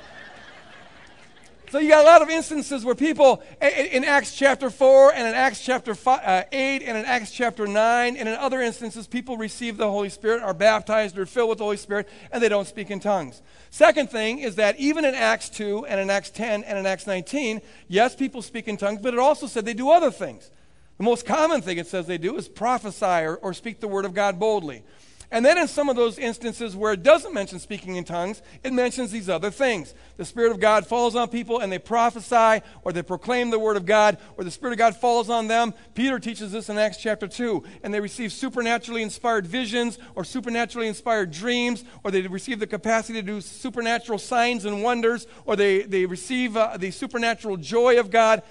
So 1.72 1.78
you 1.78 1.90
got 1.90 2.04
a 2.04 2.08
lot 2.08 2.24
of 2.24 2.32
instances 2.32 2.84
where 2.84 2.96
people 2.96 3.44
in 3.62 4.04
Acts 4.04 4.36
chapter 4.36 4.72
4 4.72 5.14
and 5.14 5.28
in 5.28 5.36
Acts 5.36 5.64
chapter 5.64 5.94
five, 5.94 6.22
uh, 6.26 6.44
8 6.52 6.82
and 6.82 6.98
in 6.98 7.06
Acts 7.06 7.30
chapter 7.30 7.68
9 7.68 8.18
and 8.18 8.28
in 8.28 8.34
other 8.36 8.60
instances 8.60 9.06
people 9.06 9.38
receive 9.38 9.78
the 9.78 9.88
Holy 9.88 10.10
Spirit, 10.10 10.42
are 10.42 10.56
baptized 10.56 11.16
or 11.20 11.28
filled 11.28 11.50
with 11.50 11.60
the 11.60 11.64
Holy 11.64 11.78
Spirit, 11.78 12.10
and 12.32 12.42
they 12.42 12.50
don't 12.50 12.68
speak 12.68 12.90
in 12.90 13.00
tongues. 13.00 13.44
Second 13.70 14.10
thing 14.10 14.40
is 14.40 14.56
that 14.56 14.80
even 14.80 15.06
in 15.06 15.14
Acts 15.14 15.48
2 15.50 15.86
and 15.86 16.00
in 16.00 16.10
Acts 16.10 16.32
10 16.32 16.64
and 16.64 16.80
in 16.80 16.88
Acts 16.88 17.06
19, 17.06 17.62
yes, 17.88 18.16
people 18.16 18.42
speak 18.42 18.68
in 18.68 18.76
tongues, 18.76 19.00
but 19.00 19.14
it 19.14 19.20
also 19.20 19.46
said 19.46 19.64
they 19.64 19.76
do 19.76 19.92
other 19.92 20.10
things. 20.10 20.50
The 20.98 21.04
most 21.04 21.24
common 21.24 21.62
thing 21.62 21.78
it 21.78 21.86
says 21.86 22.08
they 22.08 22.18
do 22.18 22.36
is 22.36 22.50
prophesy 22.50 23.06
or, 23.06 23.36
or 23.36 23.54
speak 23.54 23.80
the 23.80 23.88
word 23.88 24.06
of 24.06 24.16
God 24.16 24.40
boldly. 24.40 24.84
And 25.32 25.46
then 25.46 25.60
in 25.60 25.68
some 25.68 25.90
of 25.90 25.96
those 25.96 26.18
instances 26.18 26.76
where 26.76 26.94
it 26.94 27.04
doesn't 27.04 27.36
mention 27.36 27.60
speaking 27.60 27.98
in 27.98 28.04
tongues, 28.04 28.42
it 28.64 28.74
mentions 28.74 29.12
these 29.12 29.30
other 29.30 29.52
things. 29.52 29.94
The 30.18 30.26
Spirit 30.26 30.52
of 30.52 30.60
God 30.60 30.88
falls 30.88 31.16
on 31.16 31.30
people 31.30 31.60
and 31.60 31.72
they 31.72 31.78
prophesy 31.78 32.64
or 32.84 32.92
they 32.92 33.04
proclaim 33.04 33.52
the 33.52 33.60
Word 33.60 33.78
of 33.78 33.86
God, 33.86 34.18
or 34.38 34.44
the 34.44 34.50
Spirit 34.50 34.74
of 34.74 34.80
God 34.80 34.96
falls 34.96 35.30
on 35.30 35.48
them. 35.48 35.74
Peter 35.94 36.18
teaches 36.18 36.52
this 36.52 36.70
in 36.70 36.80
Acts 36.80 36.98
chapter 36.98 37.28
2. 37.28 37.64
And 37.84 37.94
they 37.94 38.00
receive 38.00 38.34
supernaturally 38.34 39.04
inspired 39.04 39.46
visions 39.46 40.00
or 40.16 40.24
supernaturally 40.24 40.88
inspired 40.88 41.32
dreams, 41.32 41.84
or 42.04 42.10
they 42.10 42.22
receive 42.24 42.60
the 42.60 42.68
capacity 42.68 43.22
to 43.22 43.26
do 43.26 43.40
supernatural 43.40 44.18
signs 44.18 44.66
and 44.66 44.82
wonders, 44.82 45.28
or 45.46 45.56
they, 45.56 45.84
they 45.84 46.08
receive 46.08 46.58
uh, 46.58 46.76
the 46.78 46.90
supernatural 46.90 47.58
joy 47.58 48.00
of 48.00 48.10
God. 48.10 48.42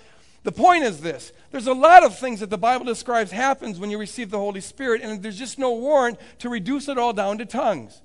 The 0.48 0.52
point 0.52 0.84
is 0.84 1.02
this 1.02 1.34
there's 1.50 1.66
a 1.66 1.74
lot 1.74 2.02
of 2.02 2.18
things 2.18 2.40
that 2.40 2.48
the 2.48 2.56
Bible 2.56 2.86
describes 2.86 3.30
happens 3.30 3.78
when 3.78 3.90
you 3.90 3.98
receive 3.98 4.30
the 4.30 4.38
Holy 4.38 4.62
Spirit, 4.62 5.02
and 5.02 5.22
there's 5.22 5.38
just 5.38 5.58
no 5.58 5.74
warrant 5.74 6.18
to 6.38 6.48
reduce 6.48 6.88
it 6.88 6.96
all 6.96 7.12
down 7.12 7.36
to 7.36 7.44
tongues. 7.44 8.00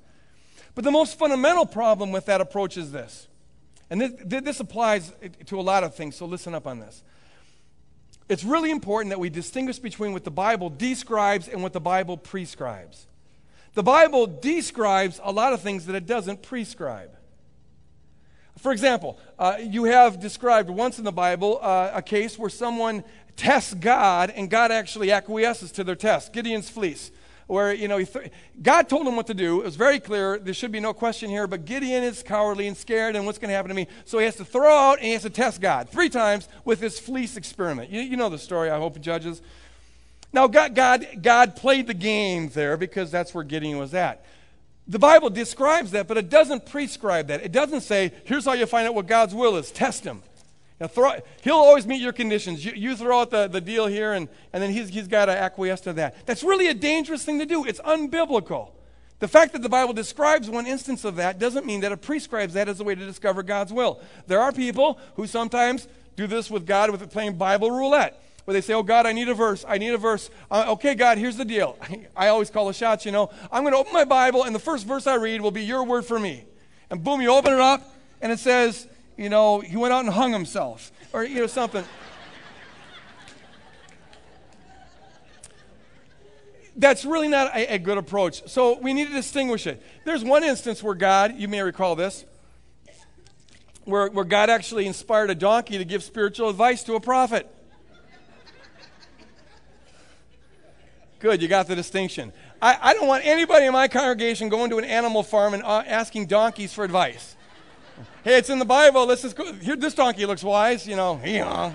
But 0.76 0.84
the 0.84 0.92
most 0.92 1.18
fundamental 1.18 1.66
problem 1.66 2.12
with 2.12 2.26
that 2.26 2.42
approach 2.42 2.76
is 2.76 2.92
this. 2.92 3.30
And 3.90 4.02
this, 4.02 4.42
this 4.44 4.60
applies 4.60 5.14
to 5.46 5.58
a 5.58 5.62
lot 5.62 5.86
of 5.86 5.96
things, 5.96 6.18
so 6.18 6.26
listen 6.26 6.54
up 6.54 6.68
on 6.68 6.82
this. 6.82 7.02
It's 8.28 8.44
really 8.44 8.72
important 8.72 9.12
that 9.12 9.22
we 9.22 9.30
distinguish 9.30 9.80
between 9.80 10.12
what 10.12 10.26
the 10.26 10.30
Bible 10.30 10.70
describes 10.70 11.48
and 11.48 11.64
what 11.64 11.72
the 11.72 11.80
Bible 11.80 12.18
prescribes. 12.18 13.08
The 13.74 13.84
Bible 13.84 14.28
describes 14.28 15.22
a 15.24 15.32
lot 15.32 15.54
of 15.54 15.62
things 15.62 15.86
that 15.86 15.96
it 15.96 16.06
doesn't 16.06 16.42
prescribe. 16.42 17.12
For 18.58 18.72
example, 18.72 19.20
uh, 19.39 19.58
you 19.60 19.86
have 19.86 20.20
described 20.20 20.70
once 20.70 20.98
in 20.98 21.04
the 21.04 21.12
Bible 21.12 21.60
uh, 21.62 21.92
a 21.94 22.02
case 22.02 22.38
where 22.38 22.50
someone 22.50 23.04
tests 23.36 23.74
God 23.74 24.30
and 24.30 24.50
God 24.50 24.72
actually 24.72 25.12
acquiesces 25.12 25.72
to 25.74 25.84
their 25.84 25.96
test. 25.96 26.34
Gideon's 26.34 26.70
fleece, 26.70 27.12
where, 27.48 27.74
you 27.74 27.88
know, 27.88 28.02
th- 28.04 28.32
God 28.62 28.88
told 28.88 29.08
him 29.08 29.16
what 29.16 29.28
to 29.28 29.34
do. 29.34 29.62
It 29.62 29.66
was 29.66 29.76
very 29.76 30.00
clear. 30.00 30.38
There 30.38 30.54
should 30.54 30.72
be 30.72 30.80
no 30.80 30.94
question 30.94 31.30
here, 31.30 31.48
but 31.48 31.66
Gideon 31.66 32.04
is 32.04 32.24
cowardly 32.24 32.68
and 32.68 32.78
scared, 32.78 33.16
and 33.16 33.26
what's 33.26 33.39
going 33.39 33.50
to 33.50 33.56
happen 33.56 33.70
to 33.70 33.76
me? 33.76 33.88
So 34.06 34.20
he 34.20 34.26
has 34.26 34.36
to 34.36 34.46
throw 34.46 34.74
out 34.74 35.00
and 35.00 35.08
he 35.08 35.13
has 35.13 35.24
to 35.24 35.30
test 35.30 35.60
God 35.60 35.89
three 35.89 36.10
times 36.10 36.48
with 36.63 36.80
this 36.80 37.00
fleece 37.00 37.36
experiment. 37.36 37.89
You, 37.89 38.02
you 38.02 38.18
know 38.18 38.30
the 38.30 38.38
story, 38.38 38.70
I 38.70 38.78
hope, 38.78 39.00
Judges. 39.02 39.42
Now, 40.32 40.48
God, 40.48 40.74
God, 40.74 41.08
God 41.22 41.56
played 41.56 41.88
the 41.88 41.94
game 41.94 42.50
there 42.50 42.78
because 42.78 43.12
that's 43.12 43.34
where 43.34 43.44
Gideon 43.44 43.78
was 43.78 43.94
at. 43.94 44.26
The 44.88 45.00
Bible 45.00 45.30
describes 45.30 45.91
that, 45.91 46.08
but 46.08 46.17
it 46.17 46.30
doesn't 46.30 46.65
prescribe 46.65 47.28
that. 47.28 47.41
It 47.41 47.52
doesn't 47.52 47.82
say, 47.82 48.12
here's 48.26 48.46
how 48.46 48.54
you 48.54 48.65
find 48.65 48.88
out 48.88 48.96
what 48.96 49.08
God's 49.08 49.34
will 49.34 49.56
is 49.56 49.72
test 49.72 50.04
him. 50.04 50.22
Know, 50.80 50.88
throw, 50.88 51.13
he'll 51.41 51.56
always 51.56 51.88
meet 51.88 52.02
your 52.02 52.12
conditions. 52.12 52.65
You, 52.65 52.74
you 52.76 52.96
throw 52.96 53.22
out 53.22 53.32
the, 53.32 53.48
the 53.48 53.62
deal 53.62 53.88
here, 53.88 54.12
and, 54.12 54.28
and 54.52 54.62
then 54.62 54.72
he's, 54.72 54.89
he's 54.89 55.08
got 55.08 55.26
to 55.26 55.32
acquiesce 55.32 55.82
to 55.82 55.93
that. 55.93 56.26
That's 56.26 56.43
really 56.43 56.67
a 56.67 56.74
dangerous 56.74 57.24
thing 57.24 57.39
to 57.39 57.46
do. 57.46 57.63
It's 57.63 57.80
unbiblical. 57.80 58.72
The 59.19 59.30
fact 59.30 59.54
that 59.54 59.62
the 59.62 59.69
Bible 59.69 59.93
describes 59.93 60.50
one 60.50 60.67
instance 60.67 61.06
of 61.06 61.15
that 61.15 61.39
doesn't 61.39 61.65
mean 61.65 61.80
that 61.82 61.93
it 61.93 62.02
prescribes 62.02 62.56
that 62.56 62.67
as 62.67 62.82
a 62.82 62.84
way 62.84 62.96
to 62.96 63.06
discover 63.06 63.43
God's 63.43 63.72
will. 63.72 64.02
There 64.28 64.41
are 64.41 64.52
people 64.52 65.00
who 65.15 65.28
sometimes 65.28 65.88
do 66.17 66.28
this 66.28 66.52
with 66.52 66.65
God 66.65 66.91
with 66.91 67.02
a 67.02 67.08
playing 67.08 67.38
Bible 67.38 67.72
roulette 67.72 68.22
where 68.46 68.54
they 68.54 68.62
say, 68.62 68.74
Oh, 68.74 68.84
God, 68.84 69.06
I 69.06 69.14
need 69.14 69.30
a 69.30 69.34
verse. 69.34 69.64
I 69.68 69.78
need 69.78 69.94
a 69.94 69.98
verse. 69.98 70.30
Uh, 70.52 70.66
okay, 70.70 70.96
God, 70.96 71.18
here's 71.18 71.38
the 71.38 71.46
deal. 71.46 71.78
I 72.16 72.28
always 72.28 72.50
call 72.50 72.68
the 72.68 72.74
shots, 72.74 73.06
you 73.06 73.12
know. 73.12 73.30
I'm 73.52 73.64
going 73.64 73.74
to 73.74 73.80
open 73.80 73.94
my 73.94 74.06
Bible, 74.06 74.44
and 74.44 74.54
the 74.54 74.60
first 74.60 74.86
verse 74.86 75.08
I 75.08 75.16
read 75.16 75.42
will 75.42 75.52
be 75.52 75.64
your 75.64 75.84
word 75.84 76.06
for 76.06 76.20
me. 76.20 76.46
And 76.90 77.04
boom, 77.04 77.22
you 77.22 77.32
open 77.32 77.54
it 77.54 77.60
up, 77.60 77.96
and 78.22 78.32
it 78.32 78.40
says, 78.40 78.88
you 79.18 79.30
know, 79.30 79.60
he 79.60 79.78
went 79.78 79.94
out 79.94 80.06
and 80.06 80.14
hung 80.14 80.34
himself, 80.34 80.92
or, 81.14 81.24
you 81.24 81.42
know, 81.42 81.48
something. 81.48 81.84
That's 86.76 87.06
really 87.06 87.28
not 87.28 87.56
a, 87.56 87.76
a 87.76 87.78
good 87.78 88.00
approach. 88.00 88.48
So 88.50 88.80
we 88.80 88.94
need 88.94 89.08
to 89.08 89.14
distinguish 89.14 89.68
it. 89.68 89.82
There's 90.06 90.24
one 90.24 90.44
instance 90.44 90.82
where 90.82 90.96
God, 90.96 91.36
you 91.38 91.48
may 91.48 91.62
recall 91.62 91.96
this, 91.96 92.26
where, 93.86 94.08
where 94.08 94.26
God 94.26 94.50
actually 94.50 94.88
inspired 94.88 95.30
a 95.30 95.36
donkey 95.36 95.78
to 95.78 95.86
give 95.86 96.04
spiritual 96.04 96.50
advice 96.50 96.84
to 96.84 96.96
a 96.96 97.00
prophet. 97.00 97.53
Good, 101.24 101.42
you 101.42 101.48
got 101.48 101.68
the 101.68 101.76
distinction. 101.78 102.34
I, 102.62 102.78
I 102.82 102.94
don't 102.94 103.08
want 103.08 103.26
anybody 103.26 103.66
in 103.66 103.72
my 103.72 103.88
congregation 103.88 104.50
going 104.50 104.70
to 104.72 104.78
an 104.78 104.84
animal 104.84 105.24
farm 105.24 105.54
and 105.54 105.64
uh, 105.64 105.82
asking 105.88 106.26
donkeys 106.26 106.74
for 106.74 106.84
advice. 106.84 107.38
hey, 108.26 108.38
it's 108.38 108.50
in 108.50 108.60
the 108.60 108.66
Bible. 108.66 109.06
Go. 109.08 109.54
Here, 109.54 109.78
this 109.78 109.94
donkey 109.94 110.26
looks 110.26 110.44
wise, 110.44 110.86
you 110.86 110.98
know. 110.98 111.22
Yeah. 111.24 111.72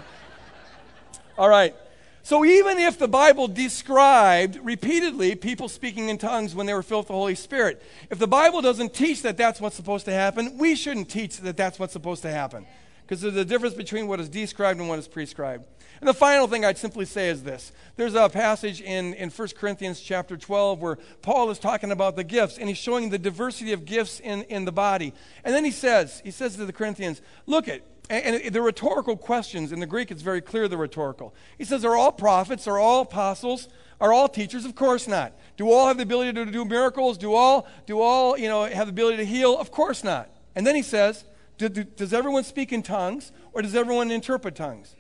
All 1.39 1.49
right. 1.49 1.75
So 2.23 2.45
even 2.45 2.79
if 2.79 2.99
the 2.99 3.09
Bible 3.09 3.49
described 3.49 4.59
repeatedly 4.63 5.35
people 5.35 5.71
speaking 5.71 6.11
in 6.11 6.19
tongues 6.19 6.55
when 6.55 6.67
they 6.67 6.75
were 6.75 6.83
filled 6.83 7.05
with 7.05 7.09
the 7.09 7.15
Holy 7.15 7.35
Spirit, 7.35 7.83
if 8.11 8.19
the 8.19 8.29
Bible 8.29 8.61
doesn't 8.61 8.93
teach 8.93 9.23
that 9.23 9.39
that's 9.39 9.63
what's 9.63 9.77
supposed 9.77 10.05
to 10.05 10.13
happen, 10.13 10.59
we 10.59 10.75
shouldn't 10.75 11.09
teach 11.09 11.39
that 11.39 11.57
that's 11.57 11.79
what's 11.79 11.95
supposed 11.95 12.21
to 12.21 12.31
happen. 12.31 12.67
Because 13.09 13.23
there's 13.23 13.37
a 13.37 13.45
difference 13.45 13.75
between 13.75 14.07
what 14.07 14.21
is 14.21 14.29
described 14.29 14.79
and 14.81 14.87
what 14.87 14.99
is 14.99 15.09
prescribed. 15.09 15.65
And 16.01 16.07
the 16.07 16.13
final 16.13 16.47
thing 16.47 16.63
I'd 16.63 16.77
simply 16.77 17.07
say 17.07 17.31
is 17.31 17.43
this. 17.43 17.73
There's 17.97 18.15
a 18.15 18.29
passage 18.29 18.83
in, 18.83 19.15
in 19.15 19.31
1 19.31 19.49
Corinthians 19.57 19.99
chapter 19.99 20.37
12 20.37 20.79
where 20.79 20.99
Paul 21.23 21.51
is 21.51 21.59
talking 21.59 21.91
about 21.91 22.17
the 22.17 22.23
gifts 22.23 22.59
and 22.59 22.69
he's 22.69 22.77
showing 22.77 23.09
the 23.09 23.19
diversity 23.19 23.73
of 23.73 23.87
gifts 23.87 24.21
in, 24.21 24.43
in 24.43 24.67
the 24.67 24.73
body. 24.73 25.15
And 25.43 25.55
then 25.55 25.65
he 25.65 25.71
says, 25.71 26.21
he 26.23 26.31
says 26.31 26.57
to 26.57 26.67
the 26.67 26.73
Corinthians, 26.73 27.23
look 27.47 27.67
at, 27.67 27.81
and, 28.11 28.37
and 28.37 28.55
the 28.55 28.61
rhetorical 28.61 29.17
questions, 29.17 29.73
in 29.73 29.81
the 29.81 29.87
Greek 29.87 30.11
it's 30.11 30.21
very 30.21 30.43
clear 30.43 30.69
the 30.69 30.77
rhetorical. 30.77 31.35
He 31.57 31.65
says, 31.65 31.87
are 31.87 31.97
all 31.97 32.13
prophets, 32.13 32.69
are 32.69 32.79
all 32.79 33.01
apostles, 33.01 33.71
are 34.03 34.13
all 34.13 34.29
teachers? 34.29 34.67
Of 34.67 34.75
course 34.75 35.09
not. 35.09 35.33
Do 35.57 35.73
all 35.73 35.89
have 35.89 35.97
the 35.97 36.03
ability 36.03 36.35
to 36.35 36.45
do 36.45 36.67
miracles? 36.67 37.17
Do 37.17 37.33
all, 37.33 37.67
do 37.87 38.03
all 38.03 38.37
you 38.37 38.49
know, 38.49 38.67
have 38.67 38.87
the 38.87 38.93
ability 38.93 39.17
to 39.17 39.25
heal? 39.25 39.59
Of 39.59 39.71
course 39.71 40.05
not. 40.05 40.29
And 40.55 40.67
then 40.67 40.75
he 40.75 40.83
says, 40.83 41.25
do, 41.59 41.69
do, 41.69 41.85
does 41.85 42.15
everyone 42.15 42.45
speak 42.45 42.73
in 42.73 42.83
tongues 42.83 43.33
or 43.53 43.63
does 43.63 43.75
everyone 43.75 44.11
interpret 44.11 44.55
tongues? 44.55 44.95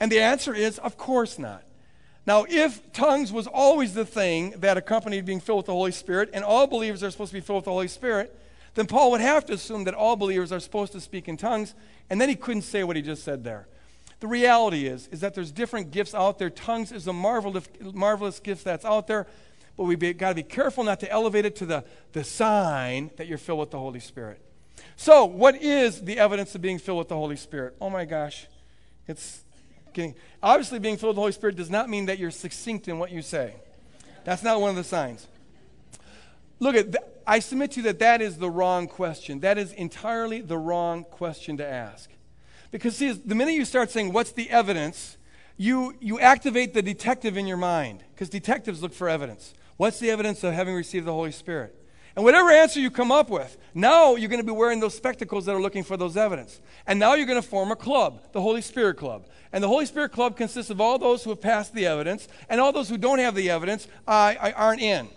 And 0.00 0.10
the 0.10 0.20
answer 0.20 0.54
is, 0.54 0.78
of 0.78 0.96
course 0.96 1.38
not. 1.38 1.64
Now, 2.26 2.44
if 2.48 2.92
tongues 2.92 3.32
was 3.32 3.46
always 3.46 3.94
the 3.94 4.04
thing 4.04 4.54
that 4.58 4.76
accompanied 4.76 5.24
being 5.24 5.40
filled 5.40 5.58
with 5.58 5.66
the 5.66 5.72
Holy 5.72 5.92
Spirit, 5.92 6.30
and 6.32 6.44
all 6.44 6.66
believers 6.66 7.02
are 7.02 7.10
supposed 7.10 7.30
to 7.30 7.36
be 7.36 7.40
filled 7.40 7.58
with 7.58 7.64
the 7.66 7.70
Holy 7.70 7.88
Spirit, 7.88 8.36
then 8.74 8.86
Paul 8.86 9.12
would 9.12 9.20
have 9.20 9.46
to 9.46 9.52
assume 9.52 9.84
that 9.84 9.94
all 9.94 10.16
believers 10.16 10.50
are 10.50 10.60
supposed 10.60 10.92
to 10.92 11.00
speak 11.00 11.28
in 11.28 11.36
tongues, 11.36 11.74
and 12.10 12.20
then 12.20 12.28
he 12.28 12.34
couldn't 12.34 12.62
say 12.62 12.82
what 12.84 12.96
he 12.96 13.02
just 13.02 13.22
said 13.22 13.44
there. 13.44 13.68
The 14.20 14.26
reality 14.26 14.86
is, 14.86 15.08
is 15.12 15.20
that 15.20 15.34
there's 15.34 15.52
different 15.52 15.90
gifts 15.92 16.14
out 16.14 16.38
there. 16.38 16.50
Tongues 16.50 16.90
is 16.90 17.06
a 17.06 17.12
marvelous, 17.12 17.68
marvelous 17.80 18.40
gift 18.40 18.64
that's 18.64 18.84
out 18.84 19.06
there, 19.06 19.26
but 19.76 19.84
we've 19.84 20.18
got 20.18 20.30
to 20.30 20.34
be 20.34 20.42
careful 20.42 20.84
not 20.84 21.00
to 21.00 21.10
elevate 21.10 21.44
it 21.44 21.54
to 21.56 21.66
the, 21.66 21.84
the 22.12 22.24
sign 22.24 23.10
that 23.16 23.26
you're 23.26 23.38
filled 23.38 23.60
with 23.60 23.70
the 23.70 23.78
Holy 23.78 24.00
Spirit. 24.00 24.40
So, 24.96 25.24
what 25.26 25.60
is 25.62 26.02
the 26.02 26.18
evidence 26.18 26.54
of 26.54 26.62
being 26.62 26.78
filled 26.78 26.98
with 26.98 27.08
the 27.08 27.16
Holy 27.16 27.36
Spirit? 27.36 27.76
Oh 27.80 27.90
my 27.90 28.04
gosh. 28.04 28.46
It's 29.06 29.44
getting, 29.92 30.14
obviously, 30.42 30.78
being 30.78 30.96
filled 30.96 31.10
with 31.10 31.16
the 31.16 31.20
Holy 31.20 31.32
Spirit 31.32 31.56
does 31.56 31.70
not 31.70 31.88
mean 31.88 32.06
that 32.06 32.18
you're 32.18 32.30
succinct 32.30 32.88
in 32.88 32.98
what 32.98 33.10
you 33.10 33.22
say. 33.22 33.54
That's 34.24 34.42
not 34.42 34.60
one 34.60 34.70
of 34.70 34.76
the 34.76 34.84
signs. 34.84 35.26
Look 36.58 36.74
at, 36.74 36.96
I 37.26 37.38
submit 37.38 37.72
to 37.72 37.76
you 37.76 37.82
that 37.84 37.98
that 38.00 38.20
is 38.20 38.38
the 38.38 38.50
wrong 38.50 38.88
question. 38.88 39.40
That 39.40 39.58
is 39.58 39.72
entirely 39.72 40.40
the 40.40 40.58
wrong 40.58 41.04
question 41.04 41.58
to 41.58 41.66
ask. 41.66 42.10
Because, 42.70 42.96
see, 42.96 43.12
the 43.12 43.34
minute 43.34 43.52
you 43.52 43.64
start 43.64 43.90
saying, 43.90 44.12
What's 44.12 44.32
the 44.32 44.50
evidence? 44.50 45.18
you, 45.56 45.94
you 46.00 46.20
activate 46.20 46.74
the 46.74 46.82
detective 46.82 47.36
in 47.36 47.46
your 47.46 47.56
mind. 47.56 48.04
Because 48.14 48.28
detectives 48.28 48.82
look 48.82 48.92
for 48.92 49.08
evidence. 49.08 49.54
What's 49.76 49.98
the 49.98 50.10
evidence 50.10 50.44
of 50.44 50.54
having 50.54 50.74
received 50.74 51.06
the 51.06 51.12
Holy 51.12 51.32
Spirit? 51.32 51.74
And 52.16 52.24
whatever 52.24 52.50
answer 52.50 52.80
you 52.80 52.90
come 52.90 53.12
up 53.12 53.28
with, 53.28 53.58
now 53.74 54.16
you're 54.16 54.30
going 54.30 54.40
to 54.40 54.46
be 54.46 54.50
wearing 54.50 54.80
those 54.80 54.94
spectacles 54.94 55.44
that 55.44 55.54
are 55.54 55.60
looking 55.60 55.84
for 55.84 55.98
those 55.98 56.16
evidence. 56.16 56.60
And 56.86 56.98
now 56.98 57.12
you're 57.12 57.26
going 57.26 57.40
to 57.40 57.46
form 57.46 57.70
a 57.70 57.76
club, 57.76 58.32
the 58.32 58.40
Holy 58.40 58.62
Spirit 58.62 58.96
Club. 58.96 59.26
And 59.52 59.62
the 59.62 59.68
Holy 59.68 59.84
Spirit 59.84 60.12
Club 60.12 60.34
consists 60.34 60.70
of 60.70 60.80
all 60.80 60.98
those 60.98 61.22
who 61.22 61.30
have 61.30 61.42
passed 61.42 61.74
the 61.74 61.86
evidence, 61.86 62.26
and 62.48 62.58
all 62.58 62.72
those 62.72 62.88
who 62.88 62.96
don't 62.96 63.18
have 63.18 63.34
the 63.34 63.50
evidence 63.50 63.86
uh, 64.08 64.34
aren't 64.56 64.80
in. 64.80 65.08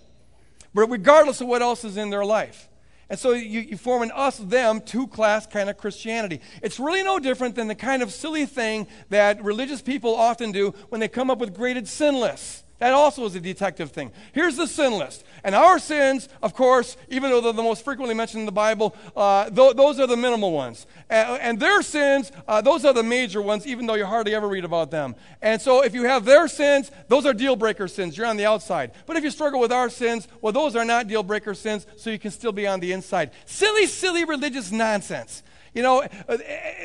But 0.74 0.90
regardless 0.90 1.40
of 1.40 1.48
what 1.48 1.62
else 1.62 1.86
is 1.86 1.96
in 1.96 2.10
their 2.10 2.26
life. 2.26 2.68
And 3.10 3.18
so 3.18 3.32
you, 3.32 3.62
you 3.62 3.78
form 3.78 4.04
an 4.04 4.12
us 4.12 4.38
them 4.38 4.82
two 4.82 5.08
class 5.08 5.48
kind 5.48 5.70
of 5.70 5.78
Christianity. 5.78 6.42
It's 6.62 6.80
really 6.80 7.02
no 7.02 7.18
different 7.18 7.56
than 7.56 7.68
the 7.68 7.76
kind 7.76 8.04
of 8.04 8.12
silly 8.12 8.46
thing 8.46 8.88
that 9.08 9.44
religious 9.44 9.82
people 9.82 10.16
often 10.16 10.52
do 10.52 10.76
when 10.90 11.00
they 11.00 11.08
come 11.08 11.32
up 11.32 11.40
with 11.40 11.56
graded 11.56 11.88
sin 11.88 12.20
lists. 12.20 12.64
That 12.80 12.94
also 12.94 13.26
is 13.26 13.36
a 13.36 13.42
detective 13.42 13.92
thing. 13.92 14.12
Here's 14.32 14.56
the 14.56 14.66
sin 14.66 14.98
list. 14.98 15.26
And 15.44 15.54
our 15.54 15.80
sins, 15.80 16.30
of 16.42 16.54
course, 16.54 16.98
even 17.10 17.30
though 17.30 17.42
they're 17.42 17.54
the 17.54 17.62
most 17.62 17.84
frequently 17.84 18.16
mentioned 18.16 18.42
in 18.42 18.46
the 18.46 18.52
Bible, 18.52 18.96
uh, 19.16 19.50
th- 19.50 19.76
those 19.76 20.00
are 20.00 20.08
the 20.08 20.18
minimal 20.18 20.52
ones. 20.52 20.88
And, 21.10 21.42
and 21.42 21.60
their 21.60 21.82
sins, 21.82 22.32
uh, 22.48 22.62
those 22.62 22.86
are 22.86 22.94
the 22.94 23.04
major 23.04 23.42
ones, 23.42 23.68
even 23.68 23.86
though 23.86 23.96
you 23.96 24.06
hardly 24.06 24.34
ever 24.34 24.48
read 24.48 24.66
about 24.66 24.92
them. 24.92 25.16
And 25.42 25.62
so 25.62 25.84
if 25.84 25.94
you 25.94 26.04
have 26.04 26.24
their 26.24 26.48
sins, 26.48 26.90
those 27.10 27.26
are 27.26 27.34
deal 27.34 27.56
breaker 27.56 27.88
sins. 27.88 28.18
You're 28.18 28.28
on 28.28 28.38
the 28.38 28.46
outside. 28.46 28.92
But 29.06 29.18
if 29.18 29.24
you 29.24 29.32
struggle 29.32 29.60
with 29.60 29.72
our 29.72 29.90
sins, 29.90 30.28
well, 30.42 30.54
those 30.54 30.76
are 30.76 30.86
not 30.86 31.08
deal 31.08 31.24
breaker 31.24 31.54
sins, 31.54 31.86
so 31.98 32.10
you 32.10 32.20
can 32.20 32.32
still 32.32 32.54
be 32.54 32.66
on 32.66 32.80
the 32.80 32.94
inside. 32.94 33.32
Silly, 33.46 33.88
silly 33.88 34.24
religious 34.24 34.72
nonsense. 34.72 35.44
You 35.80 35.84
know, 35.84 36.02
uh, 36.28 36.38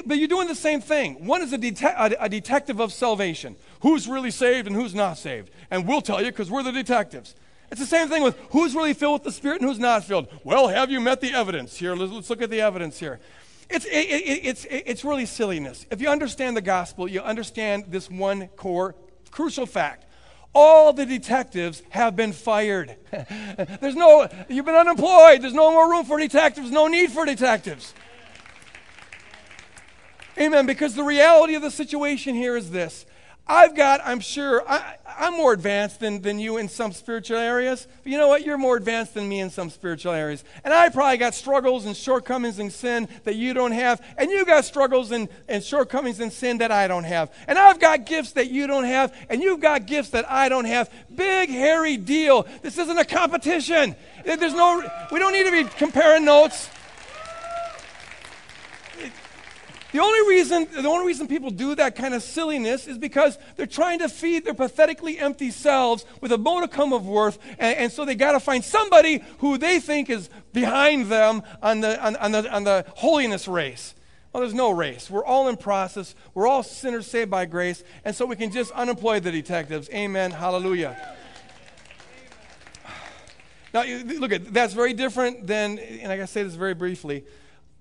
but 0.07 0.18
you're 0.18 0.28
doing 0.28 0.46
the 0.46 0.54
same 0.54 0.80
thing. 0.80 1.26
One 1.26 1.42
is 1.42 1.52
a, 1.52 2.16
a, 2.20 2.28
detective 2.28 2.78
of 2.78 2.92
salvation. 2.92 3.57
Who's 3.80 4.07
really 4.07 4.30
saved 4.30 4.68
and 4.68 4.76
who's 4.76 4.94
not 4.94 5.18
saved? 5.18 5.50
And 5.68 5.85
we'll 5.85 6.00
tell 6.00 6.20
you 6.20 6.30
because 6.30 6.48
we're 6.48 6.62
the 6.62 6.70
detectives. 6.70 7.35
It's 7.72 7.80
the 7.80 7.88
same 7.88 8.09
thing 8.09 8.22
with 8.22 8.38
who's 8.50 8.72
really 8.72 8.94
filled 8.94 9.14
with 9.14 9.24
the 9.24 9.33
Spirit 9.33 9.61
and 9.61 9.68
who's 9.68 9.80
not 9.80 10.04
filled. 10.04 10.28
Well, 10.44 10.68
have 10.68 10.92
you 10.92 11.00
met 11.00 11.20
the 11.20 11.33
evidence? 11.33 11.76
Here, 11.76 11.96
let's, 11.96 12.12
let's 12.12 12.30
look 12.30 12.40
at 12.40 12.50
the 12.50 12.61
evidence 12.61 13.00
here. 13.00 13.18
It's, 13.68 13.85
it, 13.87 13.90
it, 13.90 14.40
it's, 14.44 14.64
it's 14.70 15.04
really 15.04 15.26
silliness. 15.26 15.87
If 15.90 16.00
you 16.00 16.09
understand 16.09 16.57
the 16.57 16.62
gospel, 16.62 17.09
you 17.09 17.20
understand 17.20 17.87
this 17.88 18.09
one 18.09 18.46
core, 18.54 18.94
crucial 19.33 19.66
fact. 19.66 20.07
All 20.54 20.92
the 20.92 21.04
detectives 21.04 21.83
have 21.88 22.14
been 22.14 22.33
fired. 22.33 22.94
There's 23.80 23.96
no, 23.96 24.28
you've 24.48 24.66
been 24.66 24.76
unemployed. 24.76 25.42
There's 25.42 25.52
no 25.52 25.72
more 25.72 25.90
room 25.90 26.04
for 26.04 26.16
detectives, 26.16 26.70
no 26.70 26.87
need 26.87 27.11
for 27.11 27.24
detectives. 27.24 27.92
Amen. 30.38 30.66
Because 30.66 30.94
the 30.94 31.04
reality 31.04 31.54
of 31.54 31.62
the 31.62 31.70
situation 31.70 32.34
here 32.34 32.56
is 32.56 32.70
this 32.70 33.06
I've 33.46 33.76
got, 33.76 34.00
I'm 34.02 34.20
sure, 34.20 34.66
I, 34.66 34.96
am 35.18 35.34
more 35.34 35.52
advanced 35.52 36.00
than, 36.00 36.22
than 36.22 36.38
you 36.38 36.56
in 36.56 36.66
some 36.66 36.92
spiritual 36.92 37.36
areas. 37.36 37.86
But 38.02 38.10
you 38.10 38.16
know 38.16 38.26
what? 38.26 38.46
You're 38.46 38.56
more 38.56 38.76
advanced 38.76 39.12
than 39.12 39.28
me 39.28 39.40
in 39.40 39.50
some 39.50 39.68
spiritual 39.68 40.12
areas. 40.12 40.44
And 40.64 40.72
I 40.72 40.88
probably 40.88 41.18
got 41.18 41.34
struggles 41.34 41.84
and 41.84 41.94
shortcomings 41.94 42.58
in 42.58 42.70
sin 42.70 43.06
that 43.24 43.34
you 43.34 43.52
don't 43.52 43.72
have. 43.72 44.02
And 44.16 44.30
you 44.30 44.46
got 44.46 44.64
struggles 44.64 45.10
and, 45.10 45.28
and 45.46 45.62
shortcomings 45.62 46.20
in 46.20 46.30
sin 46.30 46.58
that 46.58 46.72
I 46.72 46.88
don't 46.88 47.04
have. 47.04 47.34
And 47.46 47.58
I've 47.58 47.78
got 47.78 48.06
gifts 48.06 48.32
that 48.32 48.50
you 48.50 48.66
don't 48.66 48.84
have. 48.84 49.14
And 49.28 49.42
you've 49.42 49.60
got 49.60 49.84
gifts 49.84 50.10
that 50.10 50.30
I 50.30 50.48
don't 50.48 50.64
have. 50.64 50.90
Big, 51.14 51.50
hairy 51.50 51.98
deal. 51.98 52.46
This 52.62 52.78
isn't 52.78 52.98
a 52.98 53.04
competition. 53.04 53.94
There's 54.24 54.54
no, 54.54 54.82
we 55.12 55.18
don't 55.18 55.34
need 55.34 55.44
to 55.44 55.52
be 55.52 55.64
comparing 55.76 56.24
notes. 56.24 56.70
The 59.94 60.00
only 60.00 60.28
reason, 60.28 60.66
the 60.72 60.88
only 60.88 61.07
reason 61.07 61.28
people 61.28 61.50
do 61.50 61.76
that 61.76 61.94
kind 61.94 62.14
of 62.14 62.22
silliness 62.24 62.88
is 62.88 62.98
because 62.98 63.38
they're 63.54 63.64
trying 63.64 64.00
to 64.00 64.09
feed 64.09 64.44
their 64.44 64.52
pathetically 64.52 65.20
empty 65.20 65.52
selves 65.52 66.04
with 66.20 66.33
a 66.33 66.37
modicum 66.37 66.92
of 66.92 67.07
worth, 67.07 67.38
and, 67.61 67.78
and 67.78 67.92
so 67.92 68.04
they 68.04 68.16
got 68.16 68.33
to 68.33 68.40
find 68.40 68.64
somebody 68.64 69.22
who 69.38 69.57
they 69.57 69.78
think 69.78 70.11
is 70.11 70.30
behind 70.52 71.07
them 71.07 71.44
on 71.62 71.80
the, 71.80 72.04
on, 72.04 72.16
on, 72.16 72.33
the, 72.33 72.52
on 72.52 72.64
the 72.64 72.85
holiness 72.96 73.46
race. 73.46 73.94
Well, 74.33 74.40
there's 74.40 74.52
no 74.52 74.72
race. 74.72 75.09
We're 75.09 75.24
all 75.24 75.46
in 75.46 75.57
process. 75.57 76.16
We're 76.35 76.48
all 76.48 76.64
sinners 76.64 77.07
saved 77.07 77.30
by 77.30 77.44
grace, 77.44 77.85
and 78.04 78.16
so 78.16 78.26
we 78.26 78.35
can 78.35 78.50
just 78.50 78.72
unemploy 78.72 79.20
the 79.20 79.30
detectives. 79.30 79.88
Amen. 79.90 80.33
Hallelujah. 80.33 81.14
Now, 83.72 83.85
look 83.85 84.33
at 84.33 84.52
that's 84.52 84.74
very 84.74 84.92
different 84.92 85.46
than, 85.46 85.78
and 85.78 86.11
I 86.11 86.16
gotta 86.16 86.26
say 86.26 86.42
this 86.42 86.57
very 86.57 86.74
briefly. 86.74 87.22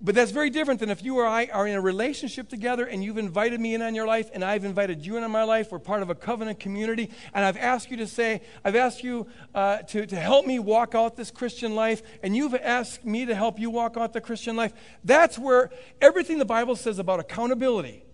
But 0.00 0.14
that's 0.14 0.32
very 0.32 0.50
different 0.50 0.80
than 0.80 0.90
if 0.90 1.02
you 1.02 1.16
or 1.16 1.26
I 1.26 1.46
are 1.46 1.66
in 1.66 1.74
a 1.74 1.80
relationship 1.80 2.48
together 2.48 2.84
and 2.84 3.02
you've 3.02 3.16
invited 3.16 3.60
me 3.60 3.74
in 3.74 3.80
on 3.80 3.94
your 3.94 4.06
life 4.06 4.28
and 4.34 4.44
I've 4.44 4.64
invited 4.64 5.06
you 5.06 5.16
in 5.16 5.24
on 5.24 5.30
my 5.30 5.44
life. 5.44 5.72
We're 5.72 5.78
part 5.78 6.02
of 6.02 6.10
a 6.10 6.14
covenant 6.14 6.60
community 6.60 7.10
and 7.32 7.44
I've 7.44 7.56
asked 7.56 7.90
you 7.90 7.96
to 7.98 8.06
say, 8.06 8.42
I've 8.64 8.76
asked 8.76 9.02
you 9.02 9.26
uh, 9.54 9.78
to, 9.78 10.04
to 10.04 10.16
help 10.16 10.46
me 10.46 10.58
walk 10.58 10.94
out 10.94 11.16
this 11.16 11.30
Christian 11.30 11.74
life 11.74 12.02
and 12.22 12.36
you've 12.36 12.54
asked 12.54 13.04
me 13.04 13.24
to 13.24 13.34
help 13.34 13.58
you 13.58 13.70
walk 13.70 13.96
out 13.96 14.12
the 14.12 14.20
Christian 14.20 14.56
life. 14.56 14.74
That's 15.04 15.38
where 15.38 15.70
everything 16.00 16.38
the 16.38 16.44
Bible 16.44 16.76
says 16.76 16.98
about 16.98 17.20
accountability 17.20 18.04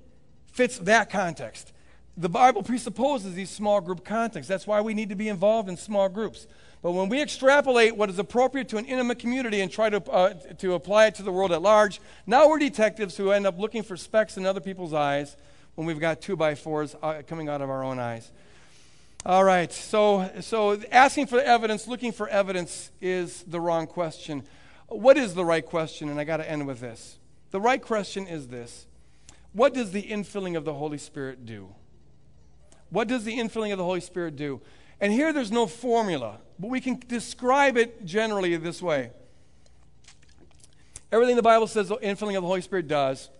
fits 0.53 0.79
that 0.81 1.11
context. 1.11 1.73
The 2.17 2.29
Bible 2.29 2.63
presupposes 2.63 3.35
these 3.35 3.51
small 3.51 3.81
group 3.81 4.05
contexts. 4.05 4.49
That's 4.49 4.67
why 4.67 4.81
we 4.81 4.95
need 4.95 5.09
to 5.09 5.15
be 5.15 5.29
involved 5.29 5.69
in 5.69 5.77
small 5.77 6.09
groups. 6.09 6.47
But 6.83 6.93
when 6.93 7.09
we 7.11 7.21
extrapolate 7.21 7.97
what 7.97 8.09
is 8.09 8.19
appropriate 8.19 8.69
to 8.71 8.79
an 8.79 8.87
intimate 8.87 9.19
community 9.19 9.61
and 9.61 9.71
try 9.71 9.91
to, 9.91 10.03
uh, 10.11 10.35
to 10.59 10.75
apply 10.75 11.07
it 11.07 11.15
to 11.17 11.23
the 11.23 11.33
world 11.33 11.53
at 11.53 11.61
large, 11.61 12.01
now 12.27 12.49
we're 12.49 12.59
detectives 12.59 13.17
who 13.17 13.31
end 13.33 13.47
up 13.47 13.59
looking 13.59 13.83
for 13.83 13.97
specks 13.97 14.37
in 14.37 14.47
other 14.47 14.61
people's 14.61 14.95
eyes 14.95 15.37
when 15.75 15.87
we've 15.87 16.01
got 16.01 16.23
two 16.23 16.37
by 16.37 16.55
fours 16.55 16.97
uh, 17.03 17.23
coming 17.27 17.49
out 17.49 17.61
of 17.61 17.69
our 17.69 17.85
own 17.85 17.99
eyes. 17.99 18.31
All 19.27 19.45
right, 19.45 19.71
so, 19.71 20.31
so 20.41 20.81
asking 20.91 21.27
for 21.27 21.39
evidence, 21.39 21.87
looking 21.87 22.13
for 22.13 22.27
evidence 22.29 22.91
is 23.03 23.43
the 23.43 23.61
wrong 23.61 23.87
question. 23.87 24.43
What 24.89 25.19
is 25.19 25.35
the 25.35 25.45
right 25.45 25.65
question? 25.65 26.09
And 26.09 26.19
I 26.19 26.25
got 26.25 26.39
to 26.39 26.51
end 26.51 26.67
with 26.67 26.81
this. 26.81 27.19
The 27.51 27.61
right 27.61 27.83
question 27.83 28.27
is 28.27 28.49
this 28.49 28.87
What 29.53 29.75
does 29.75 29.93
the 29.93 30.03
infilling 30.05 30.57
of 30.57 30.65
the 30.65 30.73
Holy 30.73 30.97
Spirit 30.97 31.45
do? 31.45 31.75
What 32.89 33.09
does 33.09 33.25
the 33.25 33.39
infilling 33.39 33.73
of 33.73 33.79
the 33.79 33.85
Holy 33.85 34.01
Spirit 34.01 34.37
do? 34.37 34.63
And 35.01 35.13
here 35.13 35.33
there's 35.33 35.53
no 35.53 35.67
formula, 35.67 36.39
but 36.59 36.69
we 36.69 36.81
can 36.81 37.03
describe 37.09 37.77
it 37.77 38.05
generally 38.05 38.57
this 38.57 38.83
way. 38.83 39.11
Everything 41.13 41.37
the 41.37 41.43
Bible 41.43 41.67
says 41.67 41.89
the 41.89 41.97
infilling 41.97 42.37
of 42.37 42.43
the 42.43 42.49
Holy 42.49 42.61
Spirit 42.61 42.87
does 42.87 43.31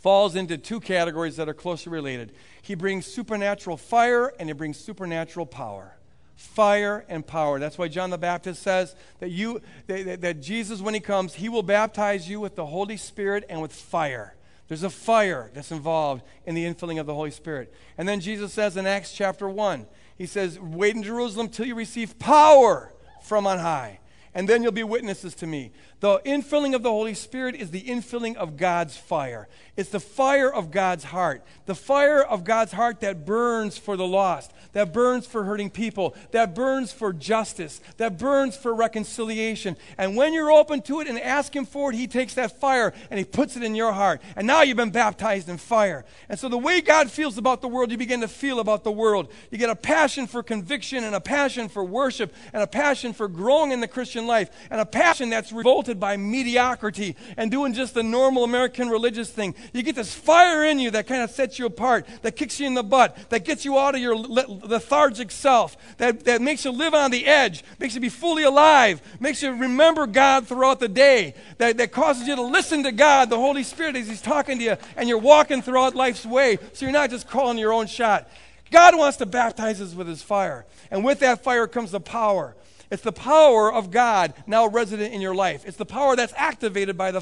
falls 0.00 0.36
into 0.36 0.56
two 0.56 0.80
categories 0.80 1.36
that 1.36 1.48
are 1.48 1.54
closely 1.54 1.90
related. 1.90 2.32
He 2.62 2.74
brings 2.74 3.06
supernatural 3.06 3.76
fire 3.76 4.32
and 4.38 4.48
he 4.48 4.52
brings 4.52 4.78
supernatural 4.78 5.46
power. 5.46 5.96
Fire 6.36 7.04
and 7.08 7.26
power. 7.26 7.58
That's 7.58 7.76
why 7.78 7.88
John 7.88 8.10
the 8.10 8.18
Baptist 8.18 8.62
says 8.62 8.94
that 9.18 9.30
you 9.30 9.60
that, 9.88 10.20
that 10.20 10.40
Jesus 10.40 10.80
when 10.80 10.94
he 10.94 11.00
comes, 11.00 11.34
he 11.34 11.48
will 11.48 11.64
baptize 11.64 12.28
you 12.28 12.38
with 12.38 12.54
the 12.54 12.66
Holy 12.66 12.96
Spirit 12.96 13.44
and 13.48 13.60
with 13.60 13.72
fire. 13.72 14.36
There's 14.68 14.84
a 14.84 14.90
fire 14.90 15.50
that's 15.52 15.72
involved 15.72 16.22
in 16.46 16.54
the 16.54 16.64
infilling 16.64 17.00
of 17.00 17.06
the 17.06 17.14
Holy 17.14 17.30
Spirit. 17.30 17.72
And 17.96 18.06
then 18.06 18.20
Jesus 18.20 18.52
says 18.52 18.76
in 18.76 18.86
Acts 18.86 19.12
chapter 19.12 19.48
1, 19.48 19.86
he 20.18 20.26
says, 20.26 20.58
Wait 20.58 20.96
in 20.96 21.02
Jerusalem 21.02 21.48
till 21.48 21.64
you 21.64 21.76
receive 21.76 22.18
power 22.18 22.92
from 23.22 23.46
on 23.46 23.60
high, 23.60 24.00
and 24.34 24.48
then 24.48 24.62
you'll 24.62 24.72
be 24.72 24.82
witnesses 24.82 25.34
to 25.36 25.46
me. 25.46 25.72
The 26.00 26.20
infilling 26.20 26.74
of 26.74 26.82
the 26.82 26.90
Holy 26.90 27.14
Spirit 27.14 27.56
is 27.56 27.70
the 27.72 27.82
infilling 27.82 28.36
of 28.36 28.56
God's 28.56 28.96
fire. 28.96 29.48
It's 29.76 29.90
the 29.90 30.00
fire 30.00 30.52
of 30.52 30.70
God's 30.70 31.04
heart. 31.04 31.44
The 31.66 31.74
fire 31.74 32.22
of 32.22 32.44
God's 32.44 32.72
heart 32.72 33.00
that 33.00 33.24
burns 33.24 33.78
for 33.78 33.96
the 33.96 34.06
lost, 34.06 34.52
that 34.72 34.92
burns 34.92 35.26
for 35.26 35.44
hurting 35.44 35.70
people, 35.70 36.16
that 36.32 36.54
burns 36.54 36.92
for 36.92 37.12
justice, 37.12 37.80
that 37.96 38.18
burns 38.18 38.56
for 38.56 38.74
reconciliation. 38.74 39.76
And 39.96 40.16
when 40.16 40.32
you're 40.32 40.50
open 40.50 40.82
to 40.82 41.00
it 41.00 41.08
and 41.08 41.18
ask 41.18 41.54
Him 41.54 41.64
for 41.64 41.90
it, 41.90 41.96
He 41.96 42.06
takes 42.06 42.34
that 42.34 42.60
fire 42.60 42.92
and 43.10 43.18
He 43.18 43.24
puts 43.24 43.56
it 43.56 43.62
in 43.62 43.74
your 43.74 43.92
heart. 43.92 44.20
And 44.36 44.46
now 44.46 44.62
you've 44.62 44.76
been 44.76 44.90
baptized 44.90 45.48
in 45.48 45.58
fire. 45.58 46.04
And 46.28 46.38
so 46.38 46.48
the 46.48 46.58
way 46.58 46.80
God 46.80 47.10
feels 47.10 47.38
about 47.38 47.60
the 47.60 47.68
world, 47.68 47.90
you 47.90 47.98
begin 47.98 48.20
to 48.20 48.28
feel 48.28 48.60
about 48.60 48.82
the 48.82 48.92
world. 48.92 49.32
You 49.50 49.58
get 49.58 49.70
a 49.70 49.76
passion 49.76 50.26
for 50.26 50.42
conviction 50.42 51.04
and 51.04 51.14
a 51.14 51.20
passion 51.20 51.68
for 51.68 51.84
worship 51.84 52.34
and 52.52 52.62
a 52.62 52.68
passion 52.68 53.12
for 53.12 53.28
growing 53.28 53.72
in 53.72 53.80
the 53.80 53.88
Christian 53.88 54.26
life, 54.26 54.50
and 54.70 54.80
a 54.80 54.86
passion 54.86 55.30
that's 55.30 55.52
by 55.94 56.16
mediocrity 56.16 57.16
and 57.36 57.50
doing 57.50 57.72
just 57.72 57.94
the 57.94 58.02
normal 58.02 58.44
American 58.44 58.88
religious 58.88 59.30
thing. 59.30 59.54
You 59.72 59.82
get 59.82 59.96
this 59.96 60.14
fire 60.14 60.64
in 60.64 60.78
you 60.78 60.90
that 60.92 61.06
kind 61.06 61.22
of 61.22 61.30
sets 61.30 61.58
you 61.58 61.66
apart, 61.66 62.06
that 62.22 62.36
kicks 62.36 62.60
you 62.60 62.66
in 62.66 62.74
the 62.74 62.82
butt, 62.82 63.16
that 63.30 63.44
gets 63.44 63.64
you 63.64 63.78
out 63.78 63.94
of 63.94 64.00
your 64.00 64.16
lethargic 64.16 65.30
self, 65.30 65.76
that, 65.98 66.24
that 66.24 66.42
makes 66.42 66.64
you 66.64 66.70
live 66.70 66.94
on 66.94 67.10
the 67.10 67.26
edge, 67.26 67.64
makes 67.78 67.94
you 67.94 68.00
be 68.00 68.08
fully 68.08 68.44
alive, 68.44 69.00
makes 69.20 69.42
you 69.42 69.52
remember 69.52 70.06
God 70.06 70.46
throughout 70.46 70.80
the 70.80 70.88
day, 70.88 71.34
that, 71.58 71.78
that 71.78 71.92
causes 71.92 72.26
you 72.26 72.36
to 72.36 72.42
listen 72.42 72.82
to 72.84 72.92
God, 72.92 73.30
the 73.30 73.36
Holy 73.36 73.62
Spirit, 73.62 73.96
as 73.96 74.08
He's 74.08 74.22
talking 74.22 74.58
to 74.58 74.64
you, 74.64 74.76
and 74.96 75.08
you're 75.08 75.18
walking 75.18 75.62
throughout 75.62 75.94
life's 75.94 76.26
way, 76.26 76.58
so 76.72 76.84
you're 76.84 76.92
not 76.92 77.10
just 77.10 77.28
calling 77.28 77.58
your 77.58 77.72
own 77.72 77.86
shot. 77.86 78.28
God 78.70 78.96
wants 78.96 79.16
to 79.18 79.26
baptize 79.26 79.80
us 79.80 79.94
with 79.94 80.08
His 80.08 80.22
fire. 80.22 80.66
And 80.90 81.04
with 81.04 81.20
that 81.20 81.42
fire 81.42 81.66
comes 81.66 81.90
the 81.90 82.00
power. 82.00 82.54
It's 82.90 83.02
the 83.02 83.12
power 83.12 83.72
of 83.72 83.90
God 83.90 84.34
now 84.46 84.66
resident 84.66 85.12
in 85.12 85.20
your 85.20 85.34
life. 85.34 85.64
It's 85.66 85.76
the 85.76 85.86
power 85.86 86.16
that's 86.16 86.32
activated 86.36 86.96
by 86.96 87.10
the, 87.10 87.20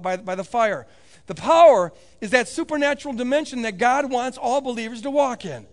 by, 0.00 0.16
by 0.16 0.34
the 0.34 0.44
fire. 0.44 0.86
The 1.26 1.34
power 1.34 1.92
is 2.20 2.30
that 2.30 2.48
supernatural 2.48 3.14
dimension 3.14 3.62
that 3.62 3.78
God 3.78 4.10
wants 4.10 4.38
all 4.38 4.60
believers 4.60 5.02
to 5.02 5.10
walk 5.10 5.44
in. 5.44 5.66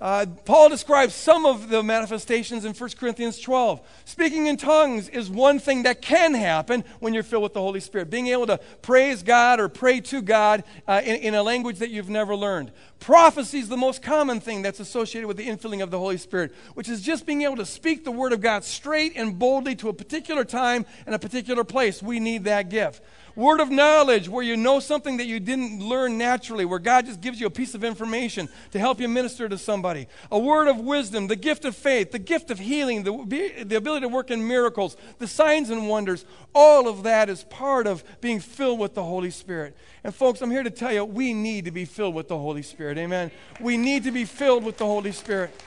Uh, 0.00 0.24
Paul 0.46 0.70
describes 0.70 1.14
some 1.14 1.44
of 1.44 1.68
the 1.68 1.82
manifestations 1.82 2.64
in 2.64 2.72
1 2.72 2.90
Corinthians 2.98 3.38
12. 3.38 3.80
Speaking 4.06 4.46
in 4.46 4.56
tongues 4.56 5.10
is 5.10 5.28
one 5.28 5.58
thing 5.58 5.82
that 5.82 6.00
can 6.00 6.32
happen 6.32 6.84
when 7.00 7.12
you're 7.12 7.22
filled 7.22 7.42
with 7.42 7.52
the 7.52 7.60
Holy 7.60 7.80
Spirit. 7.80 8.08
Being 8.08 8.28
able 8.28 8.46
to 8.46 8.58
praise 8.80 9.22
God 9.22 9.60
or 9.60 9.68
pray 9.68 10.00
to 10.00 10.22
God 10.22 10.64
uh, 10.88 11.02
in, 11.04 11.16
in, 11.16 11.34
a 11.34 11.42
language 11.42 11.80
that 11.80 11.90
you've 11.90 12.08
never 12.08 12.34
learned. 12.34 12.72
Prophecy 12.98 13.58
is 13.58 13.68
the 13.68 13.76
most 13.76 14.00
common 14.00 14.40
thing 14.40 14.62
that's 14.62 14.80
associated 14.80 15.26
with 15.28 15.36
the 15.36 15.46
infilling 15.46 15.82
of 15.82 15.90
the 15.90 15.98
Holy 15.98 16.16
Spirit, 16.16 16.54
which 16.72 16.88
is 16.88 17.02
just 17.02 17.26
being 17.26 17.42
able 17.42 17.56
to 17.56 17.66
speak 17.66 18.04
the 18.04 18.10
Word 18.10 18.32
of 18.32 18.40
God 18.40 18.64
straight 18.64 19.12
and 19.16 19.38
boldly 19.38 19.74
to 19.76 19.90
a 19.90 19.92
particular 19.92 20.44
time 20.44 20.86
and 21.04 21.14
a 21.14 21.18
particular 21.18 21.62
place. 21.62 22.02
We 22.02 22.20
need 22.20 22.44
that 22.44 22.70
gift. 22.70 23.02
Word 23.40 23.60
of 23.60 23.70
knowledge, 23.70 24.28
where 24.28 24.44
you 24.44 24.54
know 24.54 24.80
something 24.80 25.16
that 25.16 25.24
you 25.24 25.40
didn't 25.40 25.82
learn 25.82 26.18
naturally, 26.18 26.66
where 26.66 26.78
God 26.78 27.06
just 27.06 27.22
gives 27.22 27.40
you 27.40 27.46
a 27.46 27.50
piece 27.50 27.74
of 27.74 27.82
information 27.82 28.50
to 28.72 28.78
help 28.78 29.00
you 29.00 29.08
minister 29.08 29.48
to 29.48 29.56
somebody. 29.56 30.08
A 30.30 30.38
word 30.38 30.68
of 30.68 30.78
wisdom, 30.78 31.26
the 31.26 31.36
gift 31.36 31.64
of 31.64 31.74
faith, 31.74 32.10
the 32.10 32.18
gift 32.18 32.50
of 32.50 32.58
healing, 32.58 33.02
the, 33.02 33.64
the 33.64 33.76
ability 33.76 34.02
to 34.02 34.08
work 34.08 34.30
in 34.30 34.46
miracles, 34.46 34.94
the 35.18 35.26
signs 35.26 35.70
and 35.70 35.88
wonders. 35.88 36.26
All 36.54 36.86
of 36.86 37.04
that 37.04 37.30
is 37.30 37.44
part 37.44 37.86
of 37.86 38.04
being 38.20 38.40
filled 38.40 38.78
with 38.78 38.92
the 38.92 39.04
Holy 39.04 39.30
Spirit. 39.30 39.74
And 40.04 40.14
folks, 40.14 40.42
I'm 40.42 40.50
here 40.50 40.62
to 40.62 40.70
tell 40.70 40.92
you, 40.92 41.06
we 41.06 41.32
need 41.32 41.64
to 41.64 41.70
be 41.70 41.86
filled 41.86 42.14
with 42.14 42.28
the 42.28 42.36
Holy 42.36 42.62
Spirit. 42.62 42.98
Amen. 42.98 43.30
We 43.58 43.78
need 43.78 44.04
to 44.04 44.10
be 44.10 44.26
filled 44.26 44.64
with 44.64 44.76
the 44.76 44.84
Holy 44.84 45.12
Spirit. 45.12 45.58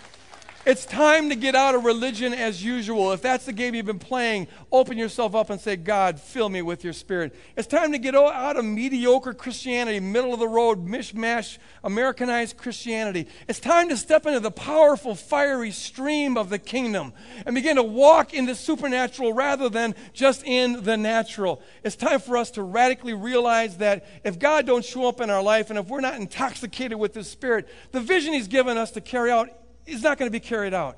It's 0.65 0.85
time 0.85 1.27
to 1.27 1.35
get 1.35 1.55
out 1.55 1.75
of 1.75 1.83
religion 1.83 2.33
as 2.33 2.63
usual. 2.63 3.11
If 3.11 3.21
that's 3.21 3.43
the 3.43 3.51
game 3.51 3.75
you've 3.75 3.85
been 3.85 3.99
playing, 3.99 4.47
open 4.71 4.97
yourself 4.97 5.35
up 5.35 5.49
and 5.49 5.59
say, 5.59 5.75
God, 5.75 6.21
fill 6.21 6.47
me 6.47 6.61
with 6.61 6.85
your 6.85 6.93
spirit. 6.93 7.35
It's 7.57 7.67
time 7.67 7.91
to 7.91 7.97
get 7.97 8.15
out 8.15 8.55
of 8.55 8.63
mediocre 8.63 9.33
Christianity, 9.33 9.99
middle 9.99 10.33
of 10.33 10.39
the 10.39 10.47
road, 10.47 10.87
mishmash, 10.87 11.57
Americanized 11.83 12.55
Christianity. 12.55 13.27
It's 13.49 13.59
time 13.59 13.89
to 13.89 13.97
step 13.97 14.25
into 14.25 14.39
the 14.39 14.51
powerful, 14.51 15.15
fiery 15.15 15.71
stream 15.71 16.37
of 16.37 16.47
the 16.47 16.59
kingdom 16.59 17.11
and 17.45 17.55
begin 17.55 17.75
to 17.75 17.83
walk 17.83 18.33
in 18.33 18.45
the 18.45 18.55
supernatural 18.55 19.33
rather 19.33 19.67
than 19.67 19.93
just 20.13 20.45
in 20.45 20.83
the 20.83 20.95
natural. 20.95 21.61
It's 21.83 21.97
time 21.97 22.21
for 22.21 22.37
us 22.37 22.51
to 22.51 22.63
radically 22.63 23.13
realize 23.13 23.79
that 23.79 24.05
if 24.23 24.39
God 24.39 24.65
don't 24.65 24.85
show 24.85 25.09
up 25.09 25.19
in 25.19 25.29
our 25.29 25.43
life 25.43 25.71
and 25.71 25.77
if 25.77 25.89
we're 25.89 25.99
not 25.99 26.15
intoxicated 26.15 26.97
with 26.97 27.13
His 27.13 27.29
Spirit, 27.29 27.67
the 27.91 27.99
vision 27.99 28.31
He's 28.31 28.47
given 28.47 28.77
us 28.77 28.91
to 28.91 29.01
carry 29.01 29.29
out 29.29 29.49
is 29.85 30.01
not 30.03 30.17
going 30.17 30.27
to 30.27 30.31
be 30.31 30.39
carried 30.39 30.73
out. 30.73 30.97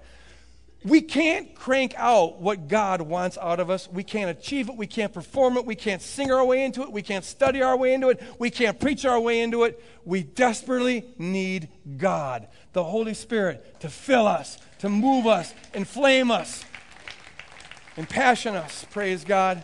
We 0.83 1.01
can't 1.01 1.55
crank 1.55 1.95
out 1.97 2.39
what 2.39 2.67
God 2.67 3.01
wants 3.01 3.39
out 3.39 3.59
of 3.59 3.71
us. 3.71 3.89
We 3.91 4.03
can't 4.03 4.29
achieve 4.29 4.69
it. 4.69 4.77
We 4.77 4.85
can't 4.85 5.11
perform 5.11 5.57
it. 5.57 5.65
We 5.65 5.73
can't 5.73 5.99
sing 5.99 6.31
our 6.31 6.45
way 6.45 6.63
into 6.63 6.83
it. 6.83 6.91
We 6.91 7.01
can't 7.01 7.25
study 7.25 7.63
our 7.63 7.75
way 7.75 7.95
into 7.95 8.09
it. 8.09 8.21
We 8.37 8.51
can't 8.51 8.79
preach 8.79 9.03
our 9.03 9.19
way 9.19 9.41
into 9.41 9.63
it. 9.63 9.83
We 10.05 10.21
desperately 10.21 11.03
need 11.17 11.69
God, 11.97 12.47
the 12.73 12.83
Holy 12.83 13.15
Spirit, 13.15 13.79
to 13.79 13.89
fill 13.89 14.27
us, 14.27 14.59
to 14.79 14.89
move 14.89 15.25
us, 15.25 15.55
inflame 15.73 16.29
us, 16.29 16.63
impassion 17.97 18.53
us. 18.53 18.85
Praise 18.91 19.23
God. 19.23 19.63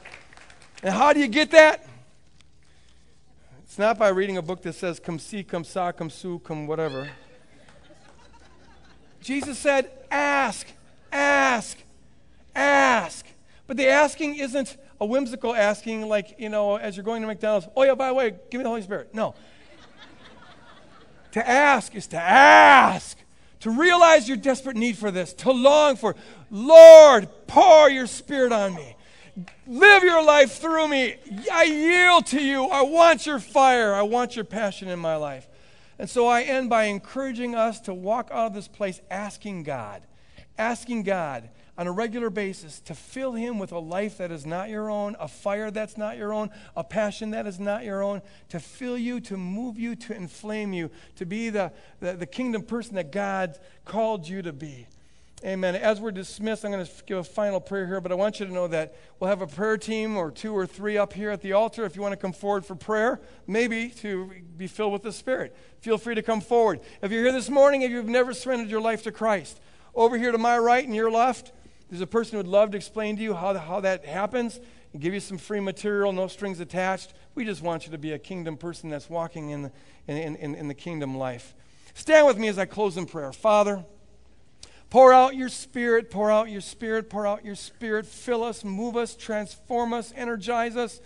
And 0.81 0.91
how 0.91 1.13
do 1.13 1.19
you 1.19 1.27
get 1.27 1.51
that? 1.51 1.85
It's 3.63 3.77
not 3.77 3.99
by 3.99 4.09
reading 4.09 4.37
a 4.37 4.41
book 4.41 4.63
that 4.63 4.73
says, 4.73 4.99
come 4.99 5.19
see, 5.19 5.43
come 5.43 5.63
saw, 5.63 5.91
come 5.91 6.09
sue, 6.09 6.39
come 6.39 6.65
whatever. 6.65 7.11
Jesus 9.21 9.57
said, 9.57 9.89
ask, 10.09 10.67
ask, 11.11 11.77
ask. 12.55 13.25
But 13.67 13.77
the 13.77 13.87
asking 13.87 14.35
isn't 14.35 14.77
a 14.99 15.05
whimsical 15.05 15.55
asking 15.55 16.07
like, 16.07 16.35
you 16.37 16.49
know, 16.49 16.75
as 16.75 16.97
you're 16.97 17.05
going 17.05 17.21
to 17.21 17.27
McDonald's, 17.27 17.67
oh, 17.75 17.83
yeah, 17.83 17.95
by 17.95 18.07
the 18.07 18.13
way, 18.13 18.31
give 18.49 18.59
me 18.59 18.63
the 18.63 18.69
Holy 18.69 18.81
Spirit. 18.81 19.13
No. 19.13 19.33
to 21.31 21.47
ask 21.47 21.95
is 21.95 22.07
to 22.07 22.19
ask, 22.19 23.17
to 23.61 23.69
realize 23.69 24.27
your 24.27 24.37
desperate 24.37 24.75
need 24.75 24.97
for 24.97 25.11
this, 25.11 25.33
to 25.33 25.51
long 25.51 25.95
for, 25.95 26.15
Lord, 26.49 27.29
pour 27.47 27.89
your 27.89 28.07
Spirit 28.07 28.51
on 28.51 28.73
me. 28.73 28.95
Live 29.65 30.03
your 30.03 30.23
life 30.23 30.59
through 30.59 30.87
me. 30.89 31.15
I 31.51 31.63
yield 31.63 32.25
to 32.27 32.43
you. 32.43 32.65
I 32.65 32.81
want 32.81 33.25
your 33.25 33.39
fire. 33.39 33.93
I 33.93 34.01
want 34.01 34.35
your 34.35 34.43
passion 34.43 34.89
in 34.89 34.99
my 34.99 35.15
life. 35.15 35.47
And 36.01 36.09
so 36.09 36.25
I 36.25 36.41
end 36.41 36.67
by 36.67 36.85
encouraging 36.85 37.53
us 37.53 37.79
to 37.81 37.93
walk 37.93 38.29
out 38.31 38.47
of 38.47 38.53
this 38.55 38.67
place 38.67 38.99
asking 39.11 39.61
God, 39.61 40.01
asking 40.57 41.03
God 41.03 41.51
on 41.77 41.85
a 41.85 41.91
regular 41.91 42.31
basis 42.31 42.79
to 42.79 42.95
fill 42.95 43.33
Him 43.33 43.59
with 43.59 43.71
a 43.71 43.77
life 43.77 44.17
that 44.17 44.31
is 44.31 44.43
not 44.43 44.69
your 44.69 44.89
own, 44.89 45.15
a 45.19 45.27
fire 45.27 45.69
that's 45.69 45.99
not 45.99 46.17
your 46.17 46.33
own, 46.33 46.49
a 46.75 46.83
passion 46.83 47.29
that 47.29 47.45
is 47.45 47.59
not 47.59 47.83
your 47.83 48.01
own, 48.01 48.23
to 48.49 48.59
fill 48.59 48.97
you, 48.97 49.19
to 49.19 49.37
move 49.37 49.77
you, 49.77 49.95
to 49.97 50.15
inflame 50.15 50.73
you, 50.73 50.89
to 51.17 51.25
be 51.27 51.51
the, 51.51 51.71
the, 51.99 52.13
the 52.13 52.25
kingdom 52.25 52.63
person 52.63 52.95
that 52.95 53.11
God 53.11 53.59
called 53.85 54.27
you 54.27 54.41
to 54.41 54.51
be. 54.51 54.87
Amen. 55.43 55.75
As 55.75 55.99
we're 55.99 56.11
dismissed, 56.11 56.63
I'm 56.63 56.71
going 56.71 56.85
to 56.85 56.91
give 57.07 57.17
a 57.17 57.23
final 57.23 57.59
prayer 57.59 57.87
here, 57.87 57.99
but 57.99 58.11
I 58.11 58.15
want 58.15 58.39
you 58.39 58.45
to 58.45 58.53
know 58.53 58.67
that 58.67 58.95
we'll 59.19 59.29
have 59.31 59.41
a 59.41 59.47
prayer 59.47 59.75
team 59.75 60.15
or 60.15 60.29
two 60.29 60.55
or 60.55 60.67
three 60.67 60.99
up 60.99 61.13
here 61.13 61.31
at 61.31 61.41
the 61.41 61.53
altar 61.53 61.83
if 61.83 61.95
you 61.95 62.01
want 62.03 62.11
to 62.11 62.17
come 62.17 62.31
forward 62.31 62.63
for 62.63 62.75
prayer, 62.75 63.19
maybe 63.47 63.89
to 63.89 64.29
be 64.55 64.67
filled 64.67 64.93
with 64.93 65.01
the 65.01 65.11
Spirit. 65.11 65.57
Feel 65.79 65.97
free 65.97 66.13
to 66.13 66.21
come 66.21 66.41
forward. 66.41 66.79
If 67.01 67.11
you're 67.11 67.23
here 67.23 67.31
this 67.31 67.49
morning 67.49 67.83
and 67.83 67.91
you've 67.91 68.07
never 68.07 68.35
surrendered 68.35 68.69
your 68.69 68.81
life 68.81 69.01
to 69.03 69.11
Christ, 69.11 69.59
over 69.95 70.15
here 70.15 70.31
to 70.31 70.37
my 70.37 70.59
right 70.59 70.85
and 70.85 70.95
your 70.95 71.09
left, 71.09 71.53
there's 71.89 72.01
a 72.01 72.07
person 72.07 72.33
who 72.33 72.37
would 72.37 72.47
love 72.47 72.69
to 72.71 72.77
explain 72.77 73.15
to 73.17 73.23
you 73.23 73.33
how, 73.33 73.57
how 73.57 73.79
that 73.79 74.05
happens 74.05 74.59
and 74.93 75.01
give 75.01 75.15
you 75.15 75.19
some 75.19 75.39
free 75.39 75.59
material, 75.59 76.13
no 76.13 76.27
strings 76.27 76.59
attached. 76.59 77.15
We 77.33 77.45
just 77.45 77.63
want 77.63 77.87
you 77.87 77.91
to 77.93 77.97
be 77.97 78.11
a 78.11 78.19
kingdom 78.19 78.57
person 78.57 78.91
that's 78.91 79.09
walking 79.09 79.49
in 79.49 79.71
in, 80.07 80.35
in, 80.35 80.53
in 80.53 80.67
the 80.67 80.75
kingdom 80.75 81.17
life. 81.17 81.55
Stand 81.95 82.27
with 82.27 82.37
me 82.37 82.47
as 82.47 82.59
I 82.59 82.65
close 82.65 82.95
in 82.95 83.07
prayer. 83.07 83.33
Father, 83.33 83.83
Pour 84.91 85.13
out 85.13 85.35
your 85.37 85.47
spirit, 85.47 86.11
pour 86.11 86.29
out 86.29 86.49
your 86.49 86.59
spirit, 86.59 87.09
pour 87.09 87.25
out 87.25 87.45
your 87.45 87.55
spirit. 87.55 88.05
Fill 88.05 88.43
us, 88.43 88.65
move 88.65 88.97
us, 88.97 89.15
transform 89.15 89.93
us, 89.93 90.13
energize 90.17 90.75
us. 90.75 90.99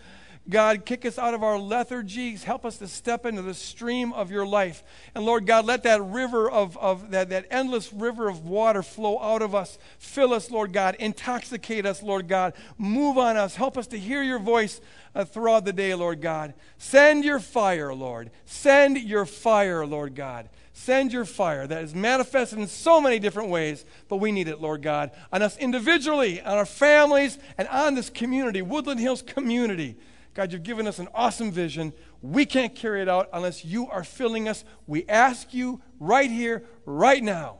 God, 0.49 0.85
kick 0.85 1.05
us 1.05 1.19
out 1.19 1.35
of 1.35 1.43
our 1.43 1.57
lethargies. 1.57 2.43
Help 2.43 2.65
us 2.65 2.77
to 2.77 2.87
step 2.87 3.27
into 3.27 3.43
the 3.43 3.53
stream 3.53 4.11
of 4.13 4.31
your 4.31 4.45
life. 4.45 4.83
And 5.13 5.23
Lord 5.23 5.45
God, 5.45 5.65
let 5.65 5.83
that 5.83 6.03
river 6.03 6.49
of, 6.49 6.75
of 6.77 7.11
that, 7.11 7.29
that 7.29 7.45
endless 7.51 7.93
river 7.93 8.27
of 8.27 8.45
water 8.45 8.81
flow 8.81 9.19
out 9.19 9.43
of 9.43 9.53
us. 9.53 9.77
Fill 9.99 10.33
us, 10.33 10.49
Lord 10.49 10.73
God. 10.73 10.95
Intoxicate 10.95 11.85
us, 11.85 12.01
Lord 12.01 12.27
God. 12.27 12.53
Move 12.79 13.19
on 13.19 13.37
us. 13.37 13.55
Help 13.55 13.77
us 13.77 13.85
to 13.87 13.99
hear 13.99 14.23
your 14.23 14.39
voice 14.39 14.81
uh, 15.13 15.25
throughout 15.25 15.63
the 15.63 15.73
day, 15.73 15.93
Lord 15.93 16.21
God. 16.21 16.55
Send 16.79 17.23
your 17.23 17.39
fire, 17.39 17.93
Lord. 17.93 18.31
Send 18.45 18.97
your 18.99 19.25
fire, 19.25 19.85
Lord 19.85 20.15
God. 20.15 20.49
Send 20.77 21.13
your 21.13 21.23
fire 21.23 21.65
that 21.65 21.85
is 21.85 21.95
manifested 21.95 22.59
in 22.59 22.67
so 22.67 22.99
many 22.99 23.17
different 23.17 23.47
ways, 23.47 23.85
but 24.09 24.17
we 24.17 24.33
need 24.33 24.49
it, 24.49 24.59
Lord 24.59 24.81
God, 24.81 25.11
on 25.31 25.41
us 25.41 25.55
individually, 25.55 26.41
on 26.41 26.57
our 26.57 26.65
families, 26.65 27.39
and 27.57 27.65
on 27.69 27.95
this 27.95 28.09
community, 28.09 28.61
Woodland 28.61 28.99
Hills 28.99 29.21
community. 29.21 29.95
God, 30.33 30.51
you've 30.51 30.63
given 30.63 30.85
us 30.85 30.99
an 30.99 31.07
awesome 31.15 31.49
vision. 31.49 31.93
We 32.21 32.45
can't 32.45 32.75
carry 32.75 33.01
it 33.01 33.07
out 33.07 33.29
unless 33.31 33.63
you 33.63 33.87
are 33.87 34.03
filling 34.03 34.49
us. 34.49 34.65
We 34.85 35.05
ask 35.07 35.53
you 35.53 35.81
right 35.97 36.29
here, 36.29 36.65
right 36.85 37.23
now, 37.23 37.59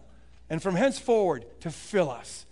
and 0.50 0.62
from 0.62 0.76
henceforward 0.76 1.46
to 1.62 1.72
fill 1.72 2.12
us, 2.12 2.46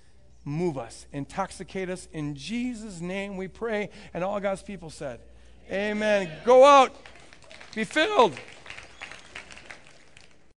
move 0.45 0.77
us, 0.77 1.07
intoxicate 1.11 1.89
us. 1.89 2.07
In 2.13 2.35
Jesus' 2.35 3.01
name 3.01 3.35
we 3.35 3.49
pray. 3.49 3.89
And 4.13 4.23
all 4.23 4.39
God's 4.39 4.63
people 4.63 4.89
said, 4.89 5.19
Amen. 5.69 6.31
Go 6.45 6.63
out, 6.63 6.95
be 7.75 7.83
filled. 7.83 8.39